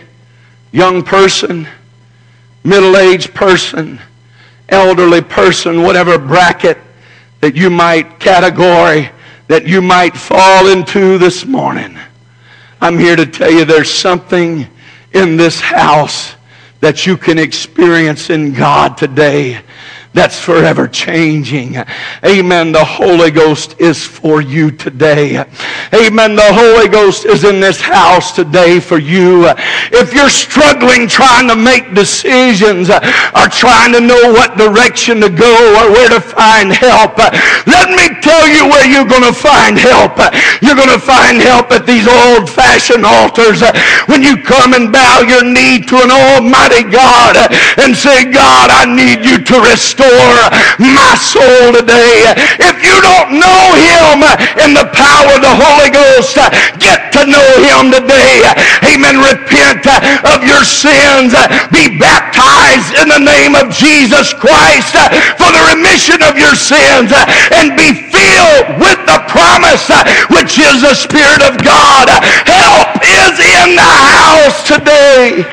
young 0.70 1.02
person, 1.02 1.66
middle 2.62 2.96
aged 2.96 3.34
person, 3.34 4.00
elderly 4.68 5.22
person, 5.22 5.82
whatever 5.82 6.20
bracket 6.20 6.78
that 7.40 7.56
you 7.56 7.68
might 7.68 8.20
category 8.20 9.10
that 9.48 9.66
you 9.66 9.82
might 9.82 10.16
fall 10.16 10.68
into 10.68 11.18
this 11.18 11.44
morning. 11.44 11.98
I'm 12.80 13.00
here 13.00 13.16
to 13.16 13.26
tell 13.26 13.50
you 13.50 13.64
there's 13.64 13.90
something 13.90 14.68
in 15.10 15.36
this 15.36 15.60
house 15.60 16.36
that 16.78 17.08
you 17.08 17.16
can 17.16 17.40
experience 17.40 18.30
in 18.30 18.52
God 18.52 18.96
today 18.96 19.60
that's 20.14 20.38
forever 20.38 20.86
changing. 20.86 21.76
Amen. 22.24 22.72
The 22.72 22.84
Holy 22.84 23.30
Ghost 23.30 23.80
is 23.80 24.04
for 24.04 24.42
you 24.42 24.70
today. 24.70 25.38
Amen. 25.94 26.36
The 26.36 26.52
Holy 26.52 26.88
Ghost 26.88 27.24
is 27.24 27.44
in 27.44 27.60
this 27.60 27.80
house 27.80 28.32
today 28.32 28.78
for 28.78 28.98
you. 28.98 29.48
If 29.88 30.12
you're 30.12 30.28
struggling 30.28 31.08
trying 31.08 31.48
to 31.48 31.56
make 31.56 31.94
decisions 31.94 32.90
or 32.90 33.48
trying 33.48 33.92
to 33.92 34.00
know 34.00 34.32
what 34.36 34.58
direction 34.58 35.20
to 35.22 35.30
go 35.30 35.80
or 35.80 35.92
where 35.92 36.10
to 36.10 36.20
find 36.20 36.72
help, 36.72 37.16
let 37.64 37.88
me 37.88 38.12
tell 38.20 38.44
you 38.46 38.68
where 38.68 38.84
you're 38.84 39.08
going 39.08 39.24
to 39.24 39.32
find 39.32 39.78
help. 39.78 40.20
You're 40.60 40.76
going 40.76 40.92
to 40.92 41.00
find 41.00 41.40
help 41.40 41.72
at 41.72 41.86
these 41.86 42.04
old-fashioned 42.04 43.06
altars 43.06 43.64
when 44.12 44.22
you 44.22 44.36
come 44.36 44.74
and 44.74 44.92
bow 44.92 45.24
your 45.24 45.42
knee 45.42 45.80
to 45.88 45.96
an 46.04 46.12
almighty 46.12 46.84
God 46.84 47.40
and 47.80 47.96
say, 47.96 48.28
God, 48.28 48.68
I 48.68 48.84
need 48.84 49.24
you 49.24 49.40
to 49.40 49.56
restore 49.64 50.01
restore 50.02 50.50
my 50.78 51.14
soul 51.14 51.72
today. 51.72 52.34
If 52.58 52.82
you 52.82 52.96
don't 53.02 53.38
know 53.38 53.62
him 53.78 54.26
in 54.58 54.74
the 54.74 54.86
power 54.90 55.38
of 55.38 55.42
the 55.42 55.54
Holy 55.54 55.90
Ghost, 55.90 56.34
get 56.78 57.12
to 57.14 57.26
know 57.26 57.48
him 57.62 57.94
today. 57.94 58.42
Amen. 58.82 59.22
Repent 59.22 59.86
of 60.26 60.42
your 60.42 60.64
sins. 60.66 61.34
Be 61.70 61.98
baptized 61.98 62.98
in 62.98 63.08
the 63.08 63.22
name 63.22 63.54
of 63.54 63.70
Jesus 63.70 64.34
Christ 64.34 64.94
for 65.38 65.50
the 65.50 65.62
remission 65.74 66.22
of 66.22 66.36
your 66.36 66.54
sins 66.54 67.12
and 67.54 67.76
be 67.78 68.10
filled 68.10 68.82
with 68.82 68.98
the 69.06 69.22
promise 69.30 69.86
which 70.34 70.58
is 70.58 70.82
the 70.82 70.94
Spirit 70.94 71.42
of 71.42 71.62
God. 71.62 72.08
Help 72.46 72.98
is 73.02 73.38
in 73.38 73.76
the 73.76 73.92
house 74.02 74.66
today. 74.66 75.46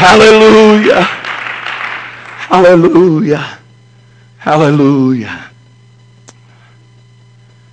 Hallelujah. 0.00 1.19
Hallelujah. 2.50 3.58
Hallelujah. 4.38 5.50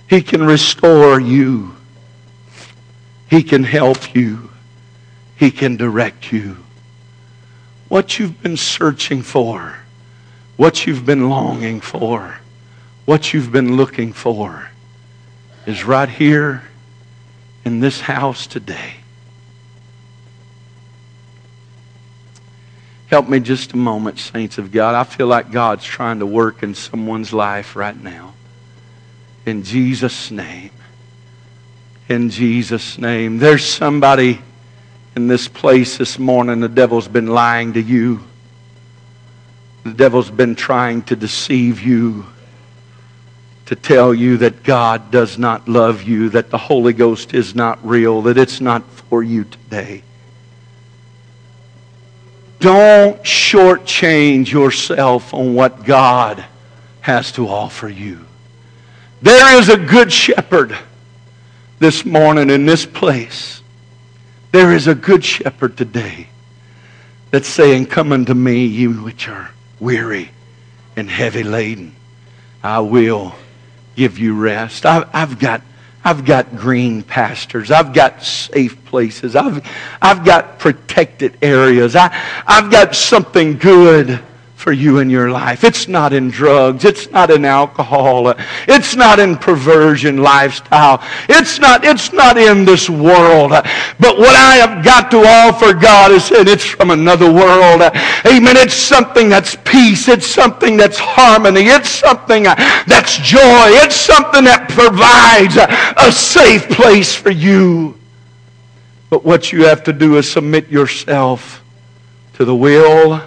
He 0.08 0.22
can 0.22 0.44
restore 0.44 1.18
you. 1.18 1.74
He 3.28 3.42
can 3.42 3.64
help 3.64 4.14
you. 4.14 4.50
He 5.34 5.50
can 5.50 5.76
direct 5.76 6.30
you. 6.32 6.58
What 7.88 8.20
you've 8.20 8.40
been 8.40 8.56
searching 8.56 9.22
for, 9.22 9.78
what 10.56 10.86
you've 10.86 11.04
been 11.04 11.28
longing 11.28 11.80
for, 11.80 12.38
what 13.04 13.34
you've 13.34 13.50
been 13.50 13.76
looking 13.76 14.12
for 14.12 14.70
is 15.66 15.82
right 15.82 16.08
here 16.08 16.62
in 17.64 17.80
this 17.80 18.00
house 18.02 18.46
today. 18.46 18.97
Help 23.08 23.26
me 23.26 23.40
just 23.40 23.72
a 23.72 23.76
moment, 23.76 24.18
saints 24.18 24.58
of 24.58 24.70
God. 24.70 24.94
I 24.94 25.04
feel 25.04 25.26
like 25.26 25.50
God's 25.50 25.84
trying 25.84 26.18
to 26.18 26.26
work 26.26 26.62
in 26.62 26.74
someone's 26.74 27.32
life 27.32 27.74
right 27.74 27.98
now. 27.98 28.34
In 29.46 29.62
Jesus' 29.62 30.30
name. 30.30 30.70
In 32.08 32.28
Jesus' 32.28 32.98
name. 32.98 33.38
There's 33.38 33.64
somebody 33.64 34.40
in 35.16 35.26
this 35.26 35.48
place 35.48 35.96
this 35.96 36.18
morning. 36.18 36.60
The 36.60 36.68
devil's 36.68 37.08
been 37.08 37.28
lying 37.28 37.72
to 37.72 37.80
you. 37.80 38.20
The 39.84 39.94
devil's 39.94 40.30
been 40.30 40.54
trying 40.54 41.02
to 41.04 41.16
deceive 41.16 41.80
you, 41.80 42.26
to 43.66 43.74
tell 43.74 44.12
you 44.12 44.36
that 44.38 44.62
God 44.64 45.10
does 45.10 45.38
not 45.38 45.66
love 45.66 46.02
you, 46.02 46.28
that 46.30 46.50
the 46.50 46.58
Holy 46.58 46.92
Ghost 46.92 47.32
is 47.32 47.54
not 47.54 47.78
real, 47.86 48.20
that 48.22 48.36
it's 48.36 48.60
not 48.60 48.82
for 49.08 49.22
you 49.22 49.44
today. 49.44 50.02
Don't 52.60 53.22
shortchange 53.22 54.50
yourself 54.50 55.32
on 55.32 55.54
what 55.54 55.84
God 55.84 56.44
has 57.00 57.32
to 57.32 57.48
offer 57.48 57.88
you. 57.88 58.24
There 59.22 59.58
is 59.58 59.68
a 59.68 59.76
good 59.76 60.12
shepherd 60.12 60.76
this 61.78 62.04
morning 62.04 62.50
in 62.50 62.66
this 62.66 62.84
place. 62.84 63.62
There 64.52 64.72
is 64.72 64.86
a 64.86 64.94
good 64.94 65.24
shepherd 65.24 65.76
today 65.76 66.28
that's 67.30 67.48
saying, 67.48 67.86
Come 67.86 68.12
unto 68.12 68.34
me, 68.34 68.64
you 68.66 68.92
which 69.02 69.28
are 69.28 69.50
weary 69.78 70.30
and 70.96 71.08
heavy 71.08 71.42
laden. 71.44 71.94
I 72.62 72.80
will 72.80 73.34
give 73.94 74.18
you 74.18 74.34
rest. 74.34 74.84
I've, 74.84 75.08
I've 75.12 75.38
got 75.38 75.62
I've 76.08 76.24
got 76.24 76.56
green 76.56 77.02
pastures. 77.02 77.70
I've 77.70 77.92
got 77.92 78.22
safe 78.22 78.82
places. 78.86 79.36
I've, 79.36 79.62
I've 80.00 80.24
got 80.24 80.58
protected 80.58 81.36
areas. 81.42 81.94
I, 81.94 82.08
I've 82.46 82.70
got 82.70 82.96
something 82.96 83.58
good 83.58 84.18
for 84.58 84.72
you 84.72 84.98
in 84.98 85.08
your 85.08 85.30
life. 85.30 85.62
It's 85.62 85.86
not 85.86 86.12
in 86.12 86.30
drugs. 86.30 86.84
It's 86.84 87.08
not 87.12 87.30
in 87.30 87.44
alcohol. 87.44 88.34
It's 88.66 88.96
not 88.96 89.20
in 89.20 89.36
perversion 89.36 90.16
lifestyle. 90.20 91.00
It's 91.28 91.60
not, 91.60 91.84
it's 91.84 92.12
not 92.12 92.36
in 92.36 92.64
this 92.64 92.90
world. 92.90 93.50
But 93.52 94.18
what 94.18 94.34
I 94.34 94.56
have 94.56 94.84
got 94.84 95.12
to 95.12 95.18
offer 95.18 95.74
God 95.74 96.10
is, 96.10 96.32
and 96.32 96.48
it's 96.48 96.64
from 96.64 96.90
another 96.90 97.32
world. 97.32 97.82
Amen. 98.26 98.56
It's 98.56 98.74
something 98.74 99.28
that's 99.28 99.54
peace. 99.64 100.08
It's 100.08 100.26
something 100.26 100.76
that's 100.76 100.98
harmony. 100.98 101.66
It's 101.66 101.88
something 101.88 102.42
that's 102.42 103.16
joy. 103.18 103.38
It's 103.78 103.94
something 103.94 104.42
that 104.42 104.68
provides 104.70 105.56
a 105.56 106.10
safe 106.10 106.68
place 106.68 107.14
for 107.14 107.30
you. 107.30 107.96
But 109.08 109.24
what 109.24 109.52
you 109.52 109.66
have 109.66 109.84
to 109.84 109.92
do 109.92 110.16
is 110.16 110.28
submit 110.28 110.68
yourself 110.68 111.62
to 112.34 112.44
the 112.44 112.56
will 112.56 113.22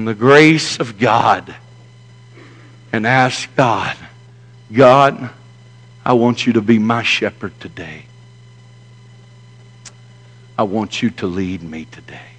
and 0.00 0.08
the 0.08 0.14
grace 0.14 0.80
of 0.80 0.98
God 0.98 1.54
and 2.90 3.06
ask 3.06 3.54
God, 3.54 3.94
God, 4.72 5.28
I 6.06 6.14
want 6.14 6.46
you 6.46 6.54
to 6.54 6.62
be 6.62 6.78
my 6.78 7.02
shepherd 7.02 7.60
today. 7.60 8.06
I 10.56 10.62
want 10.62 11.02
you 11.02 11.10
to 11.10 11.26
lead 11.26 11.62
me 11.62 11.84
today. 11.84 12.30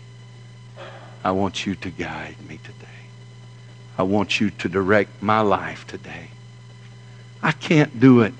I 1.23 1.29
want 1.33 1.67
you 1.67 1.75
to 1.75 1.91
guide 1.91 2.35
me 2.49 2.57
today. 2.63 2.87
I 3.95 4.01
want 4.03 4.41
you 4.41 4.49
to 4.49 4.67
direct 4.67 5.21
my 5.21 5.41
life 5.41 5.85
today. 5.85 6.29
I 7.43 7.51
can't 7.51 7.99
do 7.99 8.21
it 8.21 8.33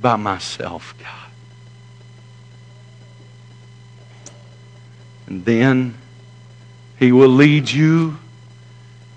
by 0.00 0.16
myself, 0.16 0.96
God. 0.98 1.30
And 5.28 5.44
then 5.44 5.94
He 6.98 7.12
will 7.12 7.28
lead 7.28 7.70
you 7.70 8.18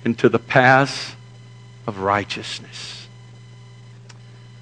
into 0.06 0.30
the 0.30 0.40
paths 0.40 1.16
of 1.88 2.00
righteousness. 2.00 3.08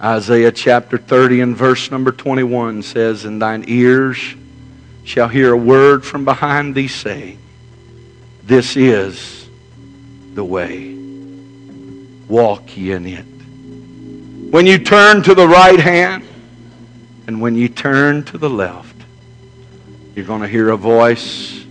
Isaiah 0.02 0.52
chapter 0.52 0.98
30 0.98 1.42
and 1.42 1.56
verse 1.56 1.92
number 1.92 2.12
21 2.12 2.82
says, 2.84 3.26
And 3.26 3.42
thine 3.42 3.66
ears 3.68 4.18
shall 5.04 5.28
hear 5.28 5.54
a 5.54 5.58
word 5.58 6.06
from 6.06 6.26
behind 6.26 6.76
thee 6.76 6.88
saying, 6.88 7.38
This 8.44 8.76
is 8.76 9.48
the 10.34 10.44
way. 10.44 10.94
Walk 12.28 12.76
ye 12.76 12.92
in 12.92 13.06
it. 13.06 13.26
When 14.52 14.66
you 14.66 14.78
turn 14.78 15.24
to 15.24 15.36
the 15.36 15.48
right 15.48 15.80
hand 15.80 16.26
and 17.28 17.42
when 17.42 17.56
you 17.56 17.70
turn 17.70 18.24
to 18.26 18.38
the 18.38 18.50
left, 18.50 18.96
you're 20.16 20.26
going 20.26 20.42
to 20.42 20.48
hear 20.48 20.70
a 20.70 20.78
voice 20.78 21.66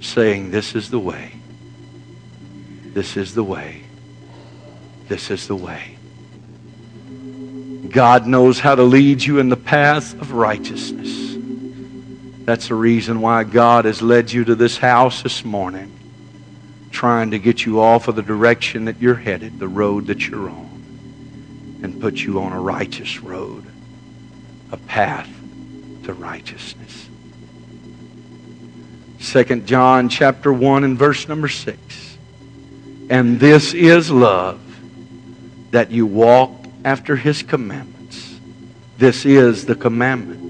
saying, 0.00 0.50
This 0.50 0.74
is 0.74 0.90
the 0.90 0.98
way. 0.98 1.33
This 2.94 3.16
is 3.16 3.34
the 3.34 3.42
way. 3.42 3.82
This 5.08 5.32
is 5.32 5.48
the 5.48 5.56
way. 5.56 5.96
God 7.90 8.26
knows 8.28 8.60
how 8.60 8.76
to 8.76 8.84
lead 8.84 9.22
you 9.22 9.40
in 9.40 9.48
the 9.48 9.56
path 9.56 10.14
of 10.20 10.32
righteousness. 10.32 11.36
That's 12.44 12.68
the 12.68 12.76
reason 12.76 13.20
why 13.20 13.42
God 13.42 13.84
has 13.84 14.00
led 14.00 14.30
you 14.30 14.44
to 14.44 14.54
this 14.54 14.78
house 14.78 15.22
this 15.22 15.44
morning, 15.44 15.90
trying 16.92 17.32
to 17.32 17.38
get 17.40 17.66
you 17.66 17.80
off 17.80 18.06
of 18.06 18.14
the 18.14 18.22
direction 18.22 18.84
that 18.84 19.00
you're 19.00 19.14
headed, 19.16 19.58
the 19.58 19.68
road 19.68 20.06
that 20.06 20.28
you're 20.28 20.48
on, 20.48 21.80
and 21.82 22.00
put 22.00 22.16
you 22.18 22.40
on 22.40 22.52
a 22.52 22.60
righteous 22.60 23.20
road, 23.20 23.64
a 24.70 24.76
path 24.76 25.28
to 26.04 26.12
righteousness. 26.12 27.08
2 29.20 29.62
John 29.62 30.08
chapter 30.08 30.52
1 30.52 30.84
and 30.84 30.96
verse 30.96 31.26
number 31.26 31.48
6. 31.48 32.03
And 33.10 33.38
this 33.38 33.74
is 33.74 34.10
love, 34.10 34.60
that 35.70 35.90
you 35.90 36.06
walk 36.06 36.52
after 36.84 37.16
his 37.16 37.42
commandments. 37.42 38.38
This 38.98 39.24
is 39.24 39.66
the 39.66 39.74
commandment 39.74 40.42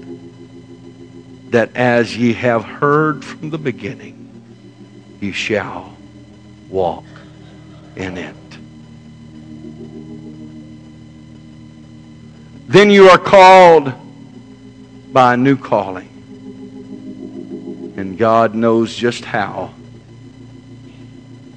that 1.51 1.75
as 1.75 2.15
ye 2.15 2.33
have 2.33 2.63
heard 2.63 3.23
from 3.23 3.49
the 3.49 3.57
beginning, 3.57 4.43
ye 5.21 5.31
shall 5.31 5.95
walk 6.69 7.05
in 7.95 8.17
it. 8.17 8.35
Then 12.67 12.89
you 12.89 13.09
are 13.09 13.17
called 13.17 13.93
by 15.13 15.35
a 15.35 15.37
new 15.37 15.55
calling. 15.55 16.09
And 17.95 18.17
God 18.17 18.53
knows 18.53 18.95
just 18.95 19.23
how 19.23 19.73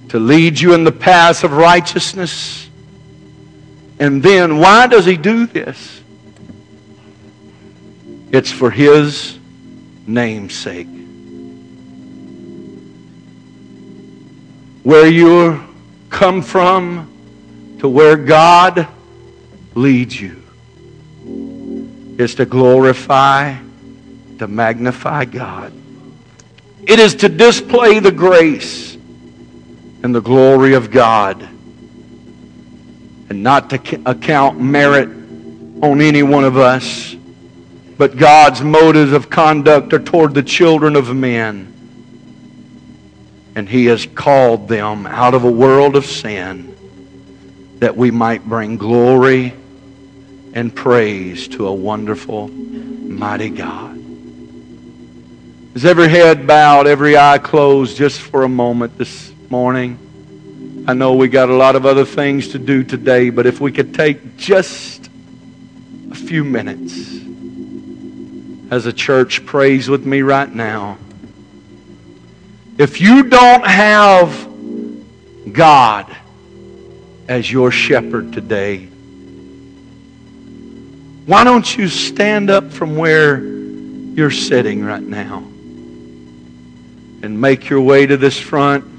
to 0.09 0.19
lead 0.19 0.59
you 0.59 0.75
in 0.75 0.85
the 0.85 0.93
paths 0.93 1.45
of 1.45 1.53
righteousness. 1.53 2.69
And 3.99 4.23
then, 4.23 4.59
why 4.59 4.87
does 4.87 5.05
He 5.05 5.17
do 5.17 5.47
this? 5.47 6.01
It's 8.33 8.51
for 8.51 8.71
His 8.71 9.39
name's 10.07 10.55
sake. 10.55 10.87
Where 14.83 15.07
you 15.07 15.63
come 16.09 16.43
from 16.43 17.77
to 17.81 17.89
where 17.89 18.17
God 18.17 18.89
leads 19.75 20.19
you 20.19 20.43
is 22.19 22.35
to 22.37 22.47
glorify, 22.47 23.57
to 24.39 24.49
magnify 24.49 25.27
God. 25.27 25.73
It 26.87 26.99
is 26.99 27.17
to 27.17 27.29
display 27.29 27.99
the 27.99 28.11
grace 28.11 28.88
and 30.03 30.15
the 30.15 30.21
glory 30.21 30.75
of 30.75 30.91
God 30.91 31.49
and 33.31 33.43
not 33.43 33.71
to 33.71 34.01
account 34.07 34.61
merit 34.61 35.09
on 35.83 36.01
any 36.01 36.23
one 36.23 36.45
of 36.45 36.57
us, 36.57 37.15
but 37.97 38.17
God's 38.17 38.63
motives 38.63 39.13
of 39.13 39.29
conduct 39.29 39.93
are 39.93 39.99
toward 39.99 40.35
the 40.35 40.43
children 40.43 40.97
of 40.97 41.15
men. 41.15 41.75
And 43.55 43.69
He 43.69 43.87
has 43.87 44.07
called 44.07 44.69
them 44.69 45.07
out 45.07 45.35
of 45.35 45.45
a 45.45 45.51
world 45.51 45.97
of 45.97 46.07
sin 46.07 46.75
that 47.81 47.97
we 47.97 48.11
might 48.11 48.45
bring 48.45 48.77
glory 48.77 49.53
and 50.55 50.75
praise 50.75 51.49
to 51.49 51.67
a 51.67 51.73
wonderful, 51.73 52.49
mighty 52.49 53.51
God. 53.51 53.97
Is 55.75 55.85
every 55.85 56.09
head 56.09 56.47
bowed, 56.47 56.87
every 56.87 57.17
eye 57.17 57.39
closed 57.39 57.97
just 57.97 58.21
for 58.21 58.43
a 58.43 58.49
moment 58.49 58.97
this 58.97 59.33
morning? 59.51 60.85
I 60.87 60.93
know 60.95 61.15
we 61.15 61.29
got 61.29 61.49
a 61.49 61.55
lot 61.55 61.75
of 61.75 61.87
other 61.87 62.05
things 62.05 62.49
to 62.49 62.59
do 62.59 62.85
today, 62.85 63.31
but 63.31 63.47
if 63.47 63.61
we 63.61 63.73
could 63.73 63.95
take 63.95 64.37
just 64.37 65.09
a 66.11 66.15
few 66.15 66.45
minutes 66.45 67.19
as 68.71 68.85
a 68.87 68.93
church, 68.93 69.47
praise 69.47 69.89
with 69.89 70.05
me 70.05 70.21
right 70.21 70.53
now. 70.53 70.99
If 72.77 73.01
you 73.01 73.25
don't 73.25 73.67
have 73.67 74.49
God 75.51 76.15
as 77.27 77.51
your 77.51 77.71
shepherd 77.71 78.33
today, 78.33 78.87
why 81.27 81.45
don't 81.45 81.77
you 81.77 81.89
stand 81.89 82.51
up 82.51 82.71
from 82.71 82.97
where 82.97 83.43
you're 83.43 84.31
sitting 84.31 84.85
right 84.85 85.03
now 85.03 85.39
and 87.23 87.41
make 87.41 87.69
your 87.69 87.81
way 87.81 88.07
to 88.07 88.17
this 88.17 88.39
front? 88.39 88.98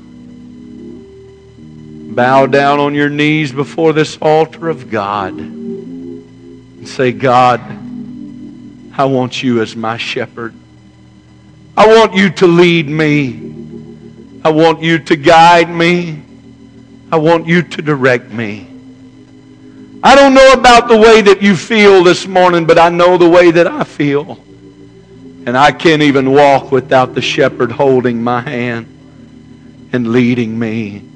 Bow 2.10 2.48
down 2.48 2.80
on 2.80 2.96
your 2.96 3.10
knees 3.10 3.52
before 3.52 3.94
this 3.94 4.18
altar 4.20 4.68
of 4.68 4.90
God 4.90 5.38
and 5.38 6.88
say, 6.88 7.12
God, 7.12 7.62
I 8.98 9.06
want 9.06 9.44
you 9.44 9.62
as 9.62 9.76
my 9.76 9.98
shepherd. 9.98 10.56
I 11.78 11.88
want 11.88 12.16
you 12.16 12.32
to 12.32 12.48
lead 12.48 12.90
me. 12.90 13.54
I 14.44 14.50
want 14.50 14.82
you 14.82 14.98
to 14.98 15.16
guide 15.16 15.70
me. 15.70 16.24
I 17.12 17.18
want 17.18 17.46
you 17.46 17.62
to 17.62 17.82
direct 17.82 18.32
me. 18.32 18.68
I 20.02 20.16
don't 20.16 20.34
know 20.34 20.54
about 20.54 20.88
the 20.88 20.98
way 20.98 21.22
that 21.22 21.44
you 21.44 21.56
feel 21.56 22.04
this 22.04 22.26
morning, 22.26 22.66
but 22.66 22.80
I 22.80 22.90
know 22.90 23.18
the 23.18 23.30
way 23.30 23.52
that 23.52 23.68
I 23.68 23.84
feel. 23.84 24.44
And 25.46 25.56
I 25.56 25.72
can't 25.72 26.02
even 26.02 26.32
walk 26.32 26.72
without 26.72 27.14
the 27.14 27.22
shepherd 27.22 27.72
holding 27.72 28.24
my 28.24 28.42
hand 28.42 28.88
and 29.94 30.12
leading 30.12 30.58
me 30.58 31.09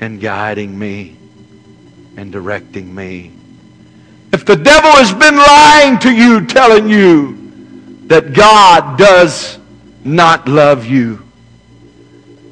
and 0.00 0.20
guiding 0.20 0.78
me 0.78 1.16
and 2.16 2.32
directing 2.32 2.94
me. 2.94 3.32
If 4.32 4.44
the 4.44 4.56
devil 4.56 4.90
has 4.92 5.12
been 5.12 5.36
lying 5.36 5.98
to 6.00 6.12
you, 6.12 6.44
telling 6.46 6.88
you 6.88 7.36
that 8.06 8.32
God 8.32 8.98
does 8.98 9.58
not 10.04 10.48
love 10.48 10.86
you, 10.86 11.22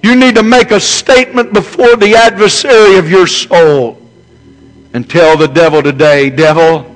you 0.02 0.14
need 0.14 0.36
to 0.36 0.42
make 0.42 0.70
a 0.70 0.80
statement 0.80 1.52
before 1.52 1.96
the 1.96 2.14
adversary 2.14 2.96
of 2.96 3.10
your 3.10 3.26
soul 3.26 4.00
and 4.92 5.08
tell 5.10 5.36
the 5.36 5.48
devil 5.48 5.82
today, 5.82 6.30
devil, 6.30 6.94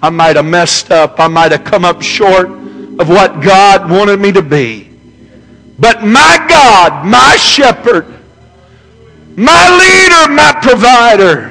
I 0.00 0.10
might 0.10 0.36
have 0.36 0.44
messed 0.44 0.90
up. 0.90 1.20
I 1.20 1.28
might 1.28 1.52
have 1.52 1.64
come 1.64 1.84
up 1.84 2.02
short 2.02 2.48
of 2.48 3.08
what 3.08 3.40
God 3.40 3.90
wanted 3.90 4.20
me 4.20 4.32
to 4.32 4.42
be. 4.42 4.90
But 5.78 6.04
my 6.04 6.44
God, 6.48 7.06
my 7.06 7.36
shepherd, 7.36 8.21
my 9.36 9.64
leader, 9.78 10.32
my 10.32 10.58
provider, 10.62 11.48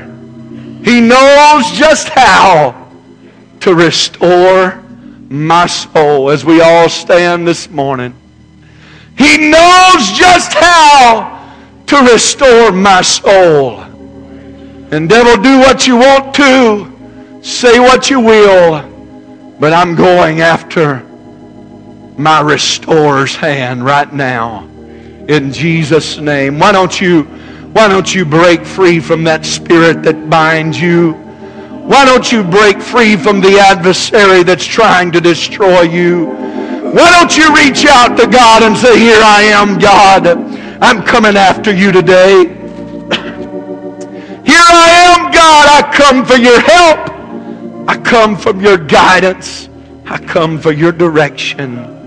he 0.84 1.02
knows 1.02 1.72
just 1.72 2.10
how 2.10 2.90
to 3.62 3.76
restore 3.76 4.82
my 5.30 5.66
soul 5.66 6.30
as 6.30 6.44
we 6.44 6.62
all 6.62 6.90
stand 6.90 7.48
this 7.48 7.70
morning. 7.70 8.14
He 9.18 9.38
knows 9.38 10.12
just 10.12 10.54
how 10.54 11.56
to 11.88 11.98
restore 12.12 12.72
my 12.72 13.02
soul. 13.02 13.80
And 14.92 15.08
devil, 15.08 15.42
do 15.42 15.60
what 15.60 15.88
you 15.88 15.98
want 15.98 16.34
to, 16.36 17.42
say 17.42 17.80
what 17.80 18.10
you 18.10 18.20
will, 18.20 18.82
but 19.60 19.74
I'm 19.74 19.96
going 19.96 20.42
after 20.42 21.06
my 22.18 22.42
restorer's 22.42 23.36
hand 23.36 23.86
right 23.86 24.12
now. 24.12 24.68
In 25.28 25.54
Jesus' 25.54 26.18
name. 26.18 26.60
Why 26.60 26.72
don't 26.72 27.00
you 27.00 27.28
why 27.74 27.88
don't 27.88 28.14
you 28.14 28.26
break 28.26 28.66
free 28.66 29.00
from 29.00 29.24
that 29.24 29.46
spirit 29.46 30.04
that 30.04 30.30
binds 30.30 30.80
you? 30.80 31.14
Why 31.14 32.06
don't 32.06 32.30
you 32.32 32.44
break 32.44 32.82
free 32.82 33.16
from 33.16 33.40
the 33.40 33.60
adversary 33.60 34.44
that's 34.44 34.66
trying 34.66 35.12
to 35.14 35.22
destroy 35.22 35.82
you? 35.82 36.26
Why 36.26 37.10
don't 37.12 37.38
you 37.38 37.56
reach 37.56 37.86
out 37.86 38.18
to 38.18 38.28
God 38.28 38.64
and 38.64 38.78
say, 38.78 39.00
Here 39.00 39.22
I 39.22 39.44
am, 39.44 39.80
God. 39.80 40.28
I'm 40.82 41.02
coming 41.04 41.38
after 41.38 41.74
you 41.74 41.94
today. 41.94 42.44
Here 44.44 44.68
I 44.68 44.90
am, 45.08 45.32
God. 45.32 45.68
I 45.70 45.92
come 45.94 46.26
for 46.26 46.36
your 46.36 46.60
help. 46.60 47.10
I 47.88 47.98
come 47.98 48.36
from 48.36 48.60
your 48.60 48.78
guidance. 48.78 49.70
I 50.06 50.18
come 50.18 50.60
for 50.60 50.74
your 50.74 50.92
direction. 50.92 52.01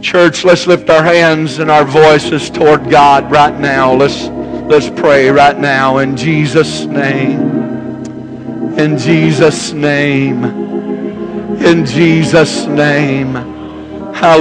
Church, 0.00 0.44
let's 0.44 0.66
lift 0.66 0.88
our 0.88 1.02
hands 1.02 1.58
and 1.58 1.70
our 1.70 1.84
voices 1.84 2.48
toward 2.48 2.88
God 2.88 3.30
right 3.30 3.56
now. 3.58 3.92
Let's, 3.92 4.28
let's 4.68 4.88
pray 4.88 5.28
right 5.28 5.58
now 5.58 5.98
in 5.98 6.16
Jesus' 6.16 6.86
name. 6.86 7.40
In 8.78 8.96
Jesus' 8.96 9.72
name. 9.72 10.42
In 11.62 11.84
Jesus' 11.84 12.66
name. 12.66 13.34
Hallelujah. 14.14 14.40